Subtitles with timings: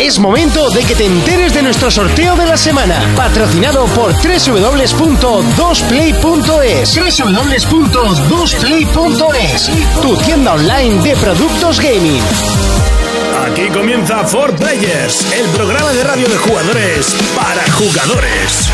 [0.00, 6.94] Es momento de que te enteres de nuestro sorteo de la semana, patrocinado por www.2play.es.
[6.94, 9.70] www.2play.es,
[10.02, 12.20] tu tienda online de productos gaming.
[13.50, 18.68] Aquí comienza For Players, el programa de radio de jugadores para jugadores.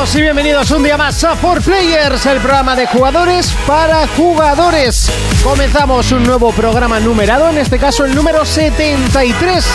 [0.00, 5.10] Saludos y bienvenidos un día más a 4Players, el programa de jugadores para jugadores.
[5.44, 9.66] Comenzamos un nuevo programa numerado, en este caso el número 73.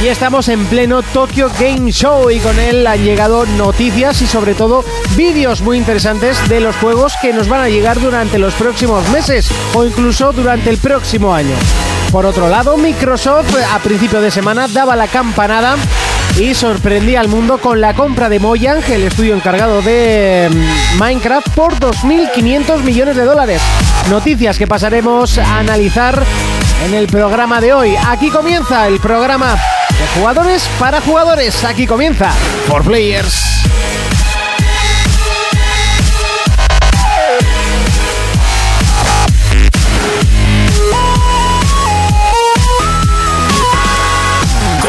[0.00, 4.54] Y estamos en pleno Tokyo Game Show y con él han llegado noticias y sobre
[4.54, 4.84] todo
[5.16, 9.50] vídeos muy interesantes de los juegos que nos van a llegar durante los próximos meses
[9.74, 11.56] o incluso durante el próximo año.
[12.12, 15.76] Por otro lado, Microsoft a principio de semana daba la campanada
[16.38, 21.48] y sorprendía al mundo con la compra de Mojang, el estudio encargado de mm, Minecraft,
[21.50, 23.60] por 2.500 millones de dólares.
[24.10, 26.22] Noticias que pasaremos a analizar
[26.86, 27.94] en el programa de hoy.
[28.08, 31.64] Aquí comienza el programa de jugadores para jugadores.
[31.64, 32.30] Aquí comienza
[32.66, 33.71] For Players.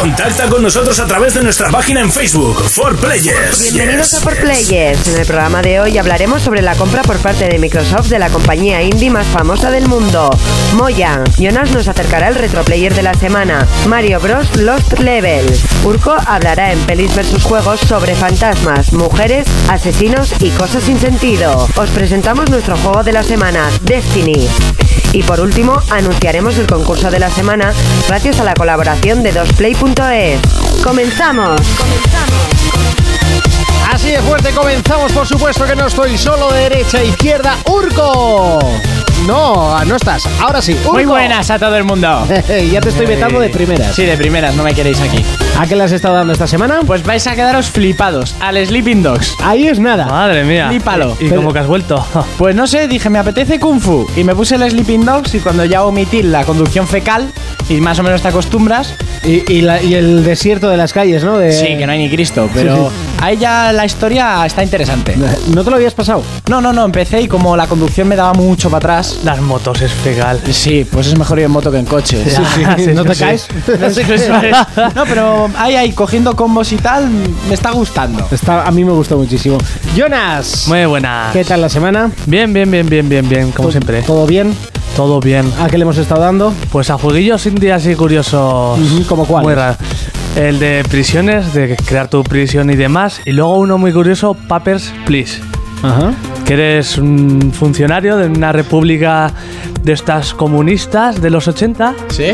[0.04, 3.72] Contacta con nosotros a través de nuestra página en Facebook, For Players.
[3.72, 4.20] Bienvenidos Yes.
[4.20, 5.08] a Por Players.
[5.08, 8.28] En el programa de hoy hablaremos sobre la compra por parte de Microsoft de la
[8.30, 10.30] compañía indie más famosa del mundo,
[10.74, 11.24] Mojang.
[11.38, 14.54] Jonas nos acercará el retroplayer de la semana, Mario Bros.
[14.58, 15.62] Lost Levels.
[15.86, 21.66] Urko hablará en Pelis vs Juegos sobre fantasmas, mujeres, asesinos y cosas sin sentido.
[21.78, 24.50] Os presentamos nuestro juego de la semana, Destiny.
[25.12, 27.74] Y por último, anunciaremos el concurso de la semana
[28.08, 30.40] gracias a la colaboración de dosplay.es.
[30.84, 31.62] ¡Comenzamos!
[33.92, 37.58] Así de fuerte comenzamos, por supuesto que no estoy solo de derecha a izquierda.
[37.66, 38.60] Urco.
[39.28, 40.28] No, no estás.
[40.42, 40.74] Ahora sí.
[40.74, 40.94] Urco.
[40.94, 42.28] Muy buenas a todo el mundo.
[42.72, 43.96] ya te estoy vetando de primeras.
[43.96, 45.24] Sí, de primeras, no me queréis aquí.
[45.58, 46.82] ¿A qué le has estado dando esta semana?
[46.86, 49.36] Pues vais a quedaros flipados al Sleeping Dogs.
[49.42, 50.06] Ahí es nada.
[50.08, 50.68] Madre mía.
[50.68, 51.16] Flípalo.
[51.20, 52.06] ¿Y, y Pero- cómo que has vuelto?
[52.38, 54.06] Pues no sé, dije, me apetece Kung Fu.
[54.18, 57.32] Y me puse el Sleeping Dogs y cuando ya omití la conducción fecal
[57.70, 58.94] y más o menos te acostumbras,
[59.26, 61.38] Y, y la- y el desierto de las calles, ¿no?
[61.38, 63.16] De- sí, que no hay ni Cristo, pero Sí, sí.
[63.22, 65.16] ahí ya la historia está interesante.
[65.54, 66.22] ¿No te lo habías pasado?
[66.50, 69.20] No, no, no, empecé y como la conducción me daba mucho para atrás.
[69.24, 70.42] Las motos es fegal.
[70.52, 72.22] Sí, pues es mejor ir en moto que en coche.
[72.30, 72.62] sí,
[72.94, 73.20] ¿No sí, te sí.
[73.24, 73.48] caes?
[74.96, 77.08] No, pero ahí, ahí, cogiendo combos y tal,
[77.48, 78.28] me está gustando.
[78.30, 79.58] Está, a mí me gustó muchísimo.
[79.96, 81.30] Jonas, Muy buena.
[81.32, 82.12] ¿qué tal la semana?
[82.26, 84.02] Bien, bien, bien, bien, bien, bien, como ¿Todo- siempre.
[84.02, 84.54] ¿Todo bien?
[84.96, 85.52] Todo bien.
[85.60, 86.54] ¿A qué le hemos estado dando?
[86.72, 88.80] Pues a jueguillos indie así curiosos.
[88.80, 89.46] Ujú, ¿cómo cuáles?
[89.46, 89.78] Muy raro.
[90.36, 93.22] El de prisiones, de crear tu prisión y demás.
[93.26, 95.42] Y luego uno muy curioso, Papers, Please.
[95.82, 96.14] Ajá.
[96.46, 99.32] Que eres un funcionario de una república
[99.82, 102.32] de estas comunistas de los 80 ¿Sí?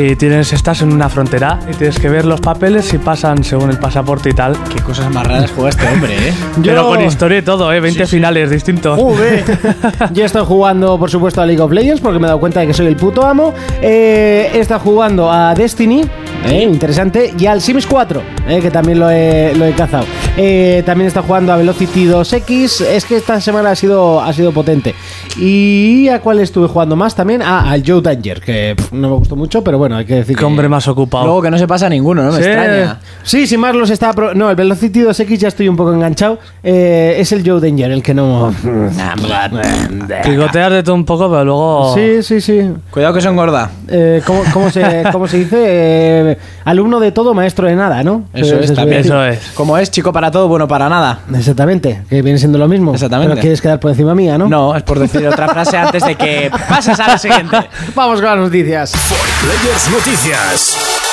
[0.00, 3.70] Y tienes, estás en una frontera y tienes que ver los papeles si pasan según
[3.70, 4.56] el pasaporte y tal.
[4.72, 6.32] Qué cosas más raras juega este hombre, ¿eh?
[6.62, 7.80] Pero Yo- con historia y todo, ¿eh?
[7.80, 8.98] 20 finales distintos.
[9.00, 9.44] Joder.
[10.12, 12.68] Yo estoy jugando, por supuesto, a League of Legends porque me he dado cuenta de
[12.68, 13.52] que soy el puto amo.
[13.82, 16.02] Eh, he estado jugando a Destiny,
[16.46, 20.04] eh, interesante, y al Sims 4, eh, que también lo he, lo he cazado.
[20.36, 22.84] Eh, también está jugando a Velocity 2X.
[22.84, 24.94] Es que esta semana ha sido, ha sido potente.
[25.36, 27.42] ¿Y a cuál estuve jugando más también?
[27.42, 30.34] Ah, al Joe Danger, que pff, no me gustó mucho, pero bueno, hay que decir
[30.36, 30.44] Qué que...
[30.44, 31.24] hombre más ocupado.
[31.24, 32.32] Luego que no se pasa ninguno, ¿no?
[32.32, 32.44] Me Sí.
[32.48, 32.98] extraña.
[33.22, 34.12] Sí, sin más los está...
[34.12, 36.38] pro- No, el Velocity 2X ya estoy un poco enganchado.
[36.62, 38.52] Eh, es el Joe Danger el que no...
[40.24, 41.94] Picoteas de todo un poco, pero luego.
[41.94, 42.70] Sí, sí, sí.
[42.90, 43.70] Cuidado que son gorda.
[43.88, 45.56] Eh, ¿cómo, cómo se, cómo se dice?
[45.60, 48.24] Eh, alumno de todo, maestro de nada, ¿no?
[48.32, 49.00] Eso es, también.
[49.00, 49.52] Eso es.
[49.54, 51.20] Como es chico para todo, bueno para nada.
[51.34, 52.92] Exactamente, que viene siendo lo mismo.
[52.94, 53.30] Exactamente.
[53.34, 54.48] Pero quieres quedar por encima mía, ¿no?
[54.48, 57.56] No, es por decir otra frase antes de que pases a la siguiente.
[57.94, 58.92] Vamos con las noticias.
[59.86, 61.07] Noticias.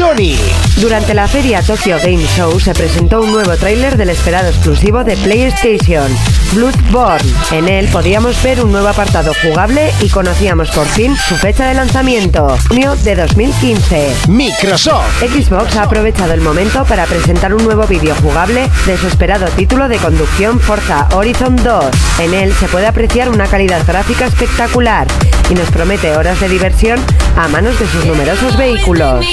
[0.00, 0.34] Sony.
[0.80, 5.14] Durante la feria Tokyo Game Show se presentó un nuevo tráiler del esperado exclusivo de
[5.18, 6.10] PlayStation,
[6.54, 7.30] Bloodborne.
[7.50, 11.74] En él podíamos ver un nuevo apartado jugable y conocíamos por fin su fecha de
[11.74, 14.14] lanzamiento, junio de 2015.
[14.28, 15.22] Microsoft.
[15.22, 19.86] Xbox ha aprovechado el momento para presentar un nuevo vídeo jugable de su esperado título
[19.86, 21.84] de conducción Forza Horizon 2.
[22.20, 25.06] En él se puede apreciar una calidad gráfica espectacular
[25.50, 26.98] y nos promete horas de diversión
[27.36, 29.26] a manos de sus numerosos vehículos.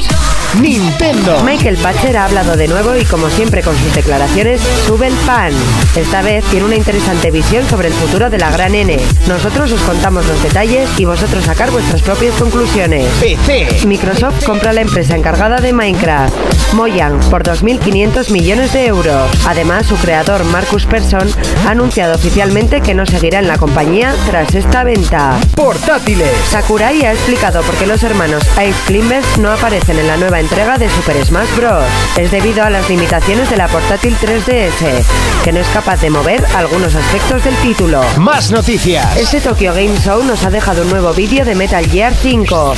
[0.61, 1.41] Nintendo.
[1.43, 5.51] Michael Patcher ha hablado de nuevo y como siempre con sus declaraciones sube el pan.
[5.95, 8.97] Esta vez tiene una interesante visión sobre el futuro de la gran N.
[9.27, 13.05] Nosotros os contamos los detalles y vosotros sacar vuestras propias conclusiones.
[13.19, 13.85] PC.
[13.85, 16.33] Microsoft compra la empresa encargada de Minecraft,
[16.73, 19.29] Mojang, por 2.500 millones de euros.
[19.45, 21.29] Además, su creador, Marcus Persson,
[21.65, 25.37] ha anunciado oficialmente que no seguirá en la compañía tras esta venta.
[25.55, 26.31] Portátiles.
[26.49, 30.77] Sakurai ha explicado por qué los hermanos Ice Climbers no aparecen en la nueva entrega
[30.77, 31.83] de Super Smash Bros.
[32.17, 35.03] Es debido a las limitaciones de la portátil 3DS,
[35.43, 38.01] que no es capaz de mover algunos aspectos del título.
[38.17, 39.17] Más noticias.
[39.17, 42.75] Este Tokyo Game Show nos ha dejado un nuevo vídeo de Metal Gear 5.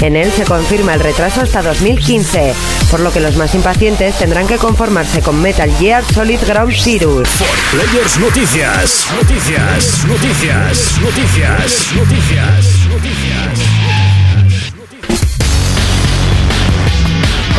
[0.00, 2.54] En él se confirma el retraso hasta 2015,
[2.90, 7.22] por lo que los más impacientes tendrán que conformarse con Metal Gear Solid Ground Zero.
[7.70, 9.06] Players Noticias.
[9.14, 10.04] Noticias.
[10.06, 10.98] Noticias.
[11.00, 11.00] Noticias.
[11.00, 11.92] Noticias.
[11.96, 12.91] Noticias.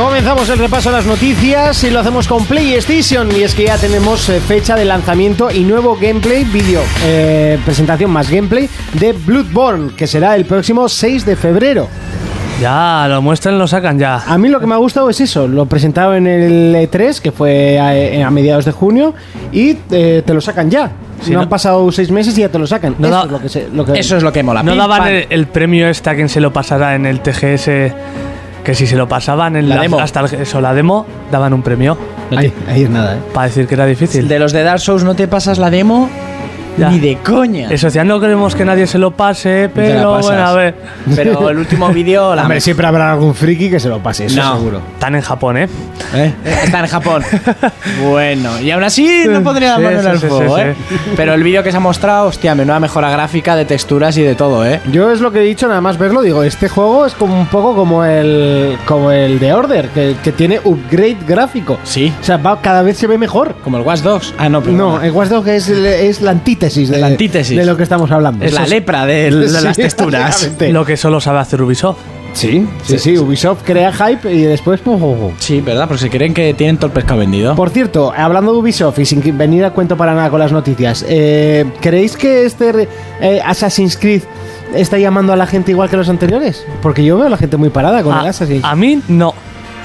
[0.04, 3.78] Comenzamos el repaso a las noticias y lo hacemos con PlayStation y es que ya
[3.78, 8.70] tenemos eh, fecha de lanzamiento y nuevo gameplay, vídeo, eh, presentación más gameplay
[9.00, 11.88] de Bloodborne que será el próximo 6 de febrero.
[12.62, 14.18] Ya, lo muestran, lo sacan ya.
[14.28, 17.32] A mí lo que me ha gustado es eso, lo presentado en el E3 que
[17.32, 19.14] fue a, a mediados de junio
[19.54, 20.92] y eh, te lo sacan ya.
[21.22, 22.96] Sí, no, no- han pasado seis meses y ya te lo sacan.
[23.00, 24.62] No eso da- es lo que, se- lo que- Eso es lo que mola.
[24.64, 27.70] ¿No Pim, daban el premio este a quien se lo pasará en el TGS?
[28.64, 30.00] Que si se lo pasaban en La la, demo.
[30.00, 31.98] hasta el- eso, la demo, daban un premio
[32.36, 33.20] Ahí, ahí es nada, ¿eh?
[33.34, 34.28] para decir que era difícil.
[34.28, 36.10] De los de Dark Souls no te pasas la demo
[36.78, 36.90] Ya.
[36.90, 37.70] ni de coña.
[37.70, 40.76] Eso, ya no queremos que nadie se lo pase, pero bueno, a ver.
[41.16, 44.42] Pero el último vídeo la Hombre, siempre habrá algún friki que se lo pase, eso
[44.42, 44.56] No.
[44.58, 44.82] seguro.
[44.94, 45.68] Están en Japón, ¿eh?
[46.14, 46.34] ¿Eh?
[46.64, 47.24] Está en Japón.
[48.10, 50.62] bueno, y aún así no podría dar Sí, mano en sí, el sí, fuego, sí,
[50.64, 50.76] ¿eh?
[51.16, 54.36] Pero el vídeo que se ha mostrado, hostia, menuda mejora gráfica de texturas y de
[54.36, 54.80] todo, ¿eh?
[54.92, 57.48] Yo es lo que he dicho, nada más verlo, digo, este juego es como un
[57.48, 61.78] poco como el como el de Order, que, que tiene upgrade gráfico.
[61.84, 62.14] Sí.
[62.20, 63.56] O sea, va, cada vez se ve mejor.
[63.64, 64.34] Como el Watch Dogs.
[64.38, 66.32] Ah, no, pero No, el Watch Dogs es, es la
[66.64, 67.58] antítesis de, La antítesis.
[67.58, 68.46] de lo que estamos hablando.
[68.46, 70.52] es la lepra de, de Sí, las texturas.
[70.70, 71.98] Lo que solo sabe hacer Ubisoft.
[72.34, 74.82] Sí, sí, sí, Ubisoft crea hype y después...
[74.82, 75.34] ¡pum, pum, pum!
[75.38, 75.88] Sí, ¿verdad?
[75.88, 77.56] Por si creen que tienen todo el pescado vendido.
[77.56, 81.06] Por cierto, hablando de Ubisoft y sin venir a cuento para nada con las noticias,
[81.08, 82.88] eh, ¿creéis que este
[83.22, 84.24] eh, Assassin's Creed
[84.74, 86.66] está llamando a la gente igual que los anteriores?
[86.82, 88.64] Porque yo veo a la gente muy parada con el A, Assassin's.
[88.64, 89.36] a mí no.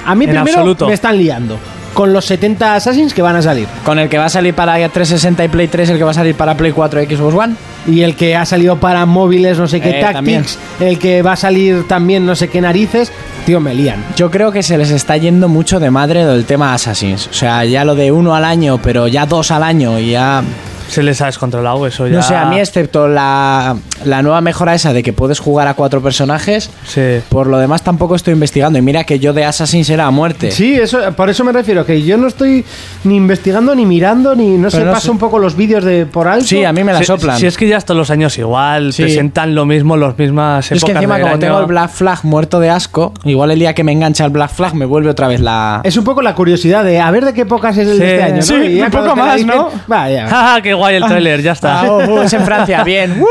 [0.05, 0.87] A mí en primero absoluto.
[0.87, 1.59] me están liando
[1.93, 3.67] con los 70 Assassins que van a salir.
[3.83, 6.13] Con el que va a salir para 360 y Play 3, el que va a
[6.13, 7.55] salir para Play 4 y Xbox One.
[7.87, 11.33] Y el que ha salido para móviles, no sé qué Eh, Tactics, el que va
[11.33, 13.11] a salir también no sé qué narices,
[13.45, 14.03] tío, me lían.
[14.15, 17.27] Yo creo que se les está yendo mucho de madre del tema Assassins.
[17.27, 20.43] O sea, ya lo de uno al año, pero ya dos al año y ya...
[20.89, 22.17] Se les ha descontrolado eso ya.
[22.17, 23.75] No sé, a mí excepto la,
[24.05, 27.21] la nueva mejora esa de que puedes jugar a cuatro personajes, Sí.
[27.29, 28.77] por lo demás tampoco estoy investigando.
[28.79, 30.51] Y mira que yo de Assassin's era a muerte.
[30.51, 32.65] Sí, eso, por eso me refiero, que yo no estoy
[33.03, 35.11] ni investigando, ni mirando, ni no sé, no paso sé.
[35.11, 36.45] un poco los vídeos de por alto.
[36.47, 37.37] Sí, a mí me la Si- soplan.
[37.39, 39.03] Si es que ya hasta los años igual, Sí.
[39.03, 41.39] presentan lo mismo, las mismas es que épocas encima como año.
[41.39, 44.51] tengo el Black Flag muerto de asco, igual el día que me engancha el Black
[44.51, 45.81] Flag me vuelve otra vez la...
[45.83, 47.99] Es un poco la curiosidad de a ver de qué épocas es el Sí.
[47.99, 48.41] de este año, ¿no?
[48.41, 49.69] Sí, Y un poco más, ¿no?
[49.87, 50.27] Vaya.
[50.79, 51.41] ¡Ja, qué guay el tráiler!
[51.41, 51.81] Ya está.
[51.81, 53.21] Ah, oh, oh, es en Francia, bien.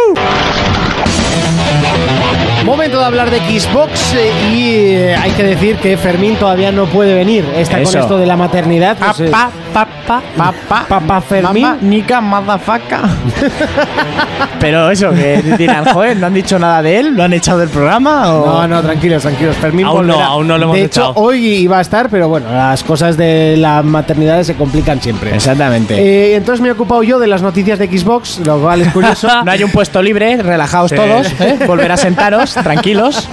[2.64, 6.84] Momento de hablar de Xbox eh, y eh, hay que decir que Fermín todavía no
[6.86, 7.44] puede venir.
[7.56, 7.92] Está Eso.
[7.92, 8.96] con esto de la maternidad.
[8.98, 9.30] pues, eh,
[9.78, 11.62] Papá, papá, papá, Papá Fermín.
[11.62, 12.98] Mamá, Nika, motherfucker.
[14.60, 17.14] Pero eso, que dirán, joder, ¿no han dicho nada de él?
[17.14, 18.34] ¿Lo han echado del programa?
[18.34, 18.46] O...
[18.46, 19.54] No, no, tranquilos, tranquilos.
[19.56, 22.52] Fermín Aún no, aún no lo hemos De hecho, hoy iba a estar, pero bueno,
[22.52, 25.32] las cosas de la maternidad se complican siempre.
[25.34, 25.94] Exactamente.
[25.96, 29.28] Eh, entonces me he ocupado yo de las noticias de Xbox, lo cual es curioso.
[29.44, 30.96] no hay un puesto libre, relajaos Sí.
[30.96, 31.58] todos, ¿eh?
[31.66, 33.28] volver a sentaros, tranquilos.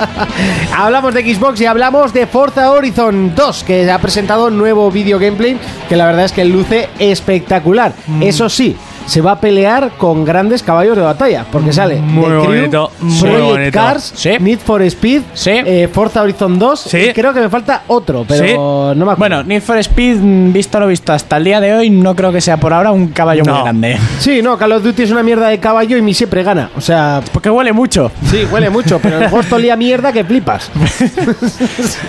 [0.77, 5.17] hablamos de Xbox y hablamos de Forza Horizon 2, que ha presentado un nuevo video
[5.17, 5.57] gameplay
[5.89, 7.93] que la verdad es que luce espectacular.
[8.07, 8.23] Mm.
[8.23, 8.75] Eso sí,
[9.05, 12.91] se va a pelear con grandes caballos de batalla, porque sale Muy The Crew, bonito,
[12.99, 13.71] muy Project bonito.
[13.71, 14.31] Cars, Sí.
[14.39, 15.51] Need for Speed, Sí.
[15.51, 16.97] eh, Forza Horizon 2, Sí.
[16.97, 19.17] y creo que me falta otro, pero no me acuerdo.
[19.37, 22.31] Bueno, Need for Speed, mm, visto lo visto hasta el día de hoy, no creo
[22.31, 23.97] que sea por ahora un caballo muy grande.
[24.19, 26.69] Sí, no, Call of Duty es una mierda de caballo y mi siempre gana.
[26.75, 28.11] O sea, Porque huele mucho.
[28.29, 30.69] sí, huele mucho, pero el Ghost olía mierda que flipas.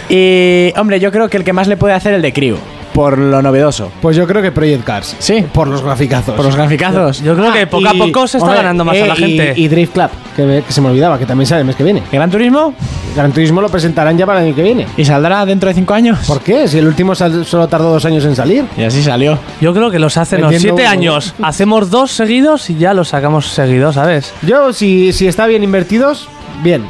[0.09, 2.57] Y, hombre, yo creo que el que más le puede hacer el de Crew,
[2.97, 3.93] por lo novedoso.
[4.01, 5.17] Pues yo creo que Project Cars.
[5.19, 5.45] Sí.
[5.53, 6.35] Por los graficazos.
[6.35, 7.21] Por los graficazos.
[7.23, 9.19] Yo creo que poco a poco se está hombre, ganando más eh, a la y-
[9.19, 9.53] gente.
[9.55, 11.85] Y, Drift Club, que, me- que se me olvidaba, que también sale el mes que
[11.85, 12.03] viene.
[12.11, 12.73] ¿Gran Turismo?
[13.15, 14.87] Gran Turismo lo presentarán ya para el año que viene.
[14.97, 16.21] ¿Y saldrá dentro de cinco años?
[16.27, 16.67] ¿Por qué?
[16.69, 18.65] Si el último sal- solo tardó dos años en salir.
[18.79, 19.39] Y así salió.
[19.61, 20.99] Yo creo que los hacen los Vendiendo siete uno.
[20.99, 21.35] años.
[21.43, 24.33] Hacemos dos seguidos y ya los sacamos seguidos, ¿sabes?
[24.41, 26.29] Yo, si, si está bien invertidos,
[26.63, 26.85] bien.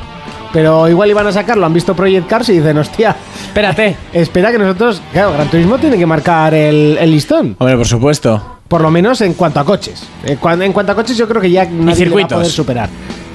[0.56, 3.14] Pero igual iban a sacarlo, han visto Project Cars y dicen, hostia,
[3.46, 3.94] Espérate.
[4.14, 7.56] espera que nosotros, claro, Gran Turismo tiene que marcar el, el listón.
[7.58, 8.42] Hombre, por supuesto.
[8.66, 10.04] Por lo menos en cuanto a coches.
[10.24, 12.32] En, cuan- en cuanto a coches yo creo que ya nadie le va a circuitos.
[12.32, 12.88] poder superar.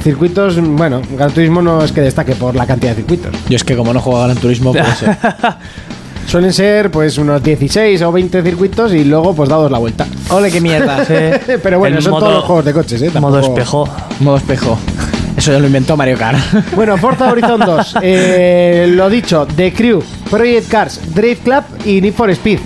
[0.04, 3.32] Circuitos, bueno, Gran Turismo no es que destaque por la cantidad de circuitos.
[3.48, 5.06] Yo es que como no juego a Gran Turismo, por eso.
[6.28, 10.08] Suelen ser pues unos 16 o 20 circuitos y luego pues dados la vuelta.
[10.32, 11.06] Ole, qué mierda.
[11.62, 13.12] Pero bueno, El son modo- todos los juegos de coches, ¿eh?
[13.20, 13.88] Modo espejo.
[14.22, 14.78] Modo espejo.
[15.42, 16.38] Eso ya lo inventó Mario Kart.
[16.76, 17.96] Bueno, Forza Horizon 2.
[18.04, 22.60] eh, lo dicho, The Crew, Project Cars, Drive Club y Need for Speed.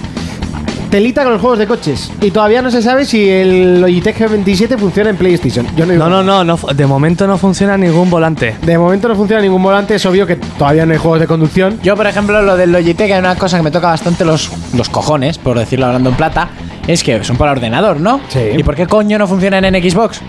[0.89, 2.12] Telita con los juegos de coches.
[2.20, 5.65] Y todavía no se sabe si el Logitech G27 funciona en PlayStation.
[5.77, 8.58] Yo no, digo No, no, no, de momento no funciona ningún volante.
[8.62, 9.96] De momento no funciona ningún volante.
[9.96, 11.79] Es obvio que todavía no hay juegos de conducción.
[11.82, 14.89] Yo, por ejemplo, lo del Logitech hay una cosa que me toca bastante los, los
[14.89, 16.50] cojones, por decirlo hablando en plata,
[16.88, 18.20] es que son para ordenador, ¿no?
[18.27, 18.41] Sí.
[18.58, 20.20] ¿Y por qué coño no funcionan en Xbox?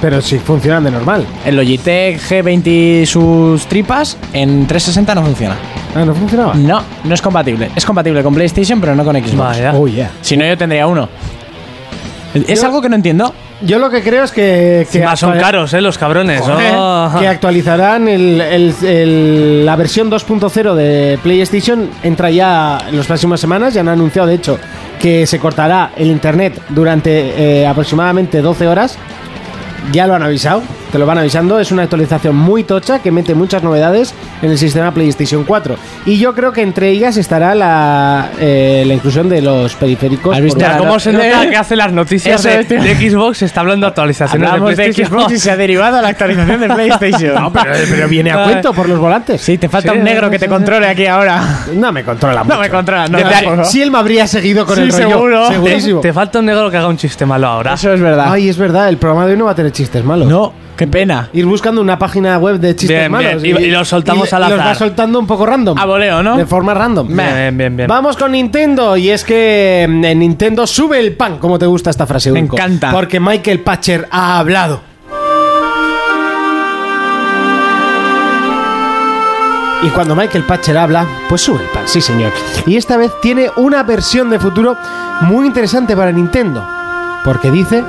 [0.00, 1.24] Pero sí funcionan de normal.
[1.46, 2.66] El Logitech G20
[3.02, 5.56] y sus tripas en 360 no funciona.
[5.94, 6.54] Ah, no funcionaba.
[6.54, 7.70] No, no es compatible.
[7.74, 9.36] Es compatible con PlayStation, pero no con Xbox.
[9.36, 9.72] Vaya.
[9.74, 10.10] Oh, yeah.
[10.20, 11.08] Si no, yo tendría uno.
[12.34, 13.32] Es Yo- algo que no entiendo.
[13.62, 14.42] Yo lo que creo es que.
[14.90, 15.80] que Encima son caros, ¿eh?
[15.80, 16.40] Los cabrones.
[16.40, 17.12] Joder, ¿no?
[17.20, 21.88] que actualizarán el- el- el- la versión 2.0 de PlayStation.
[22.02, 23.72] Entra ya en las próximas semanas.
[23.72, 24.58] Ya han anunciado, de hecho,
[25.00, 28.98] que se cortará el internet durante eh, aproximadamente 12 horas.
[29.92, 30.62] Ya lo han avisado,
[30.94, 31.58] te lo van avisando.
[31.58, 35.74] Es una actualización muy tocha que mete muchas novedades en el sistema PlayStation 4.
[36.06, 40.36] Y yo creo que entre ellas estará la, eh, la inclusión de los periféricos.
[40.36, 40.60] ¿Has visto?
[40.64, 43.38] por- ¿cómo se nota que hace las noticias de, de Xbox?
[43.38, 44.92] Se está hablando de actualizaciones Hablamos de.
[44.92, 47.34] Xbox y se ha derivado a la actualización de PlayStation.
[47.44, 49.40] No, pero, pero viene a cuento por los volantes.
[49.40, 51.42] Sí, te falta Sí, un negro que te controle aquí ahora.
[51.74, 52.54] No me controla mucho.
[52.54, 53.64] No me controla, no.
[53.64, 55.08] Si él me habría seguido con Sí, el rollo.
[55.08, 55.48] seguro.
[55.48, 56.00] Segurísimo.
[56.00, 57.74] Te falta un negro que haga un chiste malo ahora.
[57.74, 58.26] Eso es verdad.
[58.30, 60.28] Ay, es verdad, el programa de hoy no va a tener chistes malos.
[60.28, 61.28] No, qué pena.
[61.32, 63.42] Ir buscando una página web de chistes Bien, malos.
[63.42, 63.56] bien.
[63.60, 65.78] Y- y los soltamos y al Los va soltando un poco random.
[65.78, 66.36] A voleo, ¿no?
[66.36, 67.08] De forma random.
[67.08, 67.88] Bien, bien, bien.
[67.88, 68.96] Vamos con Nintendo.
[68.96, 71.38] Y es que mm, en Nintendo sube el pan.
[71.38, 72.56] Como te gusta esta frase, Me Urco.
[72.56, 72.90] encanta.
[72.90, 74.80] Porque Michael Patcher ha hablado.
[79.82, 82.32] Y cuando Michael Patcher habla, pues sube el pan, sí señor.
[82.66, 84.76] Y esta vez tiene una versión de futuro
[85.22, 86.66] muy interesante para Nintendo.
[87.22, 87.84] Porque dice...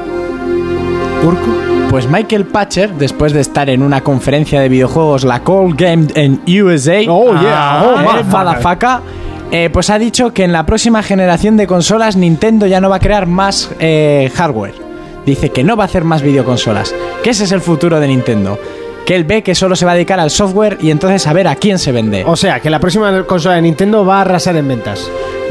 [1.24, 1.75] Urco.
[1.90, 6.42] Pues Michael Patcher, después de estar en una conferencia de videojuegos, la Call Game en
[6.62, 7.84] USA, Oh, yeah.
[7.86, 9.00] Oh, eh, motherfucker,
[9.52, 12.98] eh, pues ha dicho que en la próxima generación de consolas Nintendo ya no va
[12.98, 14.74] a crear más eh, hardware.
[15.26, 16.94] Dice que no va a hacer más videoconsolas.
[17.24, 18.60] Que ese es el futuro de Nintendo.
[19.06, 21.48] Que él ve que solo se va a dedicar al software y entonces a ver
[21.48, 22.24] a quién se vende.
[22.26, 25.10] O sea, que la próxima consola de Nintendo va a arrasar en ventas.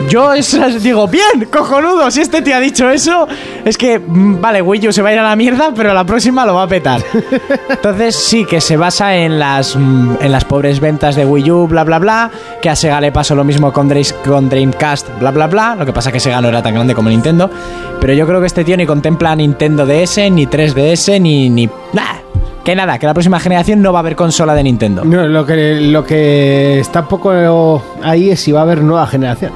[0.08, 0.32] Yo
[0.80, 3.28] digo, bien, cojonudo, si este te ha dicho eso,
[3.64, 6.02] es que, mm, vale, Wii U se va a ir a la mierda, pero la
[6.04, 7.00] próxima lo va a petar.
[7.68, 11.68] Entonces sí, que se basa en las, mm, en las pobres ventas de Wii U,
[11.68, 12.30] bla, bla, bla,
[12.60, 15.86] que a Sega le pasó lo mismo con, Dream- con Dreamcast, bla, bla, bla, lo
[15.86, 17.48] que pasa que Sega no era tan grande como Nintendo,
[18.00, 21.48] pero yo creo que este tío ni contempla Nintendo DS, ni 3DS, ni...
[21.50, 22.20] ni nada.
[22.64, 25.04] Que nada, que la próxima generación no va a haber consola de Nintendo.
[25.04, 29.06] No, lo que, lo que está un poco ahí es si va a haber nueva
[29.06, 29.52] generación.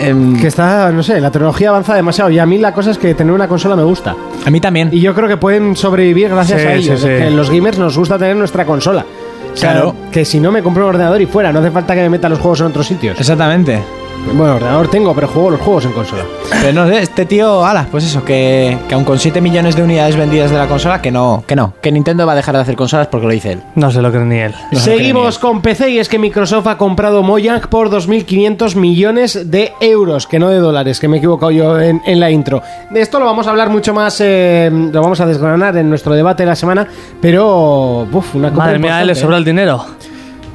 [0.00, 2.30] Em, Que está, no sé, la tecnología avanza demasiado.
[2.30, 4.14] Y a mí la cosa es que tener una consola me gusta.
[4.46, 4.90] a mí también.
[4.92, 7.00] Y yo creo que pueden sobrevivir gracias Sí, a ellos.
[7.00, 7.12] sí, sí.
[7.12, 9.04] Es que los gamers nos gusta tener nuestra consola.
[9.52, 9.94] O sea, Claro.
[10.12, 12.28] Que si no me compro un ordenador y fuera, no hace falta que me meta
[12.28, 13.18] los juegos en otros sitios.
[13.18, 13.82] Exactamente.
[14.26, 16.24] Bueno, ordenador tengo, pero juego los juegos en consola.
[16.60, 19.82] Pero no sé, este tío, ala, pues eso, que, que aun con 7 millones de
[19.82, 22.60] unidades vendidas de la consola, que no, que no, que Nintendo va a dejar de
[22.60, 23.62] hacer consolas porque lo dice él.
[23.74, 24.54] No se lo cree ni él.
[24.70, 29.72] No, Seguimos con PC y es que Microsoft ha comprado Mojang por 2.500 millones de
[29.80, 32.62] euros, que no de dólares, que me he equivocado yo en, en la intro.
[32.90, 36.14] De esto lo vamos a hablar mucho más, eh, lo vamos a desgranar en nuestro
[36.14, 36.86] debate de la semana,
[37.20, 38.06] pero...
[38.12, 39.38] Uf, una compra Madre mía, le sobra ¿eh?
[39.38, 39.84] el dinero.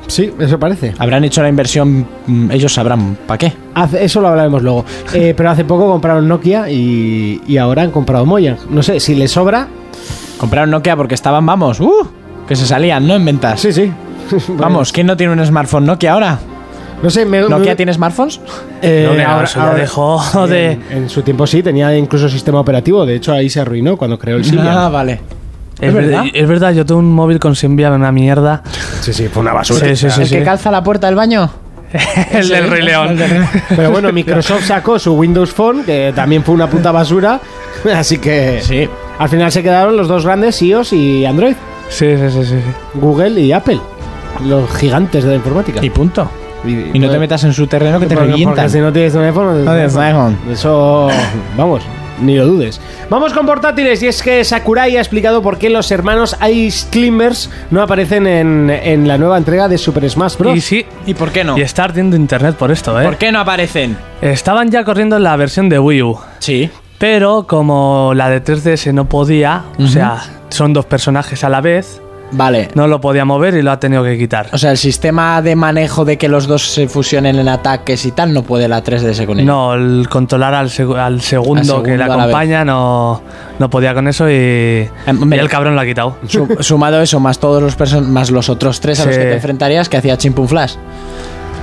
[0.07, 0.93] Sí, eso parece.
[0.99, 3.53] Habrán hecho la inversión, mm, ellos sabrán para qué.
[3.73, 4.85] Hace- eso lo hablaremos luego.
[5.13, 8.57] Eh, pero hace poco compraron Nokia y, y ahora han comprado Mojang.
[8.69, 9.67] No sé, si les sobra...
[10.37, 12.07] Compraron Nokia porque estaban, vamos, uh,
[12.47, 13.15] que se salían, ¿no?
[13.15, 13.59] En ventas.
[13.61, 13.91] Sí, sí.
[14.49, 16.39] Vamos, ¿quién no tiene un smartphone Nokia ahora?
[17.01, 18.41] No sé, me, ¿Nokia me- tiene smartphones?
[18.81, 23.05] Eh, No, eso ya dejó de- En, en su tiempo sí, tenía incluso sistema operativo.
[23.05, 24.67] De hecho, ahí se arruinó cuando creó el Symbian.
[24.77, 25.21] Ah, vale.
[25.79, 26.23] Es, ¿Es verdad?
[26.33, 28.61] es verdad, yo tuve un móvil con Symbian, una mierda.
[29.01, 29.87] Sí, sí, fue una basura.
[29.87, 30.21] Sí, sí, sí.
[30.21, 31.49] ¿El que calza la puerta del baño?
[32.31, 33.17] el del Rey León.
[33.75, 37.39] Pero bueno, Microsoft sacó su Windows Phone, que también fue una puta basura.
[37.95, 38.87] Así que Sí.
[39.19, 41.55] al final se quedaron los dos grandes, iOS y Android.
[41.89, 42.55] Sí, sí, sí, sí.
[42.95, 43.79] Google y Apple.
[44.45, 45.83] Los gigantes de la informática.
[45.83, 46.29] Y punto.
[46.65, 48.55] Y no te pues- metas en su terreno que te porque- revientan.
[48.55, 50.37] Porque si no tienes un iPhone, No tienes un iPhone.
[50.49, 51.09] Eso,
[51.57, 51.83] vamos,
[52.21, 52.79] ni lo dudes.
[53.09, 57.49] Vamos con portátiles y es que Sakurai ha explicado por qué los hermanos Ice Climbers
[57.71, 60.55] no aparecen en, en la nueva entrega de Super Smash Bros.
[60.57, 61.57] Y sí, ¿Y por qué no?
[61.57, 63.05] y está ardiendo internet por esto, ¿eh?
[63.05, 63.97] ¿Por qué no aparecen?
[64.21, 66.19] Estaban ya corriendo en la versión de Wii U.
[66.39, 66.69] Sí.
[66.99, 72.01] Pero como la de 3DS no podía, o sea, son dos personajes a la vez,
[72.33, 72.69] Vale.
[72.75, 74.49] no lo podía mover y lo ha tenido que quitar.
[74.51, 78.11] O sea, el sistema de manejo de que los dos se fusionen en ataques y
[78.11, 79.51] tal no puede la 3DS con ello.
[79.51, 83.21] No, el controlar al, seg- al segundo Al segundo que le la acompaña no,
[83.59, 85.37] no podía con eso y, hombre.
[85.37, 86.17] y el cabrón lo ha quitado.
[86.27, 89.33] Su- sumado eso, más todos los person más los otros tres a los que te
[89.35, 90.75] enfrentarías que hacía Chimpun Flash.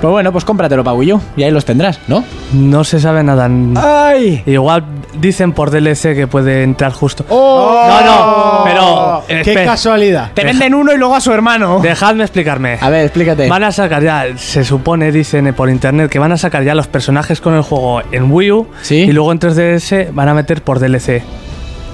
[0.01, 2.25] Pues bueno, pues cómpratelo U y ahí los tendrás, ¿no?
[2.55, 3.51] No se sabe nada.
[3.77, 4.43] ¡Ay!
[4.47, 4.83] Igual
[5.15, 7.25] dicen por DLC que puede entrar justo.
[7.29, 7.87] ¡Oh!
[7.89, 9.65] No, no, pero, ¡Qué espera.
[9.73, 10.33] casualidad!
[10.35, 11.81] Te venden uno y luego a su hermano.
[11.81, 12.79] Dejadme explicarme.
[12.81, 13.49] A ver, explícate.
[13.49, 16.87] Van a sacar ya, se supone, dicen por internet, que van a sacar ya los
[16.87, 18.97] personajes con el juego en Wii U Sí.
[18.97, 21.23] y luego en 3DS van a meter por DLC.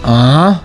[0.04, 0.60] Ah.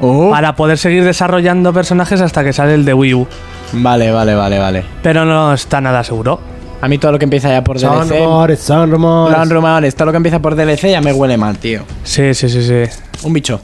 [0.00, 0.30] Oh.
[0.30, 3.26] Para poder seguir desarrollando personajes hasta que sale el de Wii U.
[3.72, 4.84] Vale, vale, vale, vale.
[5.02, 6.40] Pero no está nada seguro.
[6.84, 8.20] A mí todo lo que empieza ya por Son DLC.
[8.20, 9.38] rumores, son rumores.
[9.38, 11.82] Son rumores, todo lo que empieza por DLC ya me huele mal, tío.
[12.02, 12.82] Sí, sí, sí, sí.
[13.22, 13.58] Un bicho.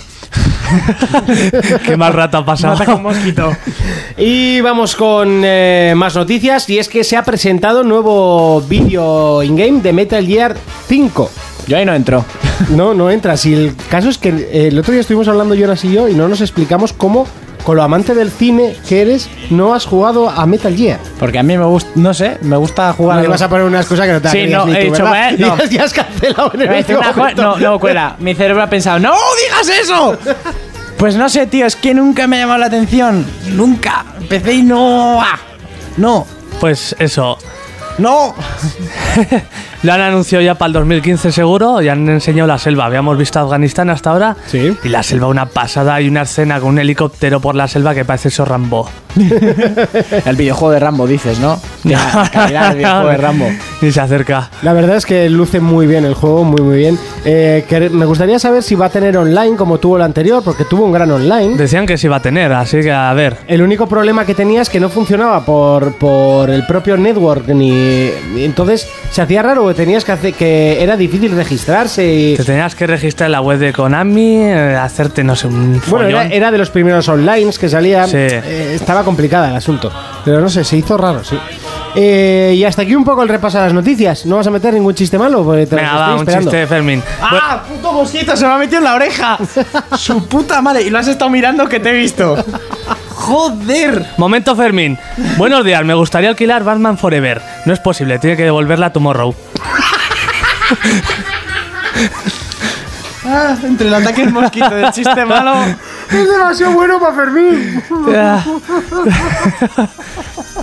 [1.84, 2.78] Qué mal rato ha pasado.
[2.78, 3.54] Mata con mosquito.
[4.16, 9.42] Y vamos con eh, más noticias y es que se ha presentado un nuevo vídeo
[9.42, 10.56] in-game de Metal Gear
[10.88, 11.30] 5.
[11.66, 12.24] Yo ahí no entro.
[12.70, 13.44] No, no entras.
[13.44, 16.14] Y el caso es que eh, el otro día estuvimos hablando Jonas y yo y
[16.14, 17.26] no nos explicamos cómo,
[17.64, 20.98] con lo amante del cine que eres, no has jugado a Metal Gear.
[21.18, 23.16] Porque a mí me gusta, no sé, me gusta jugar.
[23.16, 24.84] No a le vas a poner unas cosas que no te Sí, no, ni he
[24.86, 25.34] tú, dicho, ¿verdad?
[25.34, 25.56] "Eh, no".
[25.64, 27.00] Y ya has cancelado en el momento.
[27.36, 28.16] No, no, cuela.
[28.20, 29.14] Mi cerebro ha pensado, ¡No
[29.44, 30.16] digas eso!
[30.96, 33.24] Pues no sé, tío, es que nunca me ha llamado la atención.
[33.54, 34.04] Nunca.
[34.20, 35.20] Empecé y no.
[35.22, 35.38] ah,
[35.96, 36.26] No.
[36.60, 37.38] Pues eso.
[37.98, 38.34] No.
[39.82, 42.84] Lo han anunciado ya para el 2015 seguro y han enseñado la selva.
[42.84, 44.36] Habíamos visto Afganistán hasta ahora.
[44.46, 44.76] Sí.
[44.84, 45.94] Y la selva una pasada.
[45.94, 48.88] Hay una escena con un helicóptero por la selva que parece eso Rambo.
[50.26, 51.58] El videojuego de Rambo, dices, ¿no?
[52.32, 53.46] Calidad del videojuego de Rambo.
[53.80, 54.50] Ni se acerca.
[54.62, 56.98] La verdad es que luce muy bien el juego, muy muy bien.
[57.24, 60.64] Eh, que me gustaría saber si va a tener online como tuvo el anterior, porque
[60.66, 61.56] tuvo un gran online.
[61.56, 63.38] Decían que se iba a tener, así que a ver.
[63.48, 68.10] El único problema que tenía es que no funcionaba por, por el propio network ni-
[68.36, 72.74] entonces se hacía raro que tenías que hacer que era difícil registrarse y Te tenías
[72.74, 76.58] que registrar en la web de Konami, eh, hacerte, no sé, un bueno era, de
[76.58, 78.16] los primeros online que salía Sí.
[78.18, 79.90] Eh, estaba complicada el asunto
[80.24, 81.36] pero no sé se hizo raro sí
[81.96, 84.72] Eh, y hasta aquí un poco el repaso de las noticias no vas a meter
[84.74, 86.50] ningún chiste malo porque te Venga, va, estoy un esperando.
[86.50, 87.02] chiste de Fermín.
[87.20, 87.62] ¡Ah!
[87.68, 88.36] ¡Puto mosquito!
[88.36, 89.38] Se me ha metido en la oreja.
[89.96, 90.82] Su puta madre.
[90.82, 92.36] Y lo has estado mirando que te he visto.
[93.08, 94.06] ¡Joder!
[94.18, 94.98] Momento Fermín.
[95.36, 97.42] Buenos días, me gustaría alquilar Batman Forever.
[97.66, 99.34] No es posible, tiene que devolverla a Tomorrow.
[103.24, 105.54] Ah, entre el ataque del mosquito y el chiste malo.
[106.10, 107.82] es demasiado bueno para Fermín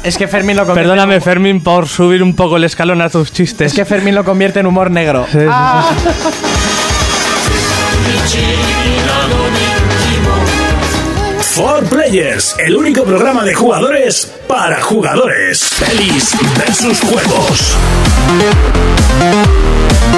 [0.04, 0.89] Es que Fermín lo convierte.
[0.89, 3.72] Perdóname, Fermín, por subir un poco el escalón a tus chistes.
[3.72, 5.28] Es que Fermín lo convierte en humor negro.
[5.32, 5.48] Sí, sí,
[8.26, 8.39] sí.
[11.58, 15.67] For Players, el único programa de jugadores para jugadores.
[15.80, 17.76] Pelis versus juegos.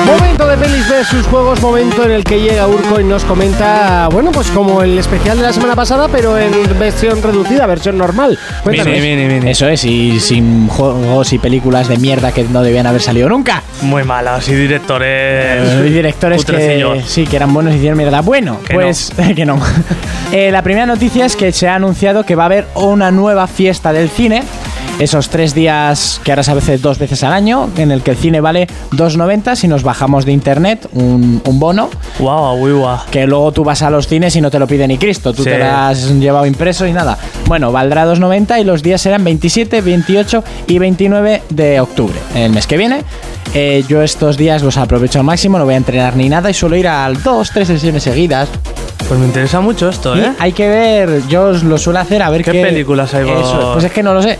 [0.06, 4.32] Momento de pelis versus juegos, momento en el que llega Urco y nos comenta, bueno,
[4.32, 8.38] pues como el especial de la semana pasada, pero en versión reducida, versión normal.
[8.64, 8.94] Cuéntanos.
[9.46, 13.62] Eso es, y sin juegos y películas de mierda que no debían haber salido nunca.
[13.82, 15.70] Muy malas y directores.
[15.70, 18.22] Hay directores que sí, que eran buenos y hicieron mierda.
[18.22, 19.60] Bueno, Que pues que no.
[20.32, 23.48] Eh, la primera noticia es que se ha anunciado que va a haber una nueva
[23.48, 24.44] fiesta del cine.
[25.00, 28.18] Esos tres días que ahora se hace dos veces al año, en el que el
[28.18, 32.98] cine vale 2,90 si nos bajamos de internet un, un bono, Guau, guau, guau.
[33.10, 35.44] que luego tú vas a los cines y no te lo pide ni Cristo, tú
[35.44, 35.50] Sí.
[35.52, 37.18] te lo has llevado impreso y nada.
[37.48, 42.68] Bueno, valdrá 2,90 y los días serán 27, 28 y 29 de octubre, el mes
[42.68, 43.04] que viene.
[43.54, 46.54] Eh, yo estos días los aprovecho al máximo, no voy a entrenar ni nada y
[46.54, 48.50] suelo ir a dos, tres sesiones seguidas.
[49.08, 50.34] Pues me interesa mucho esto, Y ¿eh?
[50.38, 53.60] hay que ver, yo os lo suelo hacer a ver ¿Qué qué, películas hay Eso
[53.60, 54.38] es, Pues es que no lo sé.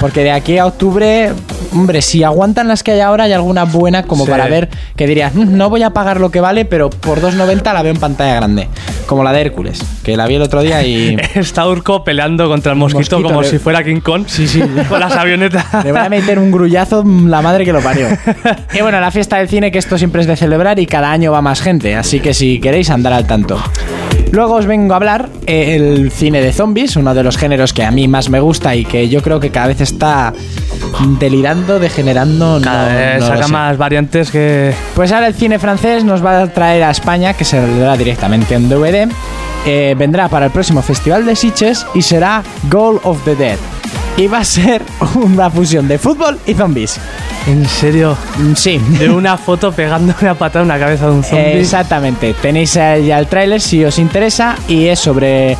[0.00, 1.30] Porque de aquí a octubre,
[1.74, 4.30] hombre, si aguantan las que hay ahora, hay alguna buena como Sí.
[4.30, 7.74] para ver que dirías, "Mm, no voy a pagar lo que vale, pero por 2.90
[7.74, 8.68] la veo en pantalla grande.
[9.06, 12.72] Como la de Hércules, que la vi el otro día y Está Urco peleando contra
[12.72, 14.24] el mosquito, Mosquito, como le- si fuera King Kong.
[14.26, 14.60] Sí, sí.
[14.88, 15.66] Con las avionetas.
[15.84, 18.08] le voy a meter un grullazo la madre que lo parió.
[18.72, 21.30] Y bueno, la fiesta del cine, que esto siempre es de celebrar y cada año
[21.32, 23.62] va más gente, así que si queréis andar al tanto.
[24.32, 27.84] Luego os vengo a hablar eh, el cine de zombies, uno de los géneros que
[27.84, 30.32] a mí más me gusta y que yo creo que cada vez está
[31.18, 32.58] delirando, degenerando.
[32.58, 34.72] no- Cada vez no lo saca más variantes que.
[34.94, 38.54] Pues ahora el cine francés nos va a traer a España, que se dará directamente
[38.54, 39.08] en DVD.
[39.66, 43.58] eh, vendrá para el próximo Festival de Sitges y será Goal of the Dead.
[44.16, 44.80] Y va a ser
[45.16, 46.98] una fusión de fútbol y zombies.
[47.46, 48.16] En serio.
[48.38, 48.78] Mm, Sí.
[48.98, 51.60] De una foto pegando una patada en la cabeza de un zombie.
[51.60, 52.34] Exactamente.
[52.34, 55.56] Tenéis ya el tráiler si os interesa y es sobre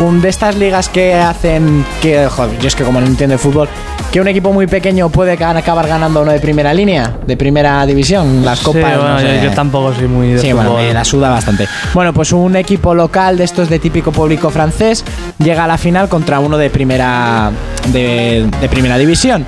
[0.00, 3.38] un de estas ligas que hacen que joder, yo es que como no entiendo de
[3.38, 3.68] fútbol,
[4.12, 7.84] que un equipo muy pequeño puede ca- acabar ganando uno de primera línea, de primera
[7.84, 8.82] división, las Sí, copas.
[8.96, 9.40] bueno, no sé.
[9.42, 10.84] yo, tampoco soy muy de Sí, bueno, fútbol.
[10.86, 11.66] me la suda bastante.
[11.94, 15.04] Bueno, pues un equipo local de estos de típico público francés
[15.38, 17.50] llega a la final contra uno de primera
[17.88, 19.44] de, de primera división.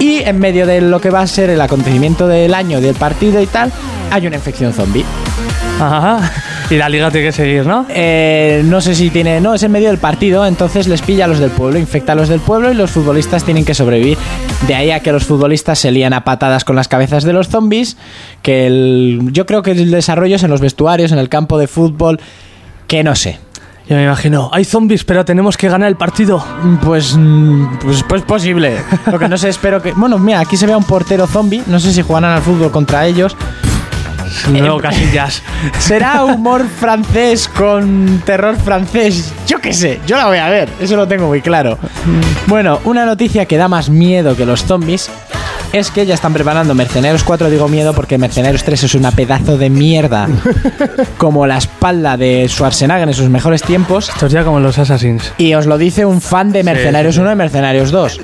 [0.00, 3.40] Y en medio de lo que va a ser el acontecimiento del año del partido
[3.40, 3.70] y tal,
[4.10, 5.04] hay una infección zombie.
[5.80, 6.18] Ajá.
[6.72, 7.84] Y la liga tiene que seguir, ¿no?
[7.90, 9.42] Eh, no sé si tiene.
[9.42, 12.14] No, es en medio del partido, entonces les pilla a los del pueblo, infecta a
[12.14, 14.16] los del pueblo y los futbolistas tienen que sobrevivir.
[14.66, 17.50] De ahí a que los futbolistas se lían a patadas con las cabezas de los
[17.50, 17.98] zombies.
[18.40, 21.66] Que el, yo creo que el desarrollo es en los vestuarios, en el campo de
[21.66, 22.18] fútbol.
[22.86, 23.38] Que no sé.
[23.86, 26.42] Yo me imagino, hay zombies, pero tenemos que ganar el partido.
[26.82, 28.78] Pues, mm, pues, pues posible.
[29.12, 29.92] Lo que no sé, espero que.
[29.92, 31.62] Bueno, mira, aquí se ve a un portero zombie.
[31.66, 33.36] No sé si jugarán al fútbol contra ellos.
[34.50, 35.42] Nuevo Casillas.
[35.78, 39.32] ¿Será humor francés con terror francés?
[39.46, 41.78] Yo qué sé, yo la voy a ver, eso lo tengo muy claro.
[42.46, 45.10] Bueno, una noticia que da más miedo que los zombies
[45.72, 49.56] es que ya están preparando Mercenarios 4, digo miedo porque Mercenarios 3 es una pedazo
[49.56, 50.28] de mierda.
[51.16, 54.10] Como la espalda de Schwarzenegger en sus mejores tiempos.
[54.10, 55.32] Esto es ya como los Assassins.
[55.38, 57.22] Y os lo dice un fan de Mercenarios sí, sí.
[57.22, 58.20] 1 y Mercenarios 2.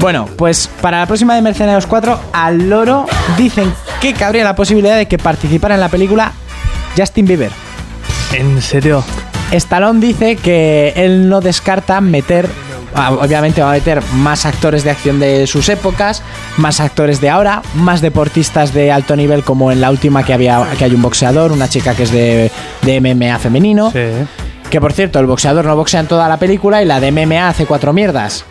[0.00, 4.96] Bueno, pues para la próxima de Mercenarios 4, al loro dicen que cabría la posibilidad
[4.96, 6.32] de que participara en la película
[6.96, 7.52] Justin Bieber.
[8.32, 9.04] En serio.
[9.52, 12.48] Stallone dice que él no descarta meter,
[12.94, 16.22] ah, obviamente va a meter más actores de acción de sus épocas,
[16.56, 20.64] más actores de ahora, más deportistas de alto nivel como en la última que había
[20.78, 22.50] que hay un boxeador, una chica que es de,
[22.82, 23.90] de MMA femenino.
[23.90, 24.06] Sí.
[24.70, 27.48] Que por cierto, el boxeador no boxea en toda la película y la de MMA
[27.48, 28.44] hace cuatro mierdas.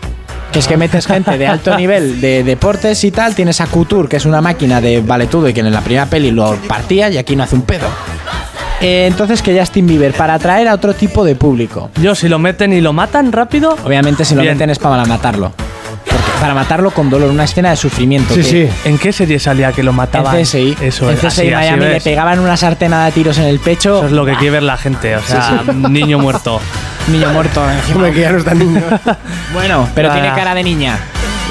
[0.52, 3.36] Que es que metes gente de alto nivel de deportes y tal.
[3.36, 6.32] Tienes a Couture, que es una máquina de valetudo y que en la primera peli
[6.32, 7.88] lo partía y aquí no hace un pedo.
[8.82, 11.92] Eh, entonces que Justin Bieber, para atraer a otro tipo de público.
[12.02, 13.76] Yo, si lo meten y lo matan rápido.
[13.84, 14.54] Obviamente si lo Bien.
[14.56, 15.52] meten es para matarlo.
[16.40, 18.34] Para matarlo con dolor, una escena de sufrimiento.
[18.34, 20.36] que- ¿En qué serie salía que lo En mataban?
[20.38, 20.78] CSI.
[20.82, 21.18] Eso en.
[21.18, 23.98] CSI así, así Miami le pegaban una sartena de tiros en el pecho.
[23.98, 25.16] Eso es lo que quiere ver la gente.
[25.18, 26.62] O sea, niño muerto.
[27.10, 27.96] Niño muerto encima.
[27.96, 28.82] Hombre, que ya no está niño.
[29.54, 30.14] Bueno, pero Ah.
[30.14, 30.98] tiene cara de niña.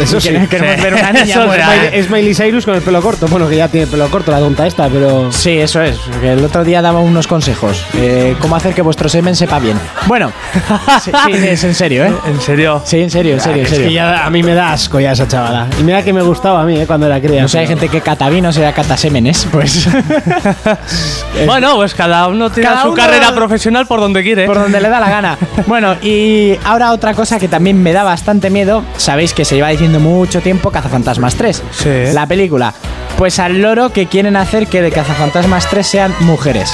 [0.00, 0.30] Eso sí.
[0.48, 1.72] Queremos ver una niña Eso muerta.
[1.72, 1.78] sí.
[1.92, 3.26] Es Miley Cyrus con el pelo corto.
[3.28, 5.30] Bueno, que ya tiene pelo corto la tonta esta, pero.
[5.32, 5.98] Sí, eso es.
[6.22, 7.84] el otro día daba unos consejos.
[7.94, 9.78] Eh, ¿Cómo hacer que vuestro semen sepa bien?
[10.06, 10.30] Bueno,
[11.02, 12.12] sí, sí, es en serio, ¿eh?
[12.26, 12.82] En serio.
[12.84, 13.90] Sí, en serio, en serio, en Es que serio.
[13.90, 15.66] ya a mí me da asco ya esa chavala.
[15.80, 16.86] Y mira que me gustaba a mí, ¿eh?
[16.86, 17.42] Cuando era cría.
[17.42, 19.46] No sé, hay gente que cata vinos y cata semenes.
[19.50, 19.88] Pues
[21.46, 24.46] Bueno, pues cada uno tiene Cada su uno- carrera profesional por donde quiere.
[24.46, 25.38] por donde le da la gana.
[25.66, 28.82] Bueno, y ahora otra cosa que también me da bastante miedo.
[28.96, 31.62] Sabéis que se lleva diciendo mucho tiempo Cazafantasmas 3.
[31.70, 31.88] Sí.
[32.12, 32.74] La película.
[33.16, 36.72] Pues al loro que quieren hacer que de Cazafantasmas 3 sean mujeres.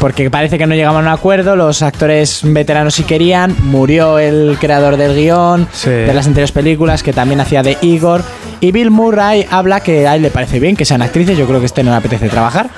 [0.00, 4.56] Porque parece que no llegaban a un acuerdo, los actores veteranos sí querían, murió el
[4.58, 5.90] creador del guion, Sí.
[5.90, 8.22] de las anteriores películas, que también hacía de Igor,
[8.60, 11.60] y Bill Murray habla que a él le parece bien que sean actrices, yo creo
[11.60, 12.70] que este no le apetece trabajar.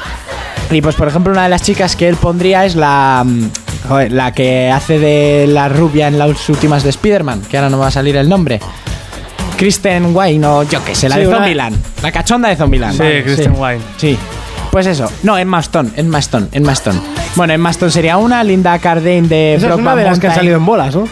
[0.72, 3.50] Y pues por ejemplo una de las chicas que él pondría es la, mm,
[3.88, 7.78] joder, la que hace de la rubia en las últimas de Spider-Man, que ahora no
[7.78, 8.60] va a salir el nombre.
[9.56, 12.96] Kristen Wayne o yo qué sé, la Sí, de una- Zombieland, la cachonda de Zombieland.
[12.96, 13.80] Sí, Kristen Wiig.
[13.96, 14.18] Sí.
[14.70, 15.10] Pues eso.
[15.22, 16.98] No, Emma Stone, Emma Stone, Emma Stone.
[17.36, 20.26] Bueno, Emma Stone sería una, Linda Cardane de Esa es una Brokeback de las que
[20.28, 21.06] han salido en bolas, ¿no?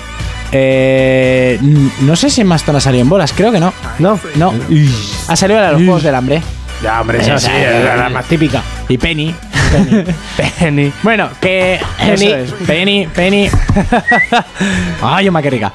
[0.52, 1.58] Eh,
[2.00, 3.72] no sé si Emma Stone ha salido en bolas, creo que no.
[3.98, 4.18] No.
[4.36, 4.52] No.
[5.28, 6.42] Ha salido en los Juegos del Hambre.
[6.82, 8.62] Ya, hombre, esa sí, es la más típica.
[8.88, 9.34] Y Penny.
[10.58, 10.92] Penny.
[11.02, 11.78] Bueno, que.
[11.98, 12.26] Penny.
[12.32, 13.48] es, Penny, Penny.
[15.02, 15.72] Ay, yo qué rica.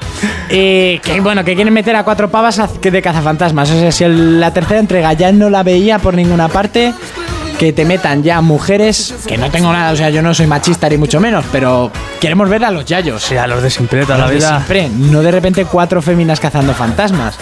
[0.50, 3.70] Y que bueno, que quieren meter a cuatro pavas de cazafantasmas.
[3.70, 6.92] O sea, si el- la tercera entrega ya no la veía por ninguna parte,
[7.58, 9.14] que te metan ya mujeres.
[9.26, 11.90] Que no tengo nada, o sea, yo no soy machista ni mucho menos, pero
[12.20, 13.22] queremos ver a los yayos.
[13.22, 14.48] Sí, a los de siempre, toda la Los de vida.
[14.56, 17.38] siempre, no de repente cuatro féminas cazando fantasmas.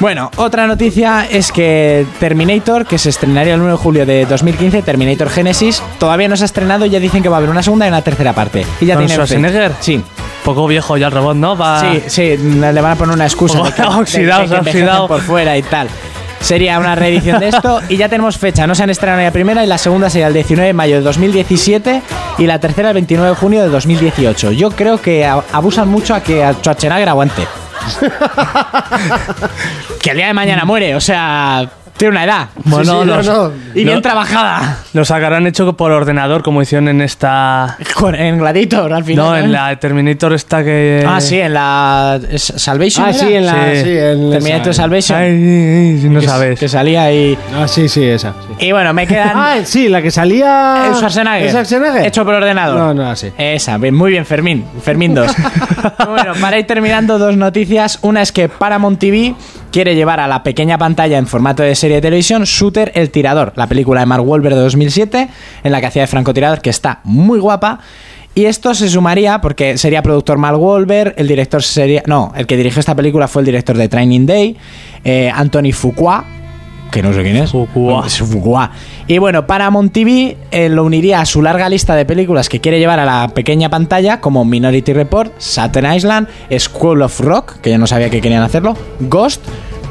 [0.00, 4.80] Bueno, otra noticia es que Terminator, que se estrenaría el 9 de julio de 2015,
[4.82, 7.62] Terminator Genesis, todavía no se ha estrenado y ya dicen que va a haber una
[7.62, 8.64] segunda y una tercera parte.
[8.80, 9.14] Y ya ¿Con fecha.
[9.16, 9.72] Schwarzenegger?
[9.80, 10.02] Sí.
[10.42, 11.54] Poco viejo ya el robot, ¿no?
[11.54, 11.80] Va...
[11.80, 14.82] Sí, sí, le van a poner una excusa de que, Oxidado, de- de que envejecen
[14.88, 15.06] oxidado.
[15.08, 15.88] por fuera y tal.
[16.40, 18.66] Sería una reedición de esto y ya tenemos fecha.
[18.66, 21.02] No se han estrenado la primera y la segunda sería el 19 de mayo de
[21.02, 22.00] 2017
[22.38, 24.52] y la tercera el 29 de junio de 2018.
[24.52, 27.42] Yo creo que abusan mucho a que a Schwarzenegger aguante.
[30.02, 31.68] Que el día de mañana muere, o sea,
[32.00, 32.48] tiene una edad.
[32.64, 33.52] Bueno, sí, no, los- no.
[33.74, 34.78] Y bien lo- trabajada.
[34.94, 37.76] Lo sacarán hecho por ordenador, como hicieron en esta.
[37.94, 39.24] Con- En Gladiator, al final.
[39.26, 39.40] No, ¿eh?
[39.40, 41.04] en la Terminator esta que.
[41.06, 43.04] Ah, sí, en la es- Salvation.
[43.04, 43.18] Ah, ¿era?
[43.18, 43.52] sí, en la.
[43.74, 43.82] Sí.
[43.84, 44.82] Sí, en Terminator esa.
[44.82, 45.18] Salvation.
[45.18, 45.34] Ay, ay,
[45.94, 46.58] ay, si no que, sabes.
[46.58, 47.36] que salía ahí.
[47.54, 48.32] Ah, sí, sí, esa.
[48.58, 48.66] sí.
[48.66, 49.32] Y bueno, me quedan.
[49.36, 50.86] Ah, sí, la que salía.
[50.86, 51.44] El Schwarzenegger.
[51.46, 52.06] ¿Es Schwarzenegger?
[52.06, 52.78] Hecho por ordenador.
[52.78, 53.30] No, no, así.
[53.36, 54.64] Esa, bien, muy bien, Fermín.
[54.82, 55.30] Fermín 2.
[56.08, 57.98] bueno, para ir terminando, dos noticias.
[58.02, 59.34] Una es que Paramount TV
[59.70, 63.52] quiere llevar a la pequeña pantalla en formato de serie de televisión Shooter el Tirador,
[63.56, 65.28] la película de Mark Wahlberg de 2007,
[65.64, 67.80] en la que hacía de francotirador, que está muy guapa.
[68.34, 72.02] Y esto se sumaría porque sería productor Mark Wahlberg, el director sería...
[72.06, 74.56] No, el que dirigió esta película fue el director de Training Day,
[75.04, 76.24] eh, Anthony Fuqua,
[76.90, 77.50] que no sé quién es.
[77.50, 78.70] Fuqua.
[79.06, 82.78] Y bueno, Paramount TV eh, lo uniría a su larga lista de películas que quiere
[82.78, 87.78] llevar a la pequeña pantalla, como Minority Report, Saturn Island, School of Rock, que yo
[87.78, 89.42] no sabía que querían hacerlo, Ghost,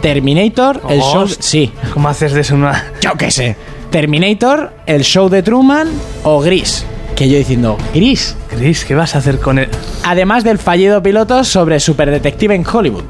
[0.02, 1.28] Terminator, el show.
[1.28, 2.86] Sí, ¿Cómo haces de eso una.?
[3.02, 3.56] yo qué sé.
[3.92, 5.90] Terminator, el show de Truman
[6.24, 6.86] o Gris.
[7.16, 8.36] Que yo diciendo, Gris.
[8.50, 9.68] Chris, ¿qué vas a hacer con él?
[10.04, 13.04] Además del fallido piloto sobre Superdetective en Hollywood.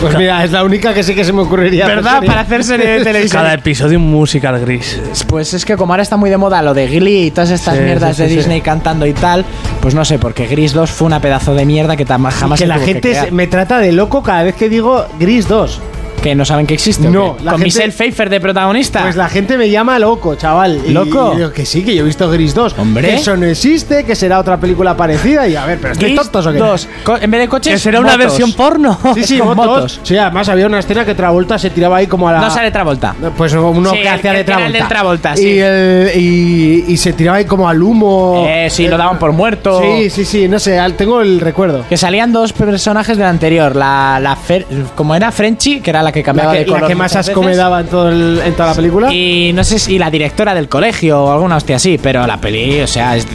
[0.00, 1.86] Pues mira, es la única que sí que se me ocurriría.
[1.86, 2.22] ¿Verdad?
[2.24, 3.42] Para hacer serie de televisión.
[3.42, 5.00] Cada episodio un musical gris.
[5.26, 7.76] Pues es que como ahora está muy de moda lo de Glee y todas estas
[7.76, 8.36] Sí, mierdas sí, de sí.
[8.36, 9.44] Disney cantando y tal,
[9.80, 12.66] pues no sé, porque Gris 2 fue una pedazo de mierda que jamás que se
[12.68, 15.80] la tuvo gente que, se- me trata de loco cada vez que digo Gris 2.
[16.22, 17.08] Que no saben que existe.
[17.08, 19.02] ¿o No, la con gente- Michelle Pfeiffer de protagonista.
[19.02, 20.80] Pues la gente me llama loco, chaval.
[20.86, 21.32] Y- ¿Loco?
[21.34, 22.74] y digo que sí, que yo he visto Gris 2.
[22.78, 23.08] Hombre.
[23.08, 25.46] Que eso no existe, que será otra película parecida.
[25.48, 26.58] Y a ver, pero ¿estáis Gris tontos o qué?
[26.58, 28.26] 2, co- en vez de coches, ¿Que será una motos.
[28.26, 28.98] versión porno?
[29.14, 30.00] Sí, sí, Con motos.
[30.02, 32.40] Sí, además había una escena que Travolta se tiraba ahí como a la.
[32.40, 33.14] No sale Travolta.
[33.36, 34.66] Pues uno Sí, que el- hacía el de que era Travolta.
[34.66, 35.46] el del Travolta, sí.
[35.48, 38.44] Y, el- y, y se tiraba ahí como al humo.
[38.48, 39.80] Eh, sí, lo daban por muerto.
[39.82, 41.84] Sí, sí, sí, no sé, al- tengo el recuerdo.
[41.88, 43.74] Que salían dos personajes del anterior.
[43.76, 46.82] La, la Fer- como era Frenchy, que era la que cambiaba La que, de color.
[46.82, 49.12] la que más asco me daba en, todo el- en toda la película.
[49.12, 52.80] Y no sé si la directora del colegio o alguna hostia así, pero la peli,
[52.80, 53.26] o sea, es,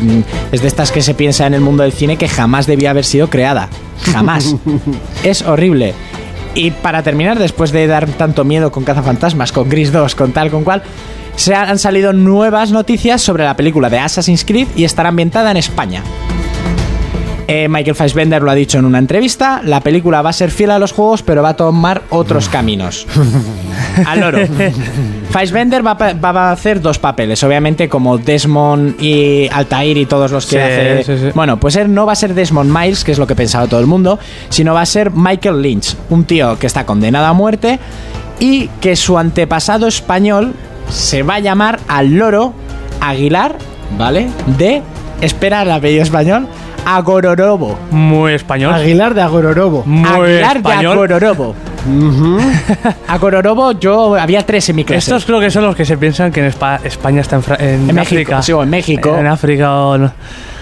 [0.52, 3.06] es de estas que se piensa en el mundo del cine que jamás debía haber
[3.06, 3.70] sido creada.
[4.12, 4.56] Jamás.
[5.24, 5.94] es horrible.
[6.56, 10.50] Y para terminar, después de dar tanto miedo con Cazafantasmas, con Gris 2, con tal,
[10.52, 10.82] con cual,
[11.36, 15.58] se han salido nuevas noticias sobre la película de Assassin's Creed y estará ambientada en
[15.58, 16.04] España.
[17.54, 20.72] Eh, Michael Fassbender lo ha dicho en una entrevista, la película va a ser fiel
[20.72, 23.06] a los juegos, pero va a tomar otros caminos.
[24.06, 24.40] Al loro.
[25.32, 30.06] Fassbender va, a pa- va a hacer dos papeles, obviamente como Desmond y Altair y
[30.06, 31.04] todos los que Sí, hace.
[31.04, 31.32] sí, sí.
[31.34, 33.80] Bueno, pues él no va a ser Desmond Miles, que es lo que pensaba todo
[33.80, 34.18] el mundo,
[34.50, 37.80] sino va a ser Michael Lynch, un tío que está condenado a muerte
[38.40, 40.54] y que su antepasado español
[40.90, 42.54] se va a llamar al loro
[43.00, 43.56] Aguilar,
[43.98, 44.30] ¿vale?
[44.58, 44.82] De,
[45.22, 46.48] espera el apellido español,
[46.86, 47.78] Agororobo.
[47.91, 48.74] Muy español.
[48.74, 49.84] Aguilar de Agororobo.
[49.86, 50.82] Muy Aguilar español.
[51.08, 51.56] de Agororobo.
[53.08, 55.00] Agororobo, yo había tres en mi clase.
[55.00, 57.58] Estos creo que son los que se piensan que en Espa- España está en, Fra-
[57.60, 58.41] en En México, África.
[58.41, 59.15] sí, o en México.
[59.17, 59.98] En África o...
[59.98, 60.12] no.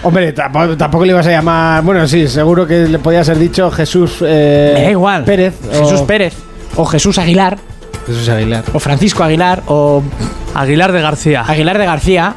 [0.02, 1.82] Hombre, tampoco, tampoco le ibas a llamar.
[1.82, 4.16] Bueno, sí, seguro que le podías haber dicho Jesús.
[4.22, 5.24] eh, Me da igual.
[5.24, 5.54] Pérez.
[5.70, 6.34] Jesús o- Pérez.
[6.76, 7.58] O Jesús Aguilar.
[8.06, 8.64] Jesús Aguilar.
[8.72, 9.62] O Francisco Aguilar.
[9.66, 10.02] O
[10.54, 11.44] Aguilar de García.
[11.46, 12.34] Aguilar de García.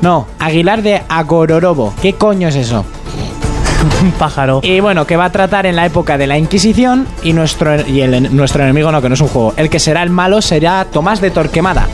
[0.00, 1.92] No, Aguilar de Agororobo.
[2.00, 2.84] ¿Qué coño es eso?
[4.02, 4.60] Un pájaro.
[4.62, 8.00] Y bueno, que va a tratar en la época de la Inquisición y nuestro, y
[8.00, 9.54] el- nuestro enemigo no, que no es un juego.
[9.56, 11.86] El que será el malo será Tomás de Torquemada.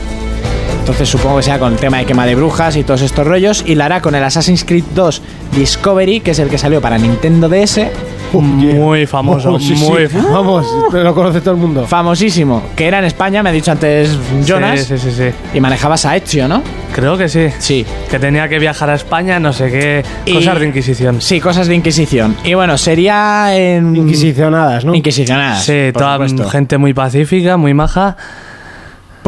[0.79, 3.63] Entonces supongo que sea con el tema de quema de brujas y todos estos rollos.
[3.65, 5.21] Y la hará con el Assassin's Creed 2
[5.55, 7.87] Discovery, que es el que salió para Nintendo DS.
[8.33, 9.53] Muy famoso.
[9.53, 9.83] Oh, sí, sí.
[9.89, 10.31] muy famoso.
[10.33, 11.85] Vamos, lo conoce todo el mundo.
[11.87, 12.63] Famosísimo.
[12.75, 14.81] Que era en España, me ha dicho antes Jonas.
[14.81, 15.29] Sí, sí, sí, sí.
[15.53, 16.61] Y manejabas a Ezio, ¿no?
[16.93, 17.47] Creo que sí.
[17.59, 17.85] Sí.
[18.09, 20.03] Que tenía que viajar a España, no sé qué.
[20.25, 21.21] Y- Cosas de Inquisición.
[21.21, 22.35] Sí, cosas de Inquisición.
[22.43, 23.95] Y bueno, sería en...
[23.95, 24.93] Inquisicionadas, ¿no?
[24.95, 25.63] Inquisicionadas.
[25.65, 26.49] Sí, por toda supuesto.
[26.49, 28.15] gente muy pacífica, muy maja.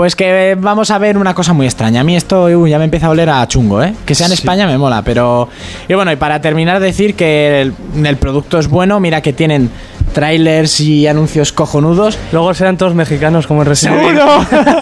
[0.02, 2.02] Pues que vamos a ver una cosa muy extraña.
[2.02, 3.94] A mí esto uy, ya me empieza a oler a chungo, ¿eh?
[4.04, 5.48] Que sea en España me mola, pero...
[5.88, 9.70] Y bueno, y para terminar decir que el, el producto es bueno, mira que tienen
[10.12, 12.18] trailers y anuncios cojonudos.
[12.32, 14.20] Luego serán todos mexicanos como en Resident Evil.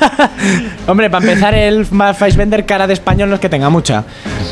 [0.87, 4.05] Hombre, para empezar, el Fassbender cara de español no es que tenga mucha.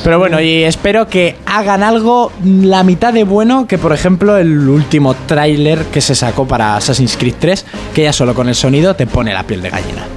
[0.03, 4.67] Pero bueno, y espero que hagan algo la mitad de bueno que, por ejemplo, el
[4.67, 8.97] último tráiler que se sacó para Assassin's Creed 3, que ya solo con el sonido
[8.97, 10.16] te pone la piel de gallina.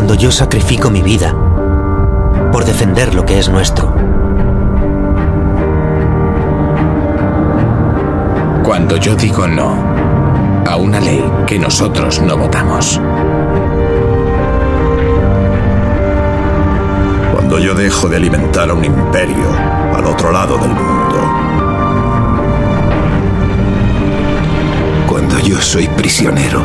[0.00, 1.34] Cuando yo sacrifico mi vida
[2.50, 3.92] por defender lo que es nuestro.
[8.64, 9.74] Cuando yo digo no
[10.66, 12.98] a una ley que nosotros no votamos.
[17.34, 19.50] Cuando yo dejo de alimentar a un imperio
[19.94, 21.18] al otro lado del mundo.
[25.06, 26.62] Cuando yo soy prisionero,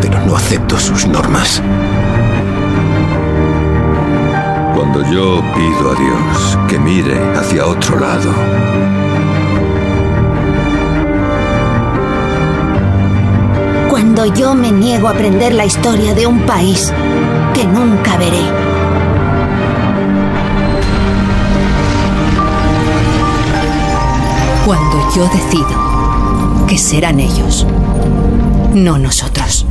[0.00, 1.62] pero no acepto sus normas.
[4.74, 8.32] Cuando yo pido a Dios que mire hacia otro lado.
[13.88, 16.92] Cuando yo me niego a aprender la historia de un país
[17.54, 18.42] que nunca veré.
[24.64, 27.66] Cuando yo decido que serán ellos,
[28.74, 29.67] no nosotros.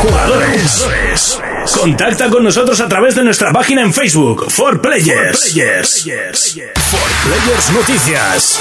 [0.00, 0.88] Jugadores.
[1.78, 5.38] Contacta con nosotros a través de nuestra página en Facebook, For Players.
[5.38, 6.58] For Players,
[6.90, 8.60] For Players Noticias.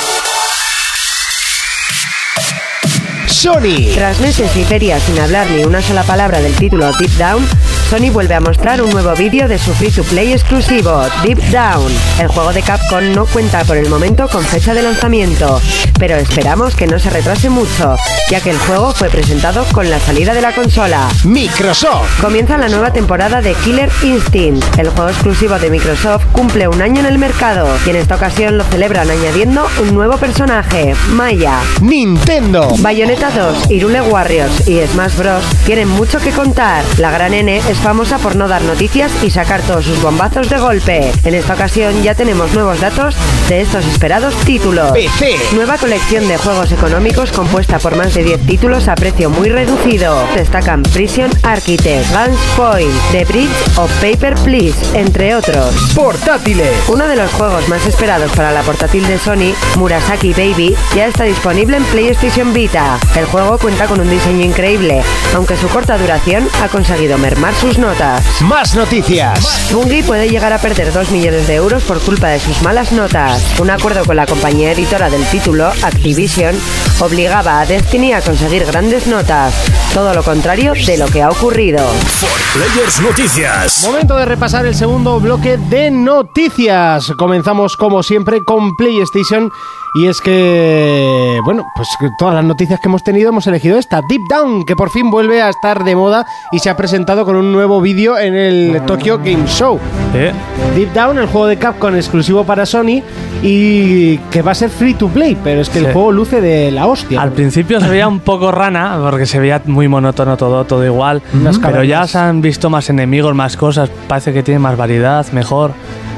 [3.28, 3.94] Sony.
[3.96, 7.48] Tras meses y ferias sin hablar ni una sola palabra del título Deep Down,
[7.90, 11.90] Sony vuelve a mostrar un nuevo vídeo de su free-to-play exclusivo, Deep Down.
[12.20, 15.62] El juego de Capcom no cuenta por el momento con fecha de lanzamiento,
[16.00, 17.96] pero esperamos que no se retrase mucho,
[18.32, 21.10] ya que el juego fue presentado con la salida de la consola.
[21.26, 22.22] Microsoft.
[22.22, 24.80] Comienza la nueva temporada de Killer Instinct.
[24.80, 28.58] El juego exclusivo de Microsoft cumple un año en el mercado y en esta ocasión
[28.58, 31.60] lo celebran añadiendo un nuevo personaje, Maya.
[31.82, 32.70] Nintendo.
[32.80, 35.44] Bayonetta 2, Irule Warriors y Smash Bros.
[35.66, 36.84] tienen mucho que contar.
[36.98, 40.58] La gran N es famosa por no dar noticias y sacar todos sus bombazos de
[40.58, 41.12] golpe.
[41.26, 43.16] En esta ocasión ya tenemos nuevos datos
[43.50, 44.92] de estos esperados títulos.
[44.92, 45.36] PC.
[45.54, 50.24] Nueva colección de juegos económicos compuesta por más de 10 títulos a precio muy reducido.
[50.36, 55.74] Destacan Prison Architect, Guns Point, The Bridge o Paper Please, entre otros.
[55.96, 56.70] Portátiles.
[56.90, 61.24] Uno de los juegos más esperados para la portátil de Sony, Murasaki Baby, ya está
[61.24, 63.00] disponible en PlayStation Vita.
[63.16, 65.02] El juego cuenta con un diseño increíble,
[65.34, 68.24] aunque su corta duración ha conseguido mermar sus notas.
[68.44, 69.72] Más noticias.
[69.72, 73.44] Bungie puede llegar a perder 2 millones de euros por culpa de sus malas notas.
[73.60, 76.56] Un acuerdo con la compañía editora del título, Activision,
[77.00, 79.54] obligaba a Destiny a conseguir grandes notas.
[79.94, 81.80] Todo lo contrario de lo que ha ocurrido.
[81.88, 83.84] For Players Noticias.
[83.86, 87.12] Momento de repasar el segundo bloque de noticias.
[87.18, 89.52] Comenzamos como siempre con PlayStation
[89.96, 94.22] y es que, bueno, pues todas las noticias que hemos tenido hemos elegido esta, Deep
[94.30, 97.52] Down, que por fin vuelve a estar de moda y se ha presentado con un
[97.52, 99.80] nuevo vídeo en el Tokyo Game Show.
[100.14, 100.32] Eh,
[100.76, 103.02] Deep Down, el juego de Capcom exclusivo para Sony
[103.42, 106.72] y que va a ser free to play, pero es que el juego luce de
[106.72, 107.22] la hostia.
[107.22, 111.22] Al principio se veía un poco rana, porque se veía muy monótono todo, todo igual.
[111.62, 113.90] Pero ya se han visto más enemigos, más cosas.
[114.08, 115.74] Parece que tiene más variedad, mejor.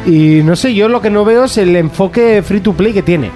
[0.05, 3.01] Y no sé, yo lo que no veo es el enfoque free to play que
[3.03, 3.29] tiene.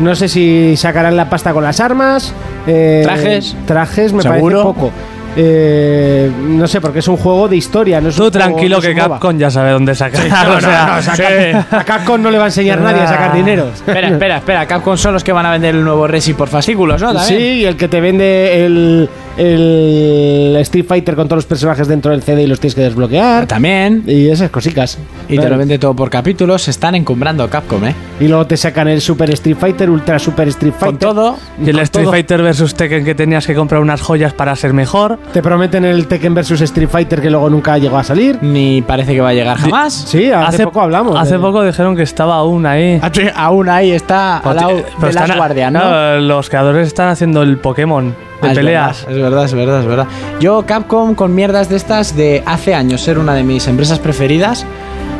[0.00, 2.32] No sé si sacarán la pasta con las armas.
[2.66, 3.56] eh, Trajes.
[3.66, 4.40] Trajes me Seguro.
[4.40, 4.92] parece poco.
[5.36, 8.00] Eh, no sé, porque es un juego de historia.
[8.00, 8.94] No es Tú un juego- tranquilo no que.
[8.94, 10.20] Capcom ya sabe dónde sacar.
[10.28, 11.22] No, o no, sea, no, sí.
[11.52, 13.68] Cap- a Capcom no le va a enseñar nadie a sacar dinero.
[13.72, 14.66] Espera, espera, espera.
[14.66, 17.12] Capcom son los que van a vender el nuevo Resi por fascículos, ¿no?
[17.20, 17.56] Sí, También.
[17.58, 22.22] y el que te vende el, el Street Fighter con todos los personajes dentro del
[22.22, 23.46] CD y los tienes que desbloquear.
[23.46, 24.04] También.
[24.06, 24.98] Y esas cositas.
[25.28, 26.62] Y te lo vende todo por capítulos.
[26.62, 27.94] Se están encumbrando Capcom, ¿eh?
[28.20, 30.88] Y luego te sacan el Super Street Fighter, Ultra Super Street Fighter.
[30.88, 31.36] Con todo.
[31.64, 32.12] Y el Street todo.
[32.12, 35.18] Fighter vs Tekken que tenías que comprar unas joyas para ser mejor.
[35.32, 38.38] Te prometen el Tekken vs Street Fighter que luego nunca llegó a salir.
[38.42, 39.92] Ni parece que va a llegar jamás.
[39.94, 41.18] Sí, hace, poco hablamos.
[41.18, 43.00] Hace de- poco dijeron que estaba aún ahí.
[43.34, 45.80] Aún ahí está al lado Pero de guardias, ¿no?
[45.80, 49.06] no, Los creadores están haciendo el Pokémon de Ah, es peleas.
[49.06, 50.06] verdad, Es verdad, es verdad, es verdad.
[50.40, 54.64] Yo, Capcom, con mierdas de estas, de hace años ser una de mis empresas preferidas,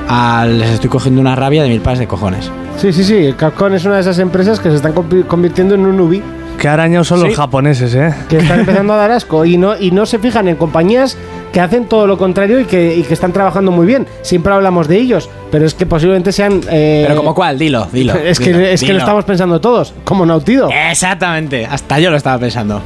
[0.09, 2.51] a- les estoy cogiendo una rabia de mil pares de cojones.
[2.79, 3.35] Sí, sí, sí.
[3.37, 6.23] Capcom es una de esas empresas que se están convi- convirtiendo en un Ubi.
[6.59, 7.27] Que arañados son Sí.
[7.29, 8.13] los japoneses, ¿eh?
[8.29, 9.45] Que están empezando a dar asco.
[9.45, 11.17] Y no, y no se fijan en compañías
[11.53, 14.07] que hacen todo lo contrario y que, y que están trabajando muy bien.
[14.23, 16.61] Siempre hablamos de ellos, pero es que posiblemente sean.
[16.71, 18.15] eh, Pero como cuál, dilo, dilo.
[18.25, 18.99] Es que, dilo, es que lo dilo.
[19.01, 20.69] estamos pensando todos, como Nautido.
[20.91, 22.81] Exactamente, hasta yo lo estaba pensando.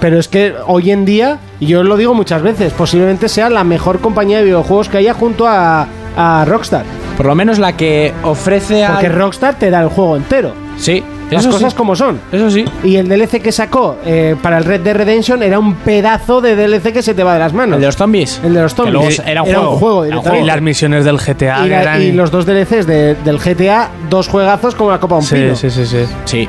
[0.00, 3.64] Pero es que hoy en día, y yo lo digo muchas veces, posiblemente sea la
[3.64, 6.84] mejor compañía de videojuegos que haya junto a, a Rockstar.
[7.16, 8.92] Por lo menos la que ofrece a.
[8.92, 10.52] Porque Rockstar te da el juego entero.
[10.76, 11.76] Sí, Las eso cosas sí.
[11.78, 12.20] como son.
[12.30, 12.66] Eso sí.
[12.84, 16.54] Y el DLC que sacó eh, para el Red Dead Redemption era un pedazo de
[16.54, 17.76] DLC que se te va de las manos.
[17.76, 18.38] El de los zombies.
[18.44, 19.22] El de los zombies.
[19.24, 20.04] era un juego.
[20.04, 20.44] Era un directamente.
[20.44, 21.60] Y las misiones del GTA.
[21.60, 25.00] Y, que la- eran- y los dos DLCs de- del GTA, dos juegazos como la
[25.00, 25.56] Copa de un Sí, Pino.
[25.56, 26.04] sí, sí, sí.
[26.26, 26.48] Sí.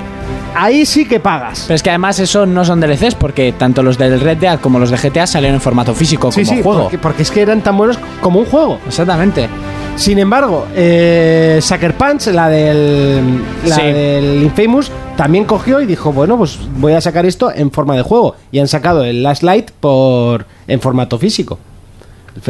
[0.58, 1.64] Ahí sí que pagas.
[1.68, 4.80] Pero es que además eso no son DLCs porque tanto los del Red Dead como
[4.80, 6.82] los de GTA salieron en formato físico Sí, como sí, juego.
[6.84, 8.80] Porque, porque es que eran tan buenos como un juego.
[8.88, 9.48] Exactamente.
[9.96, 13.82] Sin embargo, eh, Sucker Punch, la del, la Sí.
[13.82, 18.04] del Infamous, también cogió y dijo, bueno, pues voy a sacar esto en forma de
[18.04, 18.36] juego.
[18.52, 21.58] Y han sacado el Last Light por, en formato físico.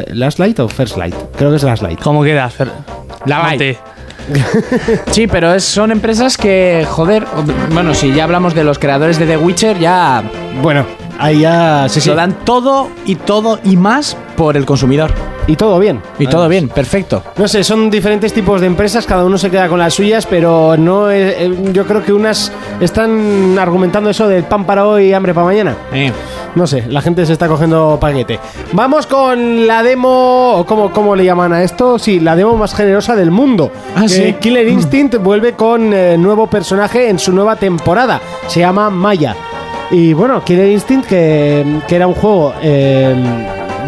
[0.08, 1.16] ¿Last Light o First Light?
[1.38, 2.02] Creo que es Last Light.
[2.02, 2.54] Como quieras.
[2.60, 2.70] Fer-
[3.26, 3.44] La.
[3.56, 3.78] Light.
[5.12, 7.26] Sí, pero es- son empresas que, joder,
[7.74, 10.24] bueno, si ya hablamos de los creadores de The Witcher, ya
[10.62, 10.86] Bueno,
[11.20, 12.10] ahí ya sí, sí.
[12.10, 15.12] lo dan todo y todo y más por el consumidor.
[15.50, 16.02] Y todo bien.
[16.20, 17.24] Y todo bien, perfecto.
[17.38, 20.76] No sé, son diferentes tipos de empresas, cada uno se queda con las suyas, pero
[20.78, 22.52] no es- eh, yo creo que unas
[22.82, 25.76] están argumentando eso del pan para hoy y hambre para mañana.
[25.94, 26.12] Eh.
[26.58, 28.40] No sé, la gente se está cogiendo paquete.
[28.74, 32.00] Vamos con la demo, o ¿cómo, cómo le llaman a esto?
[32.00, 33.72] Sí, la demo más generosa del mundo.
[33.96, 34.36] Ah, Que sí.
[34.40, 38.20] Killer Instinct vuelve con eh, nuevo personaje en su nueva temporada.
[38.48, 39.36] Se llama Maya.
[39.92, 43.16] Y bueno, Killer Instinct, que, que era un juego eh,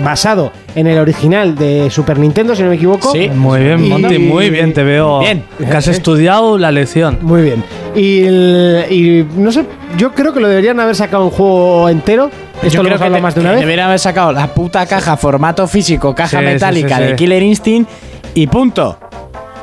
[0.04, 3.12] basado en el original de Super Nintendo, si no me equivoco.
[3.12, 3.30] Sí.
[3.30, 4.74] Muy bien, Y- Monty, muy bien.
[4.74, 5.44] Te veo Bien.
[5.58, 7.18] que has estudiado la lección.
[7.24, 7.64] Muy bien.
[7.96, 9.66] Y, el- y no sé,
[9.98, 12.30] yo creo que lo deberían haber sacado un juego entero.
[12.62, 13.60] Esto Yo lo creo hemos que más de una vez.
[13.62, 17.08] Deberían haber sacado la puta caja formato físico, caja Sí, metálica sí, sí.
[17.10, 17.90] de Killer Instinct
[18.34, 18.98] y punto.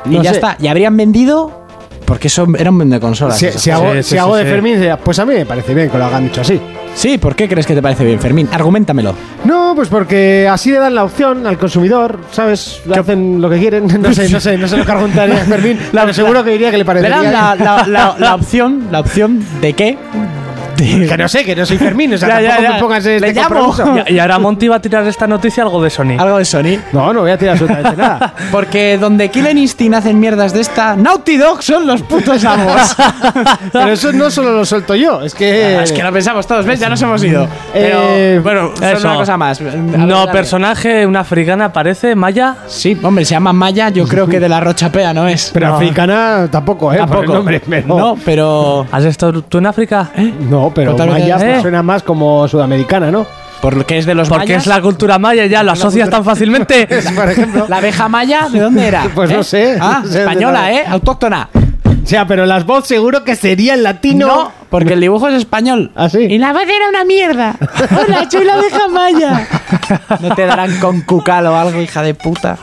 [0.05, 0.37] Y ya sé.
[0.37, 0.57] está.
[0.59, 1.65] Y habrían vendido
[2.05, 3.37] porque eso era un vende consolas.
[3.37, 4.51] Si, si hago, Sí, si sí, hago sí, de sí.
[4.51, 6.59] Fermín, pues a mí me parece bien que lo hagan dicho así.
[6.95, 8.49] Sí, ¿por qué crees que te parece bien, Fermín?
[8.51, 9.13] Argumentamelo.
[9.43, 12.81] No, pues porque así le dan la opción al consumidor, ¿sabes?
[12.97, 13.85] Hacen lo que quieren.
[14.01, 15.77] No sé, no sé, no sé lo que argumentaría Fermín.
[15.91, 17.21] pero seguro que diría que le parecería.
[17.21, 19.97] La, la- la- la opción, la opción de qué.
[21.07, 22.73] Que no sé, que no soy Fermín, o sea, Ya, ya, tampoco ya.
[22.73, 23.95] me pongas este compromiso.
[24.07, 26.15] Y, y ahora Monty va a tirar esta noticia algo de Sony.
[26.19, 26.77] Algo de Sony.
[26.93, 28.33] No, no voy a tirar absolutamente nada.
[28.51, 32.95] Porque donde Killer Instinct hacen mierdas de esta, Naughty Dog son los putos amos.
[33.71, 35.77] Pero eso no solo lo suelto yo, es que.
[35.79, 36.79] Ah, es que lo pensamos todos, ¿ves?
[36.79, 37.47] Ya nos hemos ido.
[37.73, 39.07] Pero, Eh, bueno, eso.
[39.07, 39.59] una cosa más.
[39.61, 42.55] Ver, No, personaje, una africana aparece, Maya.
[42.67, 45.51] Sí, hombre, se llama Maya, yo creo que de la Rochapea, ¿no es?
[45.53, 45.75] Pero no.
[45.75, 46.97] africana tampoco, ¿eh?
[46.97, 47.33] Por el Tampoco.
[47.33, 50.09] nombre, pero- No, pero ¿Has estado tú en África?
[50.49, 53.25] No, pero Total, Maya suena más como sudamericana, ¿no?
[53.61, 54.63] por lo que es de los Porque mayas.
[54.63, 56.87] es la cultura maya, ya lo asocias tan fácilmente.
[57.15, 57.65] Por ejemplo.
[57.67, 59.07] La abeja maya, ¿de dónde era?
[59.15, 59.43] Pues no ¿Eh?
[59.43, 59.77] sé.
[59.81, 60.75] Ah, No sé de española, dónde.
[60.77, 60.83] ¿eh?
[60.87, 61.49] Autóctona.
[62.03, 64.27] O sea, pero las voz seguro que sería en latino.
[64.27, 65.91] No, porque el dibujo es español.
[65.95, 66.19] ¿Ah, sí?
[66.19, 67.55] Y la voz era una mierda.
[67.91, 69.47] Hola, soy la abeja maya.
[70.19, 72.57] No te darán con cucal o algo, hija de puta.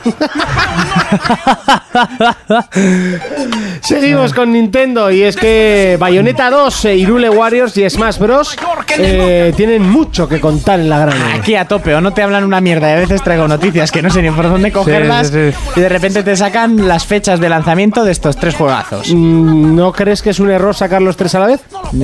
[3.81, 8.55] Seguimos con Nintendo y es que Bayonetta 2, eh, Irule Warriors y Smash Bros.
[8.97, 11.17] eh, tienen mucho que contar en la gran.
[11.33, 14.01] Aquí a tope, o no te hablan una mierda y a veces traigo noticias que
[14.01, 15.57] no sé ni por dónde cogerlas sí, sí.
[15.75, 19.13] y de repente te sacan las fechas de lanzamiento de estos tres juegazos.
[19.13, 21.61] Mm, ¿No crees que es un error sacar los tres a la vez?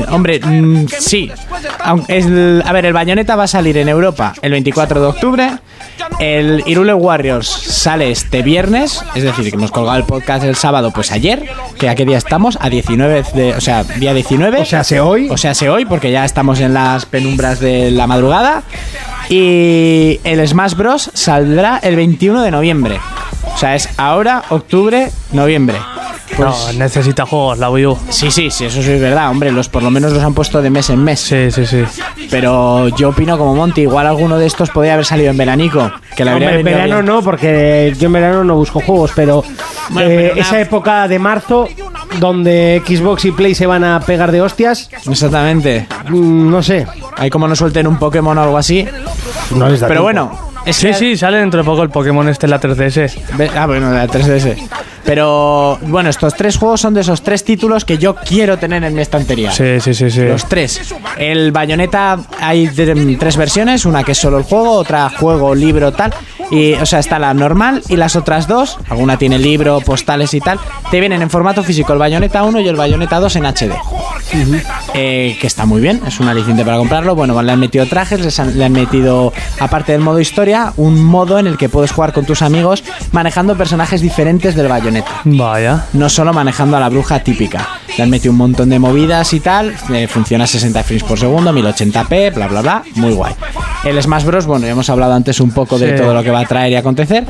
[0.10, 1.32] Hombre, mm, sí.
[1.84, 5.52] Aunque es a ver, el Bayonetta va a salir en Europa el 24 de octubre.
[6.20, 10.92] El Irule Warriors sale este viernes, es decir, que hemos colgado el podcast el sábado,
[10.92, 14.62] pues ayer, que a qué día estamos, a 19 de, o sea, día 19.
[14.62, 15.30] O sea, se hoy.
[15.30, 18.64] O sea, se hoy, porque ya estamos en las penumbras de la madrugada.
[19.30, 21.10] Y el Smash Bros.
[21.14, 23.00] saldrá el 21 de noviembre.
[23.54, 25.78] O sea, es ahora, octubre, noviembre.
[26.36, 27.98] Pues, No, necesita juegos, la Wii U.
[28.10, 29.52] Sí, sí, sí, eso sí es verdad, hombre.
[29.52, 31.20] Los por lo menos los han puesto de mes en mes.
[31.20, 31.84] Sí, sí, sí.
[32.30, 35.92] Pero yo opino como Monty, igual alguno de estos podría haber salido en veranico.
[36.16, 37.06] Que Hombre, en verano bien.
[37.06, 39.44] no, porque yo en verano no busco juegos, pero,
[39.90, 41.68] Bueno, eh, pero una- esa época de marzo,
[42.20, 45.88] donde Xbox y Play se van a pegar de hostias, Exactamente.
[46.10, 46.86] mm, no sé.
[47.18, 48.86] Hay como no suelten un Pokémon o algo así.
[49.56, 50.04] No les da Pero tiempo.
[50.04, 50.51] bueno.
[50.70, 53.36] Sí, sí, sale dentro de poco el Pokémon este en la 3DS.
[53.38, 54.56] Ve- Ah, bueno, la 3DS.
[55.04, 58.94] Pero bueno, estos tres juegos son de esos tres títulos que yo quiero tener en
[58.94, 59.52] mi estantería.
[59.52, 60.22] Sí, sí, sí, sí.
[60.22, 60.94] Los tres.
[61.18, 62.68] El Bayonetta hay
[63.20, 66.14] tres versiones, una que es solo el juego, otra juego, libro, tal.
[66.52, 70.40] Y, o sea, está la normal y las otras dos, alguna tiene libro, postales y
[70.42, 70.60] tal,
[70.92, 73.72] te vienen en formato físico el Bayonetta 1 y el Bayonetta 2 en HD.
[74.94, 77.16] Eh, que está muy bien, es un aliciente para comprarlo.
[77.16, 81.04] Bueno, le han metido trajes, les han- le han metido, aparte del modo historia, un
[81.04, 85.86] modo en el que puedes jugar con tus amigos manejando personajes diferentes del Bayonetta Vaya.
[85.94, 87.68] no solo manejando a la bruja típica.
[87.98, 89.74] Le han metido un montón de movidas y tal.
[89.94, 92.84] eh, funciona a 60 frames por segundo, 1080p, bla, bla, bla.
[92.96, 93.34] Muy guay.
[93.84, 94.46] El Smash Bros.
[94.46, 96.76] Bueno, ya hemos hablado antes un poco de todo lo que va a traer y
[96.76, 97.26] acontecer.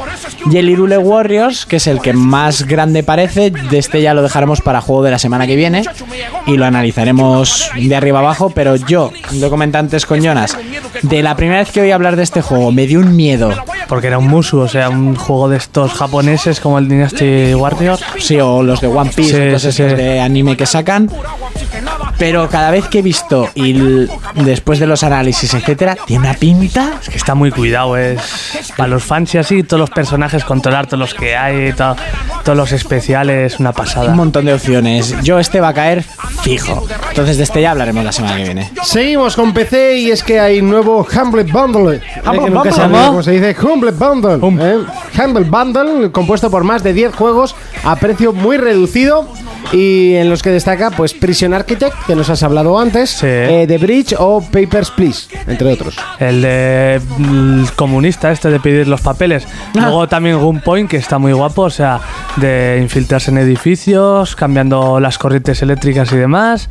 [0.52, 3.50] Y el Irule Warriors, que es el que más grande parece.
[3.52, 5.84] De este ya lo dejaremos para juego de la semana que viene.
[6.46, 8.50] Y lo analizaremos de arriba abajo.
[8.50, 10.58] Pero yo, lo comenté antes con Jonas,
[11.02, 13.52] de la primera vez que oí hablar de este juego, me dio un miedo.
[13.88, 18.00] Porque era un Musu, o sea, un juego de estos japoneses como el Dynasty Warrior.
[18.20, 19.84] Sí, o los de One Piece, Sí, sí, sí.
[19.84, 21.10] de anime que sacan.
[22.22, 23.74] Pero cada vez que he visto y
[24.36, 27.00] después de los análisis, etcétera, tiene una pinta.
[27.02, 28.22] Es que está muy cuidado, es
[28.78, 31.96] para los fans y así, todos los personajes, controlar todos los que hay, to-
[32.44, 34.12] todos los especiales, una pasada.
[34.12, 35.16] Un montón de opciones.
[35.24, 36.04] Yo este va a caer
[36.44, 36.86] fijo.
[37.10, 38.72] Entonces de este ya hablaremos la semana que viene.
[38.84, 41.96] Seguimos con PC y es que hay nuevo Humble Bundle.
[41.98, 42.88] Eh, nunca Bundle.
[43.08, 43.24] ¿Cómo?
[43.24, 44.36] se dice Humble Bundle.
[44.64, 44.78] ¿eh?
[45.26, 49.28] Humble Bundle, compuesto por más de 10 juegos a precio muy reducido.
[49.74, 53.28] Y en los que destaca, pues Prison Architect, que nos has hablado antes, Sí.
[53.28, 55.96] eh, The Bridge o Papers, Please, entre otros.
[56.20, 59.48] El de mm, el comunista, este de pedir los papeles.
[59.74, 62.00] Luego también Gunpoint, que está muy guapo, o sea,
[62.38, 66.70] de infiltrarse en edificios, cambiando las corrientes eléctricas y demás.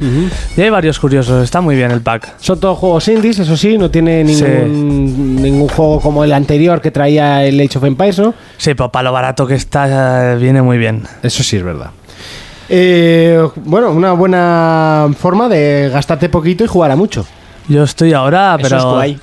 [0.57, 2.34] Y hay varios curiosos, está muy bien el pack.
[2.38, 6.91] Son todos juegos indies, eso sí, no tiene ningún, ningún juego como el anterior que
[6.91, 8.34] traía el Age of Empires, ¿no?
[8.59, 11.05] Sí, pero para lo barato que está, eh, viene muy bien.
[11.22, 11.91] Eso sí es verdad.
[12.73, 17.27] Eh, bueno, una buena forma de gastarte poquito y jugar a mucho.
[17.68, 18.77] Yo estoy ahora, Eso pero.
[18.79, 19.21] es guay.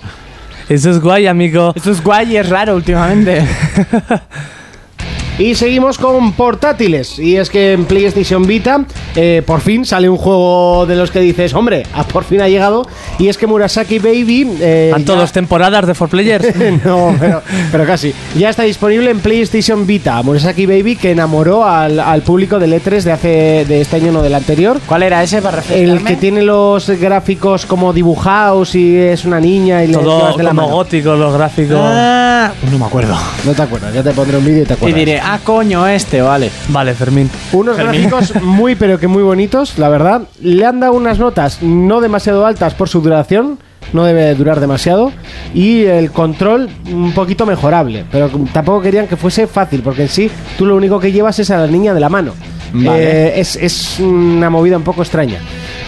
[0.68, 1.72] Eso es guay, amigo.
[1.74, 3.48] Esto es guay y es raro últimamente.
[5.40, 7.20] Y seguimos con portátiles.
[7.20, 8.86] Y es que en PlayStation Vita,
[9.16, 12.50] eh, por fin sale un juego de los que dices, hombre, ah, por fin ha
[12.50, 12.88] llegado.
[13.20, 14.58] Y es que Murasaki Baby.
[14.60, 16.56] eh, ¿Han ya- todos temporadas de 4Players?
[16.86, 18.14] no, pero, pero casi.
[18.36, 20.24] Ya está disponible en PlayStation Vita.
[20.24, 24.24] Murasaki Baby que enamoró al, al público del E3 de hace de este año, no
[24.24, 24.80] del anterior.
[24.88, 26.04] ¿Cuál era ese para El refrescarme?
[26.10, 30.44] que tiene los gráficos como dibujados y es una niña y le Todo llevas de
[30.44, 30.74] la como mano.
[30.76, 31.78] gótico, los gráficos.
[31.80, 33.16] Ah, no me acuerdo.
[33.46, 35.00] No te acuerdas, ya te pondré un vídeo y te Y acuerdas.
[35.00, 36.50] diré, ah, coño, este, vale.
[36.70, 37.30] Vale, Fermín.
[37.52, 40.24] Unos gráficos muy pero que muy bonitos, la verdad.
[40.42, 43.60] Le han dado unas notas no demasiado altas por su duración,
[43.94, 45.12] no debe durar demasiado.
[45.54, 50.32] Y el control un poquito mejorable, pero tampoco querían que fuese fácil, porque en sí
[50.58, 52.34] tú lo único que llevas es a la niña de la mano.
[52.74, 53.04] Vale.
[53.04, 55.40] Eh, es, es una movida un poco extraña.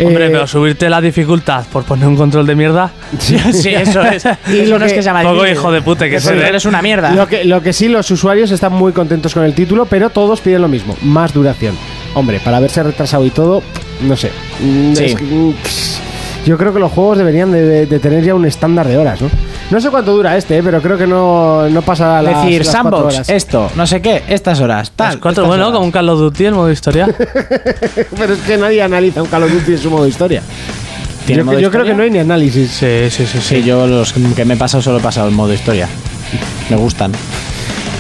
[0.06, 2.92] Hombre, Eh, pero subirte la dificultad por poner un control de mierda.
[3.20, 3.36] Sí,
[3.76, 4.24] eso es.
[4.48, 6.22] Y eso lo no es que- que se llama Poco hijo de puta que El
[6.22, 6.58] se control ve.
[6.58, 7.12] es una mierda.
[7.12, 10.40] Lo que, lo que sí, los usuarios están muy contentos con el título, pero todos
[10.42, 11.76] piden lo mismo, más duración.
[12.14, 13.62] Hombre, para haberse retrasado y todo,
[14.02, 14.32] no sé.
[14.62, 15.04] Mm, Sí.
[15.06, 15.54] es que, mm,
[16.46, 19.22] yo creo que los juegos deberían de, de- de tener ya un estándar de horas,
[19.22, 19.30] ¿no?
[19.70, 22.72] No sé cuánto dura este, eh, pero creo que no, no pasa las, decir, las
[22.74, 23.30] sandbox, horas.
[23.30, 25.08] esto, no sé qué, estas horas, tal.
[25.08, 25.74] Las cuatro, estas bueno, horas.
[25.74, 27.08] como un Call of Duty, el modo historia.
[28.18, 30.42] pero es que nadie analiza un Call of Duty en su modo historia.
[31.28, 32.72] ¿Tiene Yo, modo yo creo que no hay ni análisis.
[32.72, 35.54] Sí, sí, sí, Sí, yo los que me he pasado solo he pasado el modo
[35.54, 35.88] historia.
[36.72, 37.12] Me gustan.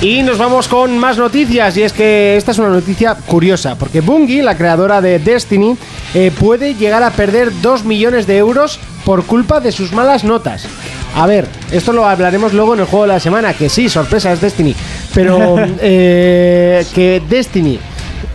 [0.01, 1.77] Y nos vamos con más noticias.
[1.77, 3.75] Y es que esta es una noticia curiosa.
[3.75, 5.75] Porque Bungie, la creadora de Destiny,
[6.15, 10.67] eh, puede llegar a perder 2 millones de euros por culpa de sus malas notas.
[11.15, 13.53] A ver, esto lo hablaremos luego en el juego de la semana.
[13.53, 14.75] Que sí, sorpresa, es Destiny.
[15.13, 17.79] Pero eh, que Destiny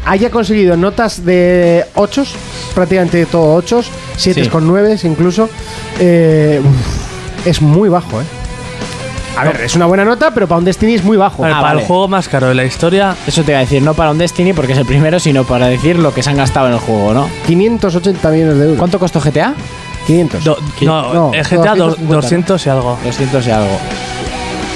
[0.07, 2.25] haya conseguido notas de 8,
[2.75, 3.83] prácticamente todo 8,
[4.17, 4.51] 7 Sí.
[4.51, 5.49] con 9 incluso,
[5.99, 8.25] eh, uf, es muy bajo, ¿eh?
[9.37, 11.43] A ver, es una buena nota, pero para un Destiny es muy bajo.
[11.43, 11.81] Ver, Ah, para vale.
[11.81, 14.19] el juego más caro de la historia, Eso te iba a decir, no para un
[14.19, 16.79] Destiny porque es el primero, sino para decir lo que se han gastado en el
[16.79, 17.29] juego, ¿no?
[17.47, 18.79] 580 millones de euros.
[18.79, 19.55] ¿Cuánto costó GTA?
[20.07, 20.45] 500.
[20.45, 22.15] do- no, No, el GTA do- 250.
[22.15, 22.99] 200 y algo.
[23.05, 23.79] 200 y algo.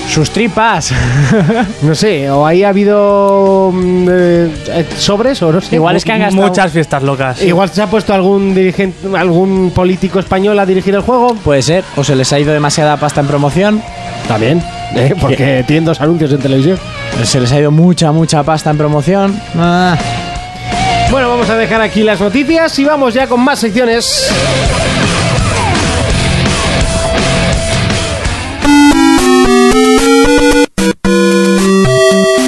[0.08, 0.92] Sus tripas.
[1.82, 5.76] No sé, o ahí ha habido mm, eh, eh, sobres o no sé.
[5.76, 7.42] Igual es que han gastado- Muchas fiestas locas.
[7.42, 11.34] Igual se ha puesto algún dirigente, algún político español a dirigir el juego.
[11.44, 11.84] Puede ser.
[11.96, 13.82] O se les ha ido demasiada pasta en promoción.
[14.26, 14.62] También,
[14.96, 16.78] eh, porque tienen dos anuncios en televisión.
[17.24, 19.38] Se les ha ido mucha, mucha pasta en promoción.
[19.58, 19.94] Ah.
[21.10, 24.30] Bueno, vamos a dejar aquí las noticias y vamos ya con más secciones.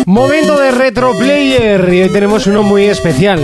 [0.07, 3.41] Momento de Retro Player y hoy tenemos uno muy especial.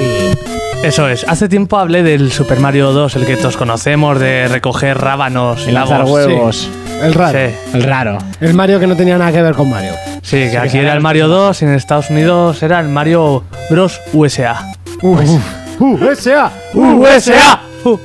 [0.83, 1.25] Eso es.
[1.29, 5.73] Hace tiempo hablé del Super Mario 2, el que todos conocemos, de recoger rábanos y
[5.73, 6.13] lanzar lagos.
[6.13, 6.69] huevos.
[7.03, 7.39] El raro.
[7.39, 7.55] Sí.
[7.75, 8.19] El raro.
[8.41, 9.93] El Mario que no tenía nada que ver con Mario.
[10.23, 14.01] Sí, que aquí era el Mario 2 y en Estados Unidos era el Mario Bros.
[14.13, 14.73] USA.
[15.03, 16.51] USA.
[16.75, 17.61] USA.
[17.87, 17.99] Uh.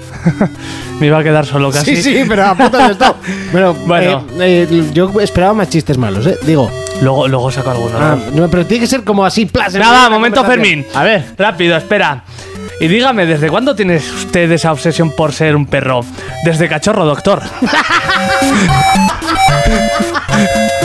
[0.99, 1.95] Me iba a quedar solo casi.
[1.95, 3.15] Sí, sí, pero a puta de estado.
[3.51, 4.25] Bueno, Bueno.
[4.39, 6.38] eh, eh, yo esperaba más chistes malos, ¿eh?
[6.45, 6.69] Digo.
[7.01, 7.97] Luego, luego saco alguno.
[7.99, 8.47] Ah, ¿no?
[8.47, 9.73] pero tiene que ser como así, plas.
[9.73, 10.43] Nada, momento.
[10.45, 10.86] Fermín.
[10.93, 12.23] A ver, rápido, espera.
[12.79, 16.01] Y dígame, ¿desde cuándo tiene usted esa obsesión por ser un perro?
[16.45, 17.41] Desde cachorro, doctor.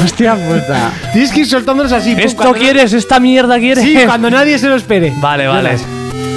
[0.04, 0.90] Hostia puta.
[1.12, 2.14] Tienes que ir soltándolos así.
[2.18, 2.92] ¿Esto quieres?
[2.92, 3.84] ¿Esta mierda quieres?
[3.84, 5.12] Sí, cuando nadie se lo espere.
[5.20, 5.76] Vale, vale.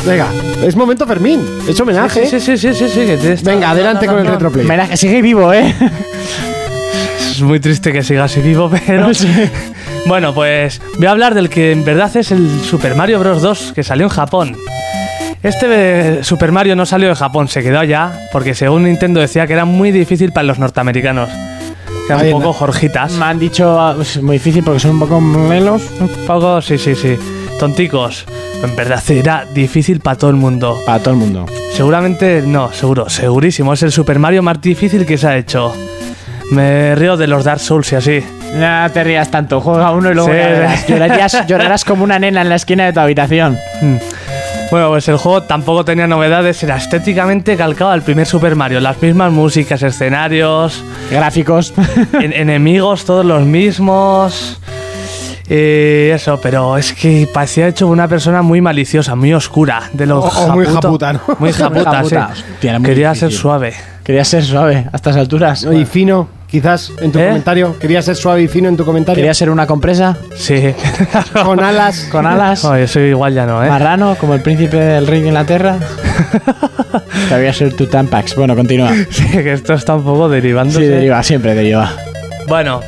[0.06, 0.28] Venga,
[0.66, 1.46] es momento Fermín.
[1.68, 2.26] Es homenaje.
[2.28, 4.66] Sí, sí, sí, sí, sí, que te- Venga, adelante con el retroplay.
[4.66, 5.74] Homenaje, sigue vivo, ¿eh?
[7.20, 9.10] Es muy triste que siga así vivo, pero...
[10.06, 13.42] Bueno, pues voy a hablar del que en verdad es el Super Mario Bros.
[13.42, 14.58] 2 que salió en Japón.
[15.44, 19.46] Este eh, Super Mario no salió de Japón, se quedó allá, porque según Nintendo decía
[19.48, 21.30] que era muy difícil para los norteamericanos.
[22.08, 22.54] Que eran un poco no.
[22.54, 23.14] jorjitas.
[23.14, 25.82] Me han dicho ah, es muy difícil porque son un poco melos.
[26.00, 27.18] Un poco, sí, sí, sí.
[27.60, 28.26] Tonticos.
[28.64, 30.78] En verdad era difícil para todo el mundo.
[30.86, 31.46] Para todo el mundo.
[31.74, 33.74] Seguramente, no, seguro, segurísimo.
[33.74, 35.74] Es el Super Mario más difícil que se ha hecho.
[36.52, 38.24] Me río de los Dark Souls y así.
[38.56, 40.36] No te rías tanto, juega uno y luego Sí.
[40.94, 43.56] llorarás, llorarás como una nena en la esquina de tu habitación.
[44.72, 48.80] Bueno, pues el juego tampoco tenía novedades, era estéticamente calcado al primer Super Mario.
[48.80, 51.74] Las mismas músicas, escenarios, Gráficos.
[52.14, 54.60] en- enemigos, todos los mismos.
[55.50, 60.24] Y eso, pero es que parecía hecho una persona muy maliciosa, muy oscura, de los
[60.24, 61.22] O- o muy japuta, ¿no?
[61.40, 62.16] Muy japuta, sí.
[62.16, 63.74] Hostia, muy Quería ser suave.
[64.04, 65.68] Quería ser suave a estas alturas.
[65.72, 67.28] Y fino, quizás, en tu ¿Eh?
[67.28, 67.78] comentario.
[67.80, 69.16] ¿Querías ser suave y fino en tu comentario?
[69.16, 70.74] Quería ser una compresa Sí.
[71.44, 72.08] Con alas.
[72.12, 72.64] con alas.
[72.64, 73.70] No, yo soy igual ya no, ¿eh?
[73.70, 75.78] Marrano, como el príncipe del rey de Inglaterra.
[77.28, 78.36] Quería ser tu Tampax.
[78.36, 78.92] Bueno, continúa.
[79.10, 80.80] Sí, que esto está un poco derivando.
[80.80, 81.92] Sí, deriva, siempre deriva.
[82.48, 82.82] Bueno,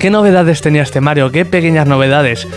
[0.00, 1.30] ¿qué novedades tenía este Mario?
[1.30, 2.48] ¿Qué pequeñas novedades?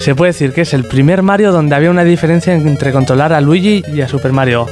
[0.00, 3.40] Se puede decir que es el primer Mario donde había una diferencia entre controlar a
[3.40, 4.66] Luigi y a Super Mario.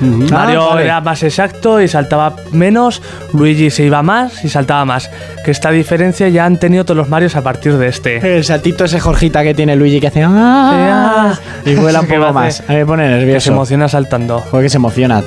[0.00, 0.84] Mario Ah, vale.
[0.84, 3.02] era más exacto y saltaba menos,
[3.32, 5.10] Luigi se iba más y saltaba más.
[5.44, 8.36] Que esta diferencia ya han tenido todos los Marios a partir de este.
[8.36, 10.22] El saltito ese Jorgita que tiene Luigi que hace.
[10.24, 12.60] "Ah", y vuela un poco más.
[12.68, 13.52] A mí me pone Que se nervioso.
[13.52, 14.38] emociona saltando.
[14.40, 15.22] Joder, que se emociona.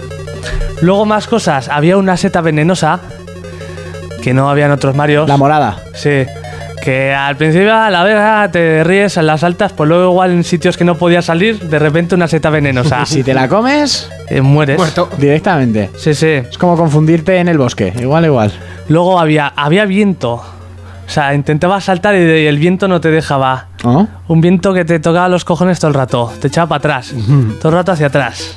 [0.82, 1.68] Luego más cosas.
[1.70, 3.00] Había una seta venenosa
[4.22, 5.28] que no había en otros Marios.
[5.28, 5.78] La morada.
[5.94, 6.26] Sí.
[6.84, 10.44] Que al principio a la vez ah, te ríes, las altas, pues luego igual en
[10.44, 13.02] sitios que no podías salir, de repente una seta venenosa.
[13.04, 14.78] Y si te la comes, Eh, mueres.
[14.78, 15.08] Muerto.
[15.18, 15.92] directamente.
[15.96, 16.28] Sí, sí.
[16.28, 17.94] Es como confundirte en el bosque.
[18.00, 18.52] Igual, igual.
[18.88, 20.44] Luego había, había viento.
[21.12, 23.68] O sea, intentabas saltar y, el viento no te dejaba.
[23.84, 24.08] ¿Oh?
[24.30, 26.32] Un viento que te tocaba los cojones todo el rato.
[26.40, 27.14] Te echaba para atrás.
[27.60, 28.56] todo el rato hacia atrás.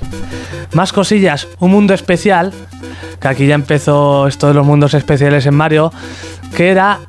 [0.72, 1.48] Más cosillas.
[1.59, 2.52] Un mundo especial.
[3.18, 5.92] Que aquí ya empezó esto de los mundos especiales en Mario.
[6.57, 7.00] Que era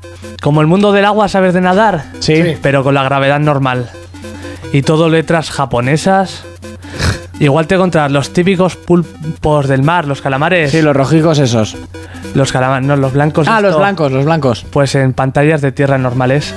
[0.41, 2.05] como el mundo del agua, ¿sabes de nadar?
[2.21, 2.57] Sí.
[2.63, 3.87] Pero con la gravedad normal.
[4.73, 6.43] Y todo letras japonesas.
[7.39, 10.71] Igual te encontrarás los típicos pulpos del mar, los calamares.
[10.71, 11.75] Sí, los rojicos esos.
[12.33, 13.47] Los calamares, no, los blancos.
[13.47, 14.65] Ah, los blancos, los blancos.
[14.71, 16.55] Pues en pantallas de tierra normales.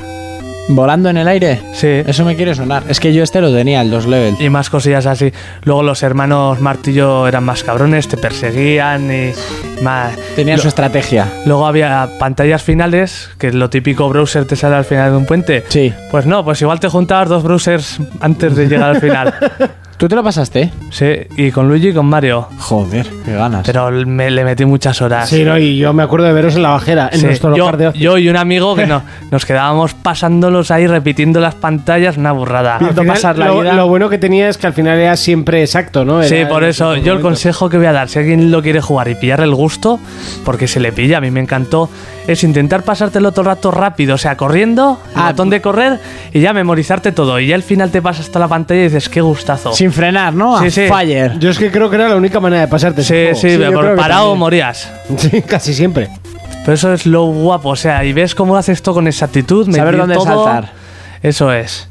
[0.70, 1.62] Volando en el aire.
[1.72, 1.86] Sí.
[2.06, 2.82] Eso me quiere sonar.
[2.88, 4.36] Es que yo este lo tenía, el 2 level.
[4.38, 5.32] Y más cosillas así.
[5.62, 9.32] Luego los hermanos Martillo eran más cabrones, te perseguían y
[9.82, 10.14] más.
[10.36, 11.26] Tenían Lo- su estrategia.
[11.46, 15.64] Luego había pantallas finales, que lo típico browser te sale al final de un puente.
[15.70, 15.92] Sí.
[16.10, 19.34] Pues no, pues igual te juntabas dos browsers antes de llegar al final.
[19.98, 20.70] ¿Tú te lo pasaste?
[20.90, 22.46] Sí, y con Luigi y con Mario.
[22.58, 23.66] Joder, qué ganas.
[23.66, 25.28] Pero me, le metí muchas horas.
[25.28, 27.64] Sí, no, y yo me acuerdo de veros en la bajera, en Sí, nuestro yo,
[27.64, 28.00] local de ocio.
[28.00, 32.74] yo y un amigo que no, nos quedábamos pasándolos ahí repitiendo las pantallas, una burrada.
[32.76, 33.72] Al Viendo final, pasar la lo, vida.
[33.72, 36.22] lo bueno que tenía es que al final era siempre exacto, ¿no?
[36.22, 39.08] Sí, por eso yo el consejo que voy a dar, si alguien lo quiere jugar
[39.08, 39.98] y pillarle el gusto,
[40.44, 41.90] porque se le pilla, a mí me encantó,
[42.28, 45.98] es intentar pasártelo todo el rato rápido, o sea, corriendo, Ah, al botón de correr
[46.32, 47.40] y ya memorizarte todo.
[47.40, 49.72] Y ya al final te pasas hasta la pantalla y dices, qué gustazo.
[49.72, 50.60] Sin frenar, ¿no?
[50.60, 50.82] Sí, A sí.
[50.88, 51.38] Fire.
[51.40, 53.02] Yo es que creo que era la única manera de pasarte.
[53.02, 54.88] sí, ese sí, por parado morías.
[55.16, 56.08] Sí, casi siempre.
[56.64, 59.96] Pero eso es lo guapo, o sea, y ves cómo haces esto con exactitud, Saber
[59.96, 60.44] dónde todo.
[60.44, 60.70] saltar.
[61.22, 61.88] Eso es.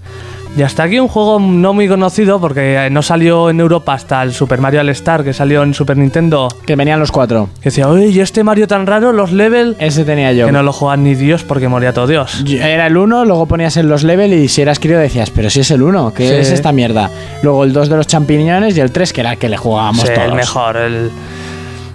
[0.58, 4.24] Y hasta aquí un juego no muy conocido porque eh, no salió en Europa hasta
[4.24, 6.48] el Super Mario All Star que salió en Super Nintendo.
[6.66, 7.48] Que venían los cuatro.
[7.62, 9.12] Que decía, oye, ¿y este Mario tan raro?
[9.14, 9.76] Los level.
[9.78, 10.48] Ese tenía yo.
[10.48, 12.44] Que no lo juegan ni Dios porque moría todo Dios.
[12.44, 15.52] Yo- Era el 1, luego ponías en los level y si eras crío decías, pero
[15.52, 16.34] si es el 1, ¿qué Sí.
[16.34, 17.12] es esta mierda?
[17.44, 20.08] Luego el 2 de los champiñones y el 3 que era el que le jugábamos
[20.08, 20.28] Sí, todos.
[20.28, 20.78] el mejor.
[20.78, 21.12] El...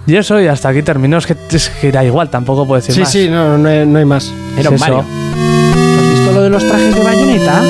[0.07, 1.17] Y eso, y hasta aquí terminó.
[1.17, 3.11] Es que, es que era igual, tampoco puedo decir Sí, más.
[3.11, 4.33] sí, no, no, hay, no hay más.
[4.57, 4.79] Era un Es.
[4.81, 4.99] Mario.
[5.03, 7.61] ¿Has visto lo de los trajes de bayoneta?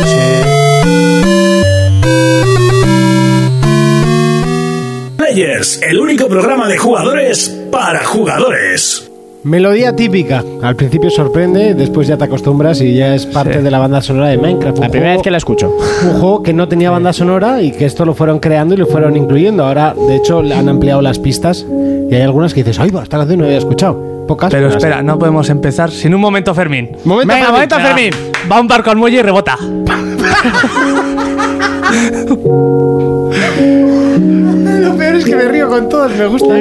[5.38, 9.10] Players, el único programa de jugadores para jugadores.
[9.44, 10.44] Melodía típica.
[10.62, 13.62] Al principio sorprende, después ya te acostumbras y ya es parte Sí.
[13.64, 14.78] de la banda sonora de Minecraft.
[14.78, 15.76] La primera juego- vez que la escucho.
[16.04, 18.86] Un juego que no tenía banda sonora y que esto lo fueron creando y lo
[18.86, 19.66] fueron incluyendo.
[19.66, 21.66] Ahora, de hecho, le han ampliado las pistas
[22.12, 24.26] y hay algunas que dices, ay, va, esta canción no había escuchado.
[24.28, 24.52] Pocas.
[24.54, 26.92] Pero espera, no podemos empezar sin un momento Fermín.
[27.06, 27.54] Momento Venga, Fermín.
[27.54, 27.76] momento.
[27.80, 28.12] Fermín.
[28.52, 29.58] Va a un barco al muelle y rebota.
[34.84, 36.56] Lo peor es que me río con todos, me gusta.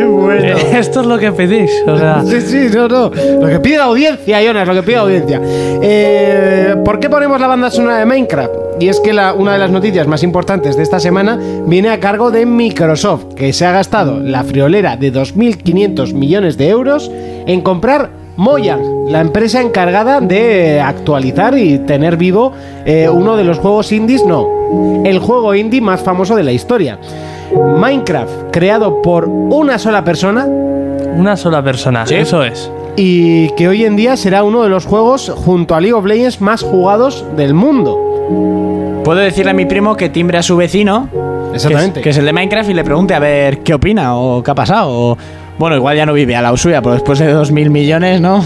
[0.79, 1.71] Esto es lo que pedís.
[1.87, 3.11] O sea, Sí, sí, no, no.
[3.41, 5.41] Lo que pide la audiencia, Jonas, lo que pide la audiencia.
[5.45, 8.53] Eh, ¿Por qué ponemos la banda sonora de Minecraft?
[8.81, 12.01] Y es que la- una de las noticias más importantes de esta semana viene a
[12.01, 17.11] cargo de Microsoft, que se ha gastado la friolera de 2.500 millones de euros
[17.47, 22.53] en comprar Mojang, la empresa encargada de actualizar y tener vivo
[22.87, 24.49] eh, uno de los juegos indies, no,
[25.05, 26.99] el juego indie más famoso de la historia.
[27.79, 32.71] Minecraft, creado por una sola persona Una sola persona, eso es.
[32.97, 36.41] y que hoy en día será uno de los juegos junto a League of Legends
[36.41, 37.99] más jugados del mundo.
[39.05, 42.01] Puedo decirle a mi primo que timbre a su vecino, que es, Exactamente.
[42.01, 44.55] que es el de Minecraft, y le pregunte a ver qué opina o qué ha
[44.55, 44.91] pasado.
[44.91, 45.19] o-
[45.59, 48.43] bueno, igual ya no vive a la suya, pero después de dos mil millones, ¿no?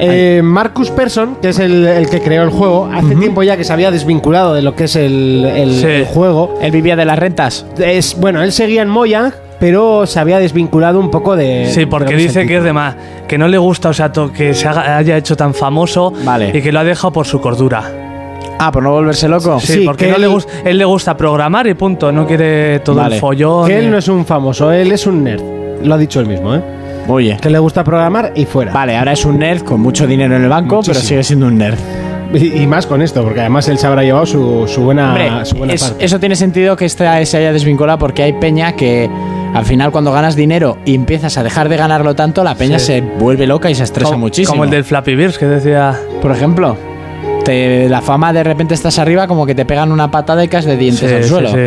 [0.00, 3.64] Eh, Marcus Persson, que es el, el que creó el juego, hace tiempo ya que
[3.64, 5.86] se había desvinculado de lo que es el, el- Sí.
[5.86, 6.58] el juego.
[6.60, 7.64] Él vivía de las rentas.
[7.78, 11.66] Es, bueno, él seguía en Mojang, pero se había desvinculado un poco de.
[11.70, 12.96] Sí, porque dice que es de más,
[13.28, 16.50] que no le gusta, o sea, to- que se haga- haya hecho tan famoso Vale.
[16.52, 17.82] y que lo ha dejado por su cordura.
[18.58, 19.58] Ah, por no volverse loco.
[19.60, 22.26] Sí, Sí, porque que no le él- gusta, él le gusta programar y punto, no
[22.26, 23.16] quiere todo Vale.
[23.16, 23.66] el follón.
[23.66, 25.42] Que él no es un famoso, él es un nerd.
[25.82, 26.62] Lo ha dicho él mismo, ¿eh?
[27.08, 27.36] Oye.
[27.40, 28.72] Que le gusta programar y fuera.
[28.72, 31.58] Vale, ahora es un nerd con mucho dinero en el banco, pero sigue siendo un
[31.58, 31.78] nerd.
[32.32, 35.44] Y, y más con esto, porque además él se habrá llevado su, su buena, Hombre,
[35.44, 36.04] su buena es- parte.
[36.04, 39.08] eso tiene sentido que esta se haya desvinculado porque hay peña que
[39.54, 42.86] al final cuando ganas dinero y empiezas a dejar de ganarlo tanto, la peña Sí.
[42.86, 44.50] se vuelve loca y se estresa como, muchísimo.
[44.52, 45.94] como el del Flappy Birds que decía.
[46.20, 46.76] Por ejemplo,
[47.44, 50.64] te- la fama de repente estás arriba como que te pegan una patada y caes
[50.64, 51.50] de dientes Sí, al sí, suelo.
[51.50, 51.58] sí.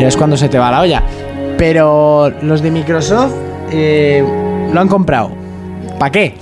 [0.00, 1.02] Y es cuando se te va la olla.
[1.56, 3.32] Pero los de Microsoft
[3.70, 4.24] eh,
[4.72, 5.30] lo han comprado.
[5.98, 6.34] ¿Para qué?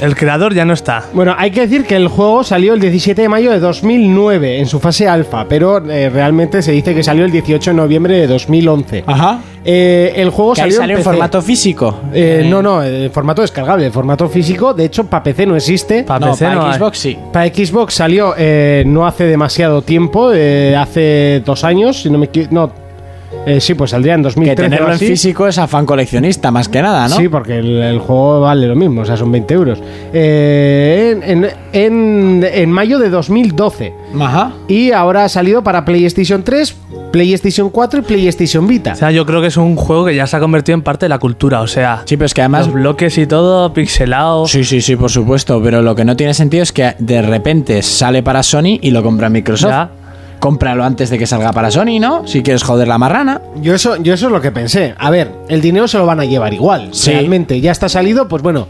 [0.00, 1.04] El creador ya no está.
[1.12, 4.66] Bueno, hay que decir que el juego salió el 17 de mayo de 2009 en
[4.66, 8.26] su fase alfa, pero eh, realmente se dice que salió el 18 de noviembre de
[8.26, 9.04] 2011.
[9.06, 9.38] Ajá.
[9.64, 11.08] Eh, el juego salió, salió en PC.
[11.08, 11.94] formato físico.
[12.12, 14.74] Eh, no, no, en formato descargable, en formato físico.
[14.74, 16.02] De hecho, para PC no existe.
[16.02, 16.78] Pa' no, PC para no hay.
[16.78, 17.16] Xbox sí.
[17.32, 22.28] Para Xbox salió eh, no hace demasiado tiempo, eh, hace dos años, si no me
[22.28, 22.72] equi- No,
[23.46, 26.80] eh, sí, pues saldría en 2013 Que tenerlo en físico es afán coleccionista, más que
[26.82, 27.16] nada, ¿no?
[27.16, 29.78] Sí, porque el, el juego vale lo mismo, o sea, son 20 euros.
[30.12, 33.92] Eh, en, en- en- en mayo de 2012.
[34.20, 34.52] Ajá.
[34.68, 36.74] Y ahora ha salido para PlayStation 3,
[37.12, 38.92] PlayStation 4 y PlayStation Vita.
[38.92, 41.06] O sea, yo creo que es un juego que ya se ha convertido en parte
[41.06, 44.46] de la cultura, o sea, Sí, pero es que además los bloques y todo pixelado.
[44.46, 47.82] Sí, sí, sí, por supuesto, pero lo que no tiene sentido es que de repente
[47.82, 49.70] sale para Sony y lo compra Microsoft.
[49.70, 49.90] Ya.
[50.42, 52.26] Cómpralo antes de que salga para Sony, ¿no?
[52.26, 53.40] Si quieres joder la marrana.
[53.60, 54.92] Yo eso, yo eso es lo que pensé.
[54.98, 56.88] A ver, el dinero se lo van a llevar igual.
[56.90, 57.12] Sí.
[57.12, 58.66] Realmente, ya está salido, pues bueno.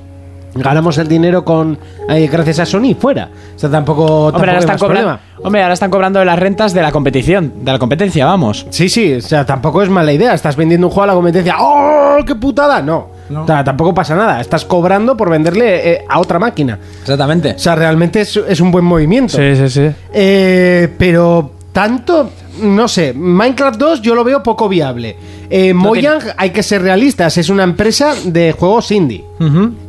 [0.54, 1.78] Ganamos el dinero con
[2.10, 3.30] eh, gracias a Sony fuera.
[3.56, 5.20] O sea, tampoco, Hombre, tampoco ahora están, cobrando, problema.
[5.42, 8.66] hombre, ahora están cobrando de las rentas de la competición, de la competencia, vamos.
[8.68, 10.34] Sí, sí, o sea, tampoco es mala idea.
[10.34, 11.56] Estás vendiendo un juego a la competencia.
[11.58, 12.82] ¡Oh, qué putada!
[12.82, 13.08] No.
[13.34, 14.42] O sea, tampoco pasa nada.
[14.42, 16.78] Estás cobrando por venderle eh, a otra máquina.
[17.00, 17.54] Exactamente.
[17.56, 19.38] O sea, realmente es, es un buen movimiento.
[19.38, 19.90] Sí, sí, sí.
[20.12, 25.16] Eh, pero tanto, no sé, Minecraft 2 yo lo veo poco viable.
[25.48, 29.24] Eh, Mojang, hay que ser realistas, es una empresa de juegos indie.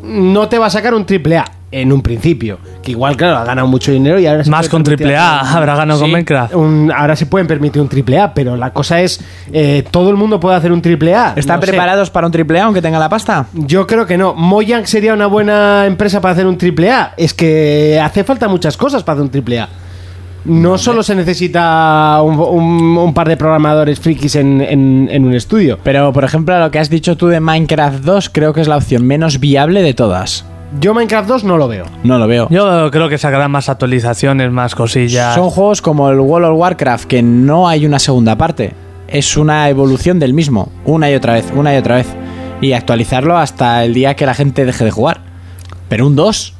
[0.04, 2.60] No te va a sacar un triple A en un principio.
[2.84, 5.76] Que igual, claro, ha ganado mucho dinero y ahora se Más con triple A habrá
[5.76, 6.54] ganado con Minecraft.
[6.54, 9.20] un- ahora se pueden permitir un triple A, pero la cosa es,
[9.54, 11.34] eh, todo el mundo puede hacer un triple A.
[11.36, 11.70] ¿Están No sé.
[11.72, 13.48] preparados para un triple A aunque tenga la pasta?
[13.54, 14.34] Yo creo que no.
[14.36, 17.14] Mojang sería una buena empresa para hacer un triple A.
[17.18, 19.70] Es que hace falta muchas cosas para hacer un triple A.
[20.46, 25.34] No solo se necesita un, un- un par de programadores frikis en, en- en un
[25.34, 25.80] estudio.
[25.84, 28.78] Pero, por ejemplo, lo que has dicho tú de Minecraft 2 creo que es la
[28.78, 30.46] opción menos viable de todas.
[30.82, 31.86] Yo Minecraft 2 no lo veo.
[32.04, 32.48] No lo veo.
[32.50, 35.36] Yo creo que sacarán más actualizaciones, más cosillas.
[35.36, 38.74] Son juegos como el World of Warcraft, que no hay una segunda parte.
[39.08, 42.08] Es una evolución del mismo, una y otra vez, una y otra vez.
[42.60, 45.22] Y actualizarlo hasta el día que la gente deje de jugar.
[45.90, 46.53] Pero un 2,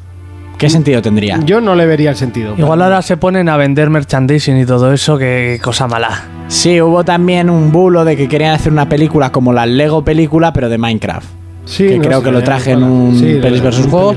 [0.64, 1.40] ¿qué sentido tendría?
[1.46, 2.56] Yo no le vería el sentido.
[2.58, 6.24] Igual ahora se ponen a vender merchandising y todo eso, que cosa mala.
[6.48, 10.54] Sí, hubo también un bulo de que querían hacer una película como la Lego película,
[10.54, 11.28] pero de Minecraft.
[11.66, 14.16] Sí, que no creo sé, que lo eh, traje en un Sí, Pelis versus Juego.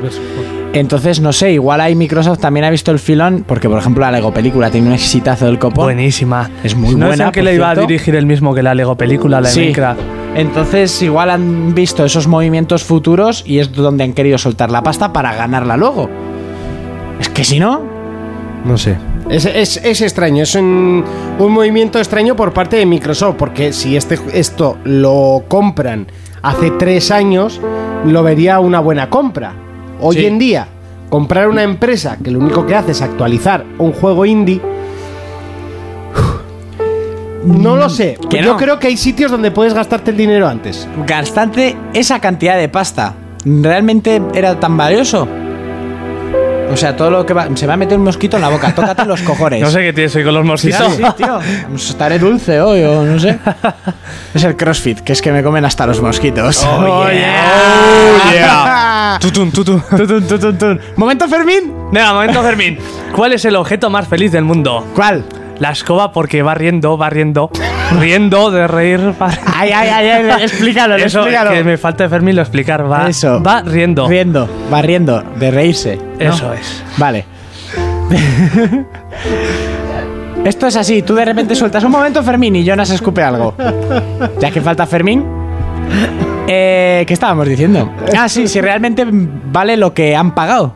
[0.72, 4.12] Entonces, no sé, igual ahí Microsoft también ha visto el filón, porque por ejemplo la
[4.12, 5.86] Lego película tiene un exitazo del copón.
[5.86, 6.48] Buenísima.
[6.62, 8.72] Es muy ¿No buena, es el que le iba a dirigir el mismo que la
[8.74, 9.60] Lego película, la de Sí.
[9.60, 10.00] Minecraft?
[10.36, 15.12] Entonces, igual han visto esos movimientos futuros y es donde han querido soltar la pasta
[15.12, 16.10] para ganarla luego.
[17.20, 17.80] Es que si no,
[18.64, 18.96] No sé.
[19.30, 21.04] Es, es- es extraño, es un,
[21.38, 26.06] un movimiento extraño por parte de Microsoft, porque si este, esto lo compran
[26.42, 27.60] hace tres años,
[28.04, 29.52] lo vería una buena compra.
[30.00, 30.26] Hoy Sí.
[30.26, 30.68] en día,
[31.10, 34.60] comprar una empresa que lo único que hace es actualizar un juego indie.
[37.44, 38.18] No lo sé.
[38.28, 38.56] Que Yo no.
[38.56, 40.88] creo que hay sitios donde puedes gastarte el dinero antes.
[41.06, 43.14] gastante esa cantidad de pasta,
[43.44, 45.28] ¿realmente era tan valioso?
[46.70, 47.48] O sea, todo lo que va...
[47.54, 49.60] Se va a meter un mosquito en la boca, tócate los cojones.
[49.60, 50.94] No sé qué tienes hoy con los mosquitos.
[50.94, 51.38] Sí, tío.
[51.68, 53.38] Pues estaré dulce hoy o no sé.
[54.34, 56.64] Es el CrossFit, que es que me comen hasta los mosquitos.
[56.64, 58.32] Oh, yeah.
[58.32, 59.18] yeah.
[59.20, 59.82] Tutun, tutun.
[59.82, 60.80] Tutun, tutun, tutun.
[60.96, 61.72] Momento Fermín.
[61.92, 62.78] Venga, momento, Fermín.
[63.14, 64.86] ¿Cuál es el objeto más feliz del mundo?
[64.94, 65.24] ¿Cuál?
[65.58, 67.50] La escoba porque va riendo, va riendo.
[68.00, 69.12] riendo de reír.
[69.18, 71.50] para- Ay, ay, ay, ay, explícalo, Eso explícalo.
[71.50, 72.90] que me falta Fermín lo explicar.
[72.90, 73.42] Va, Eso.
[73.42, 74.06] va riendo.
[74.08, 75.96] Riendo, va riendo, de reírse.
[76.18, 76.32] ¿no?
[76.32, 76.82] Eso es.
[76.98, 77.24] Vale.
[80.44, 83.54] Esto es así, tú de repente sueltas un momento Fermín y Jonas escupe algo.
[84.38, 85.24] Ya que falta Fermín.
[86.46, 87.90] Eh, ¿Qué estábamos diciendo?
[88.16, 90.74] Ah, sí, si realmente vale lo que han pagado.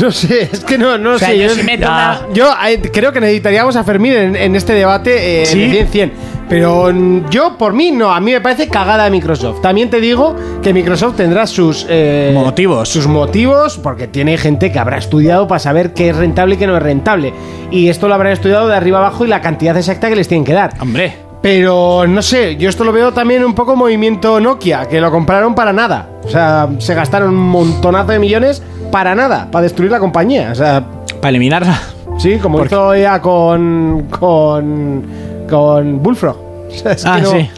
[0.00, 1.38] No sé, es que no, no O sea, sé.
[1.38, 2.20] yo Yo, si meto Ya.
[2.26, 5.58] una- Yo, eh, creo que necesitaríamos a Fermín en, en este debate eh, ¿Sí?
[5.68, 6.10] de 100-100.
[6.48, 8.12] Pero mm, yo, por mí, no.
[8.12, 9.60] A mí me parece cagada de Microsoft.
[9.62, 11.86] También te digo que Microsoft tendrá sus...
[11.88, 12.88] eh, Motivos.
[12.88, 16.66] Sus motivos, porque tiene gente que habrá estudiado para saber qué es rentable y qué
[16.66, 17.32] no es rentable.
[17.70, 20.44] Y esto lo habrán estudiado de arriba abajo y la cantidad exacta que les tienen
[20.44, 20.74] que dar.
[20.80, 21.16] Hombre.
[21.40, 25.54] Pero no sé, yo esto lo veo también un poco movimiento Nokia, que lo compraron
[25.54, 26.08] para nada.
[26.24, 28.62] O sea, se gastaron un montonazo de millones
[28.94, 30.50] para nada, para destruir la compañía.
[30.52, 30.84] O sea,
[31.20, 31.80] Para eliminarla.
[32.16, 34.06] sí, como Porque- hizo ella con.
[34.08, 35.04] con.
[35.50, 36.36] con Bullfrog.
[36.36, 37.50] O sea, es Ah, que no, sí.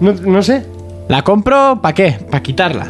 [0.00, 0.64] no, no sé.
[1.08, 2.12] ¿La compro para qué?
[2.30, 2.86] Para quitarla.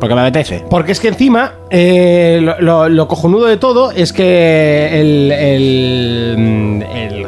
[0.00, 0.64] Porque me apetece.
[0.70, 5.30] Porque es que encima, eh, lo, lo- lo cojonudo de todo es que el.
[5.32, 6.86] el.
[6.94, 7.26] el,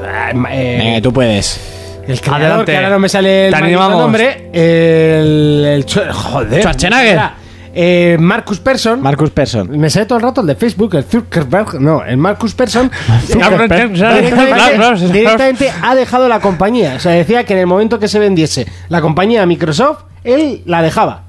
[0.50, 1.60] eh, Venga, tú puedes.
[2.08, 2.72] el creador, Adelante.
[2.72, 5.64] que ahora no me sale el nombre, el.
[5.66, 6.60] el Schwar- joder.
[6.62, 7.06] Schwarzenegger.
[7.08, 7.34] espera.
[7.74, 9.00] Eh, Marcus Persson.
[9.00, 9.78] Marcus Persson.
[9.78, 11.80] me sale todo el rato el de Facebook, el Zuckerberg.
[11.80, 12.90] No, el Marcus Persson.
[13.28, 16.94] Directamente, directamente ha dejado la compañía.
[16.96, 20.62] O sea, decía que en el momento que se vendiese la compañía a Microsoft, él
[20.66, 21.22] la dejaba.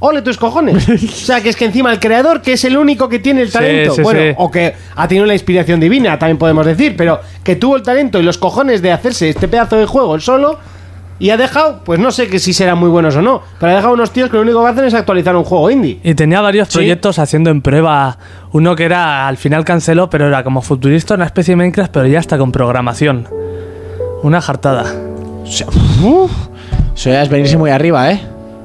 [0.00, 0.86] ¡Ole tus cojones!
[0.88, 3.48] O sea, que es que encima el creador, que es el único que tiene el
[3.48, 4.34] Sí, talento, sí, bueno, sí.
[4.36, 8.18] o que ha tenido la inspiración divina, también podemos decir, pero que tuvo el talento
[8.20, 10.58] y los cojones de hacerse este pedazo de juego él solo,
[11.24, 13.76] y ha dejado, pues no sé que si serán muy buenos o no, pero ha
[13.76, 15.98] dejado unos tíos que lo único que hacen es actualizar un juego indie.
[16.04, 16.74] Y tenía varios Sí.
[16.74, 18.18] proyectos haciendo en prueba.
[18.52, 22.06] Uno que era, al final canceló, pero era como futurista, una especie de Minecraft, pero
[22.08, 23.26] ya está con programación.
[24.22, 24.84] Una jartada.
[25.42, 25.66] O sea,
[26.02, 26.30] uf,
[26.94, 28.20] eso ya es venirse muy arriba, ¿eh?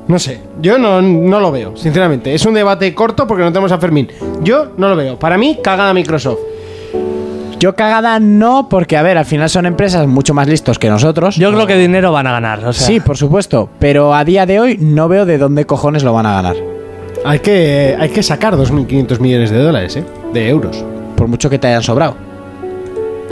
[0.10, 2.34] No sé, yo no, no lo veo, sinceramente.
[2.34, 4.10] Es un debate corto porque no tenemos a Fermín.
[4.44, 5.18] Yo no lo veo.
[5.18, 6.40] Para mí, cagada Microsoft.
[7.60, 11.36] Yo cagada no, porque a ver, al final son empresas mucho más listos que nosotros.
[11.36, 12.66] Yo creo que dinero van a ganar.
[12.66, 16.04] O sea, Sí, por supuesto, pero a día de hoy no veo de dónde cojones
[16.04, 16.56] lo van a ganar.
[17.26, 20.06] Hay que, hay que sacar 2.500 millones de dólares, ¿eh?
[20.34, 20.86] De euros.
[21.18, 22.16] Por mucho que te hayan sobrado.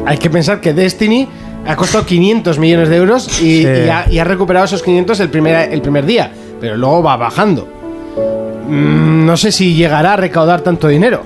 [0.05, 1.28] Hay que pensar que Destiny
[1.65, 3.67] ha costado 500 millones de euros y, Sí.
[3.86, 7.15] y ha, y ha recuperado esos 500 el primer, el primer día, pero luego va
[7.15, 7.65] bajando.
[8.67, 11.21] Mm, no sé si llegará a recaudar tanto dinero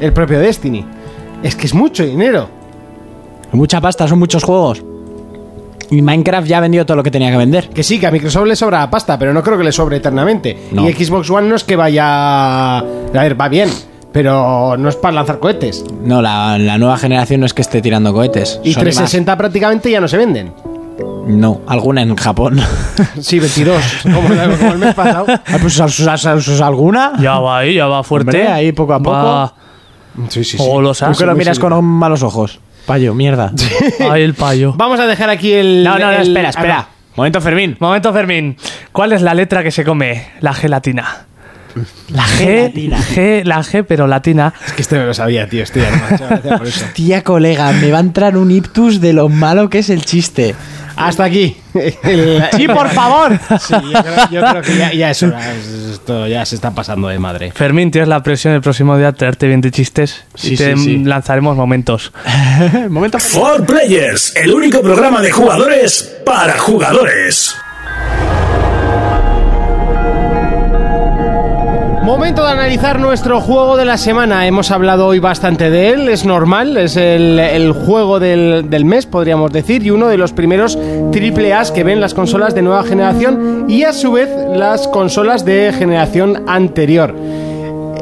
[0.00, 0.84] el propio Destiny.
[1.44, 2.48] Es que es mucho dinero.
[3.52, 4.82] Mucha pasta, son muchos juegos.
[5.90, 7.68] Y Minecraft ya ha vendido todo lo que tenía que vender.
[7.68, 10.58] Que sí, que a Microsoft le sobra pasta, pero no creo que le sobre eternamente.
[10.72, 10.88] No.
[10.88, 12.78] Y Xbox One no es que vaya...
[12.78, 12.82] A
[13.12, 13.68] ver, va bien,
[14.10, 15.84] pero no es para lanzar cohetes.
[16.02, 18.58] No, la, la nueva generación no es que esté tirando cohetes.
[18.64, 20.52] Y Son 360 prácticamente ya no se venden.
[21.26, 22.58] No, alguna en Japón.
[23.20, 25.26] Sí, 22, como, el- como el mes pasado.
[25.46, 27.12] Ah, pues, ¿us- us- us- us- alguna?
[27.20, 28.30] Ya va ahí, ya va fuerte.
[28.38, 29.10] Hombre, ahí poco a poco.
[29.16, 29.54] Va
[30.28, 31.10] Sí, sí, golosa.
[31.12, 32.60] Tú que lo miras con malos ojos.
[32.86, 33.52] Payo, mierda.
[34.10, 34.74] Ahí el payo.
[34.76, 35.82] Vamos a dejar aquí el...
[35.84, 36.78] No, no, no, el- espera, espera.
[36.80, 37.76] Ah, Momento, Fermín.
[37.80, 38.56] Momento, Fermín.
[38.92, 40.26] ¿Cuál es la letra que se come?
[40.40, 41.26] La gelatina.
[42.08, 44.52] La G, la G, pero latina.
[44.66, 45.62] Es que este me lo sabía, tío.
[45.62, 46.86] Estoy gracias por eso.
[46.94, 50.54] Tía colega, me va a entrar un ictus de lo malo que es el chiste.
[50.96, 51.56] Hasta aquí.
[52.56, 53.36] Sí, por favor.
[53.60, 55.40] Sí, yo creo, yo creo que ya, ya es hora.
[55.92, 57.50] Esto ya se está pasando de madre.
[57.50, 60.76] Fermín, tienes la presión el próximo día de traerte bien de chistes Sí, y te
[60.76, 60.98] sí, sí.
[61.04, 62.12] lanzaremos momentos.
[62.90, 63.18] Momento.
[63.18, 67.56] For Players, el único programa de jugadores para jugadores.
[72.04, 74.46] Momento de analizar nuestro juego de la semana.
[74.46, 79.50] Hemos hablado hoy bastante de él, es normal, es el, juego del, del mes, podríamos
[79.50, 80.78] decir, y uno de los primeros
[81.12, 85.72] triple que ven las consolas de nueva generación y a su vez las consolas de
[85.72, 87.14] generación anterior.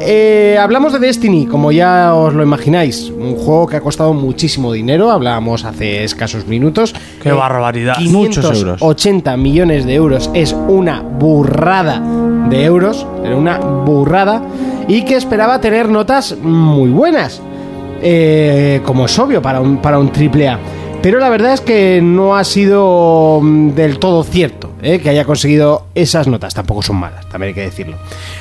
[0.05, 4.73] Eh, hablamos de Destiny, como ya os lo imagináis, un juego que ha costado muchísimo
[4.73, 6.93] dinero, hablábamos hace escasos minutos.
[7.23, 7.99] ¡Qué barbaridad!
[8.01, 8.83] Muchos euros.
[8.83, 12.03] 80 millones de euros es una burrada
[12.51, 14.43] de euros, era una burrada,
[14.89, 17.41] y que esperaba tener notas muy buenas,
[18.03, 20.59] eh, como es obvio para un, para un triple A.
[21.01, 25.25] Pero la verdad es que no ha sido mm, del todo cierto eh, que haya
[25.25, 26.55] conseguido esas notas.
[26.55, 27.97] Tampoco son malas, también hay que decirlo.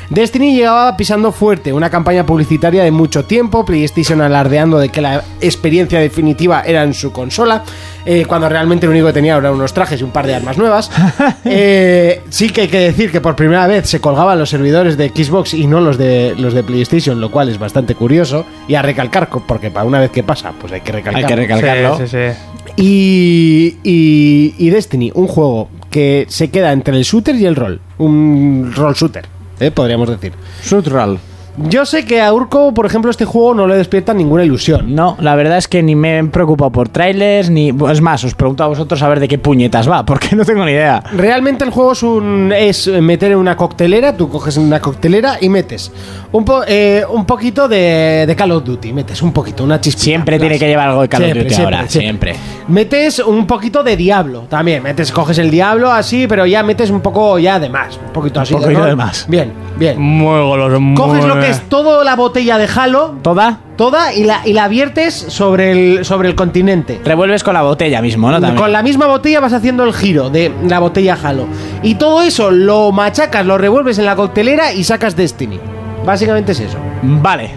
[0.09, 5.23] Destiny llegaba pisando fuerte, una campaña publicitaria de mucho tiempo, PlayStation alardeando de que la
[5.39, 7.63] experiencia definitiva era en su consola,
[8.05, 10.57] eh, cuando realmente lo único que tenía eran unos trajes y un par de armas
[10.57, 10.91] nuevas.
[11.43, 15.09] Eh, sí que hay que decir que por primera vez se colgaban los servidores de
[15.09, 18.81] Xbox y no los de los de PlayStation, lo cual es bastante curioso y a
[18.81, 21.27] recalcar, porque para una vez que pasa, pues hay que recalcarlo.
[21.27, 21.97] Hay que recalcarlo.
[21.97, 22.73] Sí, sí, sí.
[22.77, 27.81] Y, y, y Destiny, un juego que se queda entre el shooter y el rol.
[27.97, 29.25] Un rol shooter,
[29.59, 29.71] ¿eh?
[29.71, 30.33] podríamos decir.
[30.63, 31.19] Sutral.
[31.57, 34.95] Yo sé que a Urco, por ejemplo, este juego no le despierta ninguna ilusión.
[34.95, 37.73] No, la verdad es que ni me he preocupado por trailers, ni...
[37.91, 40.63] Es más, os pregunto a vosotros a ver de qué puñetas va, porque no tengo
[40.63, 41.03] ni idea.
[41.13, 45.49] Realmente el juego es, un, es meter en una coctelera, tú coges una coctelera y
[45.49, 45.91] metes
[46.31, 50.03] un, po- eh, un poquito de, de Call of Duty, metes un poquito, una chispita.
[50.05, 52.33] Siempre tiene que llevar algo de Call of Duty siempre, ahora, siempre.
[52.35, 52.63] siempre.
[52.69, 57.01] Metes un poquito de Diablo también, metes, coges el Diablo así, pero ya metes un
[57.01, 58.53] poco ya de más, un poquito así.
[58.53, 58.89] poquito rol.
[58.89, 59.25] de más.
[59.27, 59.99] Bien, bien.
[59.99, 61.61] Muy goloso, muy Coges lo que bien.
[61.61, 63.59] es toda la botella de Halo, ¿Toda?
[63.75, 67.01] toda, y la, y la viertes sobre el, sobre el continente.
[67.03, 68.39] Revuelves con la botella mismo, ¿no?
[68.39, 68.55] También.
[68.55, 71.45] Con la misma botella vas haciendo el giro de la botella Halo.
[71.83, 75.59] Y todo eso lo machacas, lo revuelves en la coctelera y sacas Destiny.
[76.05, 76.77] Básicamente es eso.
[77.01, 77.51] Vale.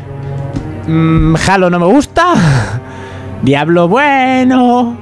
[0.87, 2.35] Mm, Halo no me gusta.
[3.43, 4.97] Diablo bueno.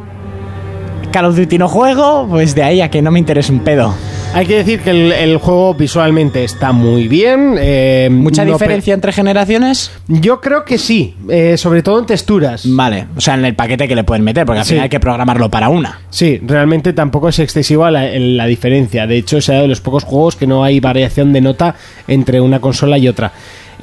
[1.13, 2.27] Call of Duty no juego.
[2.29, 3.95] Pues de ahí a que no me interesa un pedo.
[4.35, 7.57] Hay que decir que el, el juego visualmente está muy bien.
[7.59, 9.91] eh, ¿Mucha no diferencia entre generaciones?
[10.07, 12.63] pe- Yo creo que sí, eh, sobre todo en texturas.
[12.67, 13.07] Vale.
[13.15, 14.71] O sea, en el paquete que le pueden meter, porque al Sí.
[14.71, 16.01] final hay que programarlo para una.
[16.09, 19.07] Sí, realmente tampoco es excesiva la, la diferencia.
[19.07, 21.75] De hecho, es de los pocos juegos que no hay variación de nota
[22.09, 23.33] entre una consola y otra.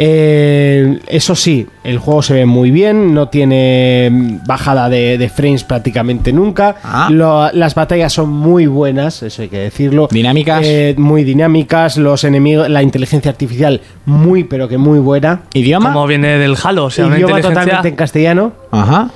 [0.01, 5.65] Eh, eso sí, el juego se ve muy bien, no tiene bajada de, de frames
[5.65, 6.77] prácticamente nunca.
[6.85, 7.09] Ah.
[7.11, 10.07] Lo- las batallas son muy buenas, eso hay que decirlo.
[10.09, 10.61] Dinámicas.
[10.65, 15.41] Eh, muy dinámicas, los enemigos, la inteligencia artificial muy pero que muy buena.
[15.53, 15.91] ¿Idioma?
[15.91, 17.61] Como viene del Halo, o sea, una Idioma inteligencia...
[17.63, 18.51] totalmente en castellano.
[18.71, 19.11] Ajá.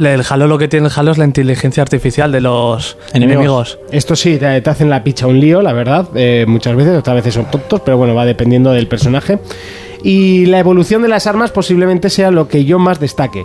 [0.00, 3.76] El Halo lo que tiene el Halo es la inteligencia artificial de los Enemigos.
[3.76, 3.78] enemigos.
[3.92, 7.14] Esto sí, te, te hacen la picha un lío, la verdad, eh, muchas veces, otras
[7.16, 9.38] veces son tontos, pero bueno, va dependiendo del personaje.
[10.02, 13.44] Y la evolución de las armas posiblemente sea lo que yo más destaque.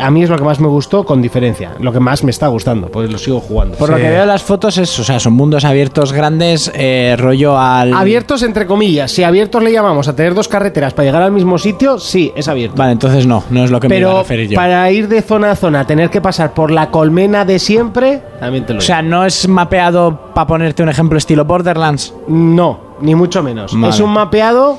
[0.00, 1.72] A mí es lo que más me gustó, con diferencia.
[1.80, 3.76] Lo que más me está gustando, pues lo sigo jugando.
[3.76, 7.16] Por lo que veo en las fotos es, o sea, son mundos abiertos grandes, eh,
[7.18, 7.92] rollo al...
[7.92, 9.10] Abiertos entre comillas.
[9.10, 12.46] Si abiertos le llamamos a tener dos carreteras para llegar al mismo sitio, sí, es
[12.46, 12.76] abierto.
[12.76, 14.54] Vale, entonces no, no es lo que me iba a referir yo.
[14.54, 18.64] para ir de zona a zona, tener que pasar por la colmena de siempre, también
[18.66, 18.86] te lo O digo.
[18.86, 22.14] sea, no es mapeado, para ponerte un ejemplo, estilo Borderlands.
[22.28, 23.72] No, ni mucho menos.
[23.74, 23.88] Vale.
[23.92, 24.78] Es un mapeado.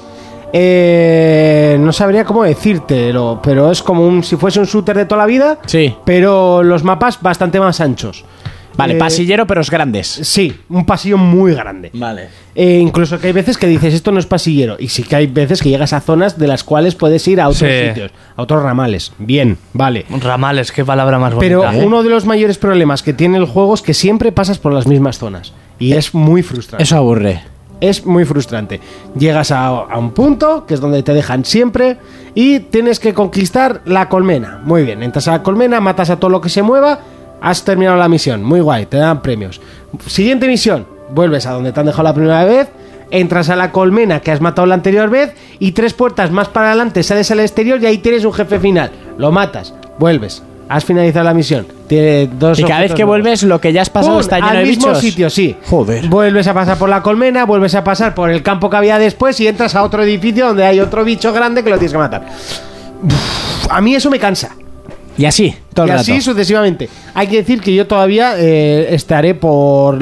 [0.54, 5.20] Eh, no sabría cómo decírtelo, pero es como un si fuese un shooter de toda
[5.20, 5.60] la vida.
[5.66, 5.96] Sí.
[6.06, 8.26] Pero los mapas bastante más anchos.
[8.78, 10.08] Vale, Eh, pasillero, pero es grandes.
[10.08, 11.92] Sí, un pasillo muy grande.
[11.94, 12.30] Vale.
[12.56, 14.78] Eh, incluso que hay veces que dices esto no es pasillero.
[14.80, 17.50] Y sí que hay veces que llegas a zonas de las cuales puedes ir a
[17.50, 17.88] otros Sí.
[17.90, 19.12] sitios, a otros ramales.
[19.20, 20.06] Bien, vale.
[20.22, 21.82] Ramales, qué palabra más Pero bonita.
[21.82, 21.86] ¿eh?
[21.86, 24.88] uno de los mayores problemas que tiene el juego es que siempre pasas por las
[24.88, 25.54] mismas zonas.
[25.78, 26.84] Y es muy frustrante.
[26.84, 27.42] Eso aburre.
[27.82, 28.80] Es muy frustrante.
[29.18, 31.98] Llegas a, un punto, que es donde te dejan siempre,
[32.36, 34.62] y tienes que conquistar la colmena.
[34.64, 37.00] Muy bien, entras a la colmena, matas a todo lo que se mueva,
[37.42, 38.44] has terminado la misión.
[38.44, 39.60] Muy guay, te dan premios.
[40.06, 42.70] Siguiente misión, vuelves a donde te han dejado la primera vez,
[43.10, 46.68] entras a la colmena que has matado la anterior vez, y tres puertas más para
[46.68, 48.92] adelante sales al exterior y ahí tienes un jefe final.
[49.18, 50.44] Lo matas, vuelves.
[50.74, 51.68] Has finalizado la misión.
[51.88, 53.12] Tiene dos Y cada vez que nuevos.
[53.22, 54.22] vuelves, lo que ya has pasado ¡Pum!
[54.22, 55.00] está lleno al de mismo bichos.
[55.02, 55.56] sitio, sí.
[55.70, 56.08] Joder.
[56.08, 59.38] Vuelves a pasar por la colmena, vuelves a pasar por el campo que había después
[59.42, 62.26] y entras a otro edificio donde hay otro bicho grande que lo tienes que matar.
[63.04, 64.56] Uf, a mí eso me cansa.
[65.18, 66.24] Y así, todo y el así rato.
[66.24, 66.88] sucesivamente.
[67.14, 70.00] Hay que decir que yo todavía eh, estaré por,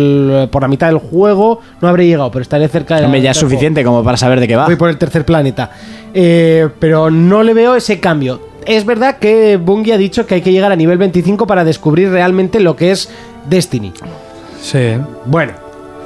[0.52, 1.62] por la mitad del juego.
[1.82, 3.50] No habré llegado, pero estaré cerca de la Hombre, ya es juego.
[3.50, 4.66] suficiente como para saber de qué va.
[4.68, 5.72] Voy por el tercer planeta.
[6.14, 8.49] Eh, pero no le veo ese cambio.
[8.70, 12.10] Es verdad que Bungie ha dicho que hay que llegar a nivel 25 para descubrir
[12.12, 13.10] realmente lo que es
[13.50, 13.94] Destiny.
[14.62, 14.96] Sí.
[15.26, 15.54] Bueno,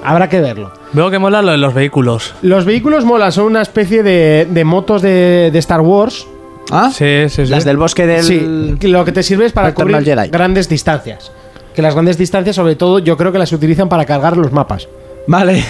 [0.03, 0.71] habrá que verlo.
[0.93, 2.33] Veo que mola lo de los vehículos.
[2.41, 6.25] Los vehículos mola, son una especie de, de motos de, de Star Wars.
[6.71, 6.89] ¿Ah?
[6.93, 7.51] Sí, sí, sí.
[7.51, 8.23] Las del bosque del...
[8.23, 10.29] Sí, que lo que te sirve es para cubrir Jedi.
[10.29, 11.31] grandes distancias.
[11.75, 14.87] Que las grandes distancias, sobre todo, yo creo que las utilizan para cargar los mapas.
[15.27, 15.63] Vale.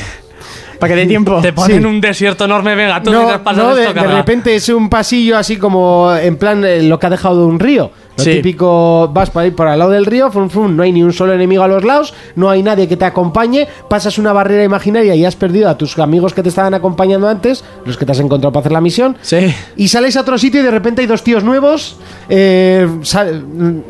[0.84, 1.40] Para que dé tiempo.
[1.42, 1.86] Te ponen Sí.
[1.86, 5.38] un desierto enorme, venga, tú no, pasas no, de, esto, de repente es un pasillo
[5.38, 7.92] así como en plan eh, lo que ha dejado de un río.
[8.16, 8.30] Lo Sí.
[8.34, 11.12] típico, vas por ahí por al lado del río, frum, frum, no hay ni un
[11.14, 15.16] solo enemigo a los lados, no hay nadie que te acompañe, pasas una barrera imaginaria
[15.16, 18.20] y has perdido a tus amigos que te estaban acompañando antes, los que te has
[18.20, 19.18] encontrado para hacer la misión.
[19.22, 19.52] Sí.
[19.78, 21.98] Y sales a otro sitio y de repente hay dos tíos nuevos.
[22.30, 22.88] eh,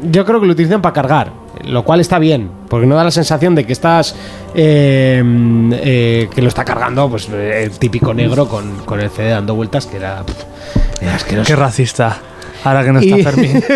[0.09, 1.31] yo creo que lo utilizan para cargar,
[1.65, 4.15] lo cual está bien, porque no da la sensación de que estás.
[4.55, 5.21] eh,
[5.73, 9.85] eh, que lo está cargando, pues el típico negro con, con el CD dando vueltas,
[9.85, 10.23] que era.
[10.25, 11.47] pff, era asqueroso.
[11.47, 12.17] Qué racista.
[12.63, 13.63] Ahora que no está Y- Fermín.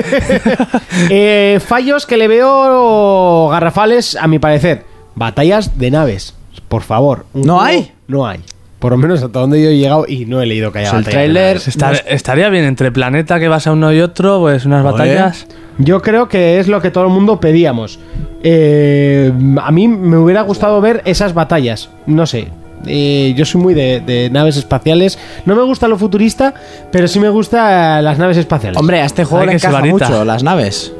[1.09, 4.85] Eh, fallos que le veo garrafales, a mi parecer.
[5.15, 6.33] Batallas de naves,
[6.67, 7.25] por favor.
[7.33, 7.91] ¿No juego- hay?
[8.07, 8.39] No hay.
[8.79, 11.07] Por lo menos hasta donde yo he llegado y no he leído que haya Pues
[11.07, 11.57] el tráiler-.
[11.57, 15.47] Estar- estaría bien entre planeta que vas a uno y otro, pues unas batallas.
[15.79, 17.99] Yo creo que es lo que todo el mundo pedíamos.
[18.43, 21.89] Eh, a mí me hubiera gustado ver esas batallas.
[22.05, 22.49] No sé.
[22.85, 25.17] Eh, yo soy muy de, de naves espaciales.
[25.45, 26.53] No me gusta lo futurista,
[26.91, 28.79] pero sí me gusta las naves espaciales.
[28.79, 30.93] Hombre, a este juego le encaja mucho las naves.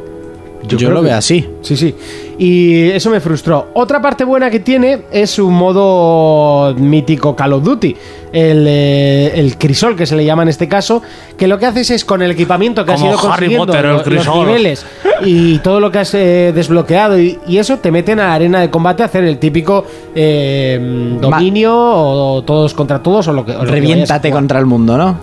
[0.64, 1.48] Yo, lo que- veo así.
[1.62, 1.94] Sí, sí.
[2.40, 3.70] Y eso me frustró.
[3.74, 7.96] Otra parte buena que tiene es su modo mítico Call of Duty.
[8.32, 11.02] El, eh, el crisol, que se le llama en este caso,
[11.38, 13.86] que lo que haces es con el equipamiento que has Como ido Harry consiguiendo, Potter,
[13.86, 14.86] el lo- los niveles
[15.26, 18.60] y todo lo que has eh, desbloqueado y, y eso te meten a la arena
[18.60, 23.54] de combate a hacer el típico eh, dominio o, todos contra todos o lo que
[23.54, 25.18] o lo Reviéntate contra el mundo, ¿no?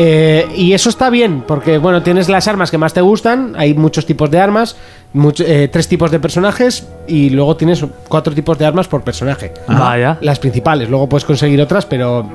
[0.00, 3.74] Eh, y eso está bien, porque bueno, tienes las armas que más te gustan, hay
[3.74, 4.76] muchos tipos de armas,
[5.12, 9.52] much- eh, tres tipos de personajes y luego tienes cuatro tipos de armas por personaje.
[9.66, 10.16] Vaya.
[10.20, 12.30] Las principales, luego puedes conseguir otras, pero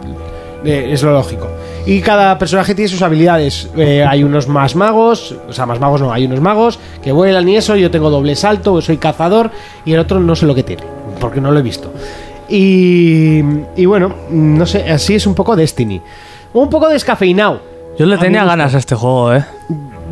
[0.66, 1.47] eh, es lo lógico.
[1.86, 3.70] Y cada personaje tiene sus habilidades.
[3.78, 7.47] Eh, hay unos más magos, o sea, más magos no, hay unos magos que vuelan
[7.47, 7.78] y eso.
[7.78, 9.51] Yo tengo doble salto, soy cazador,
[9.86, 10.84] y el otro no sé lo que tiene,
[11.18, 11.93] porque no lo he visto.
[12.49, 13.41] Y,
[13.78, 16.01] y bueno, no sé, así es un poco Destiny.
[16.53, 17.61] Un poco descafeinado.
[17.97, 19.43] Yo le A tenía ganas a este juego, ¿eh?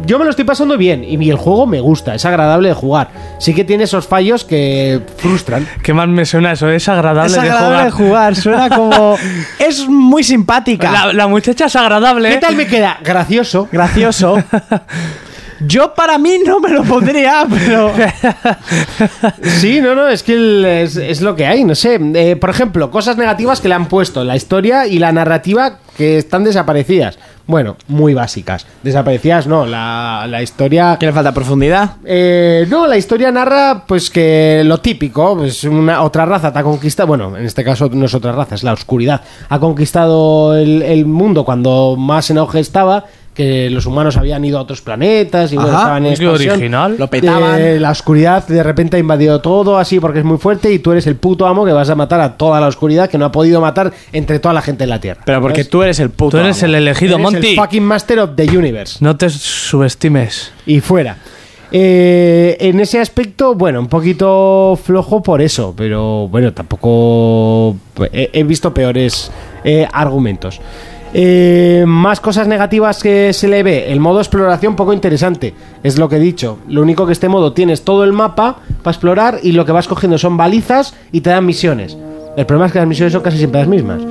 [0.05, 3.09] Yo me lo estoy pasando bien y el juego me gusta, es agradable de jugar.
[3.39, 5.67] Sí que tiene esos fallos que frustran.
[5.83, 6.69] ¿Qué más me suena eso?
[6.69, 7.91] Es agradable, Es de agradable jugar.
[7.91, 9.15] de jugar, suena como...
[9.59, 10.91] es muy simpática.
[10.91, 12.29] La, la muchacha es agradable.
[12.29, 12.97] ¿Qué tal me queda?
[13.03, 13.67] Gracioso.
[13.71, 14.43] Gracioso.
[15.67, 17.91] Yo para mí no me lo pondría, pero...
[19.43, 21.99] Sí, no, no, es que el- es, es lo que hay, no sé.
[22.15, 26.17] Eh, por ejemplo, cosas negativas que le han puesto, la historia y la narrativa que
[26.17, 27.19] están desaparecidas.
[27.45, 28.65] Bueno, muy básicas.
[28.81, 30.97] Desaparecidas no, la, la historia...
[30.99, 31.97] ¿Qué le falta profundidad?
[32.05, 36.63] Eh, no, la historia narra pues que lo típico, pues una otra raza te ha
[36.63, 40.81] conquistado, bueno, en este caso no es otra raza, es la oscuridad, ha conquistado el,
[40.81, 45.53] el mundo cuando más en auge estaba, que los humanos habían ido a otros planetas
[45.53, 46.51] y bueno, estaban en expansión.
[46.55, 46.95] original.
[46.99, 47.61] Lo petaban.
[47.61, 50.91] Eh, la oscuridad de repente ha invadido todo así porque es muy fuerte y tú
[50.91, 53.31] eres el puto amo que vas a matar a toda la oscuridad que no ha
[53.31, 55.21] podido matar entre toda la gente en la Tierra.
[55.25, 55.69] Pero porque ¿Sabes?
[55.69, 56.69] tú eres el puto Tú eres amo.
[56.71, 57.49] el elegido, Eres Monty.
[57.51, 60.51] el fucking master of the universe No te subestimes.
[60.65, 61.17] y fuera.
[61.73, 67.77] Eh, en ese aspecto, bueno, un poquito flojo por eso, pero bueno, tampoco
[68.11, 69.31] he, he visto peores
[69.63, 70.59] eh, argumentos.
[71.13, 73.91] Eh, más cosas negativas que se le ve.
[73.91, 75.53] El modo exploración poco interesante.
[75.83, 76.59] Es lo que he dicho.
[76.67, 79.87] Lo único que este modo tienes todo el mapa para explorar y lo que vas
[79.87, 81.97] cogiendo son balizas y te dan misiones.
[82.37, 84.01] El problema es que las misiones son casi siempre las mismas.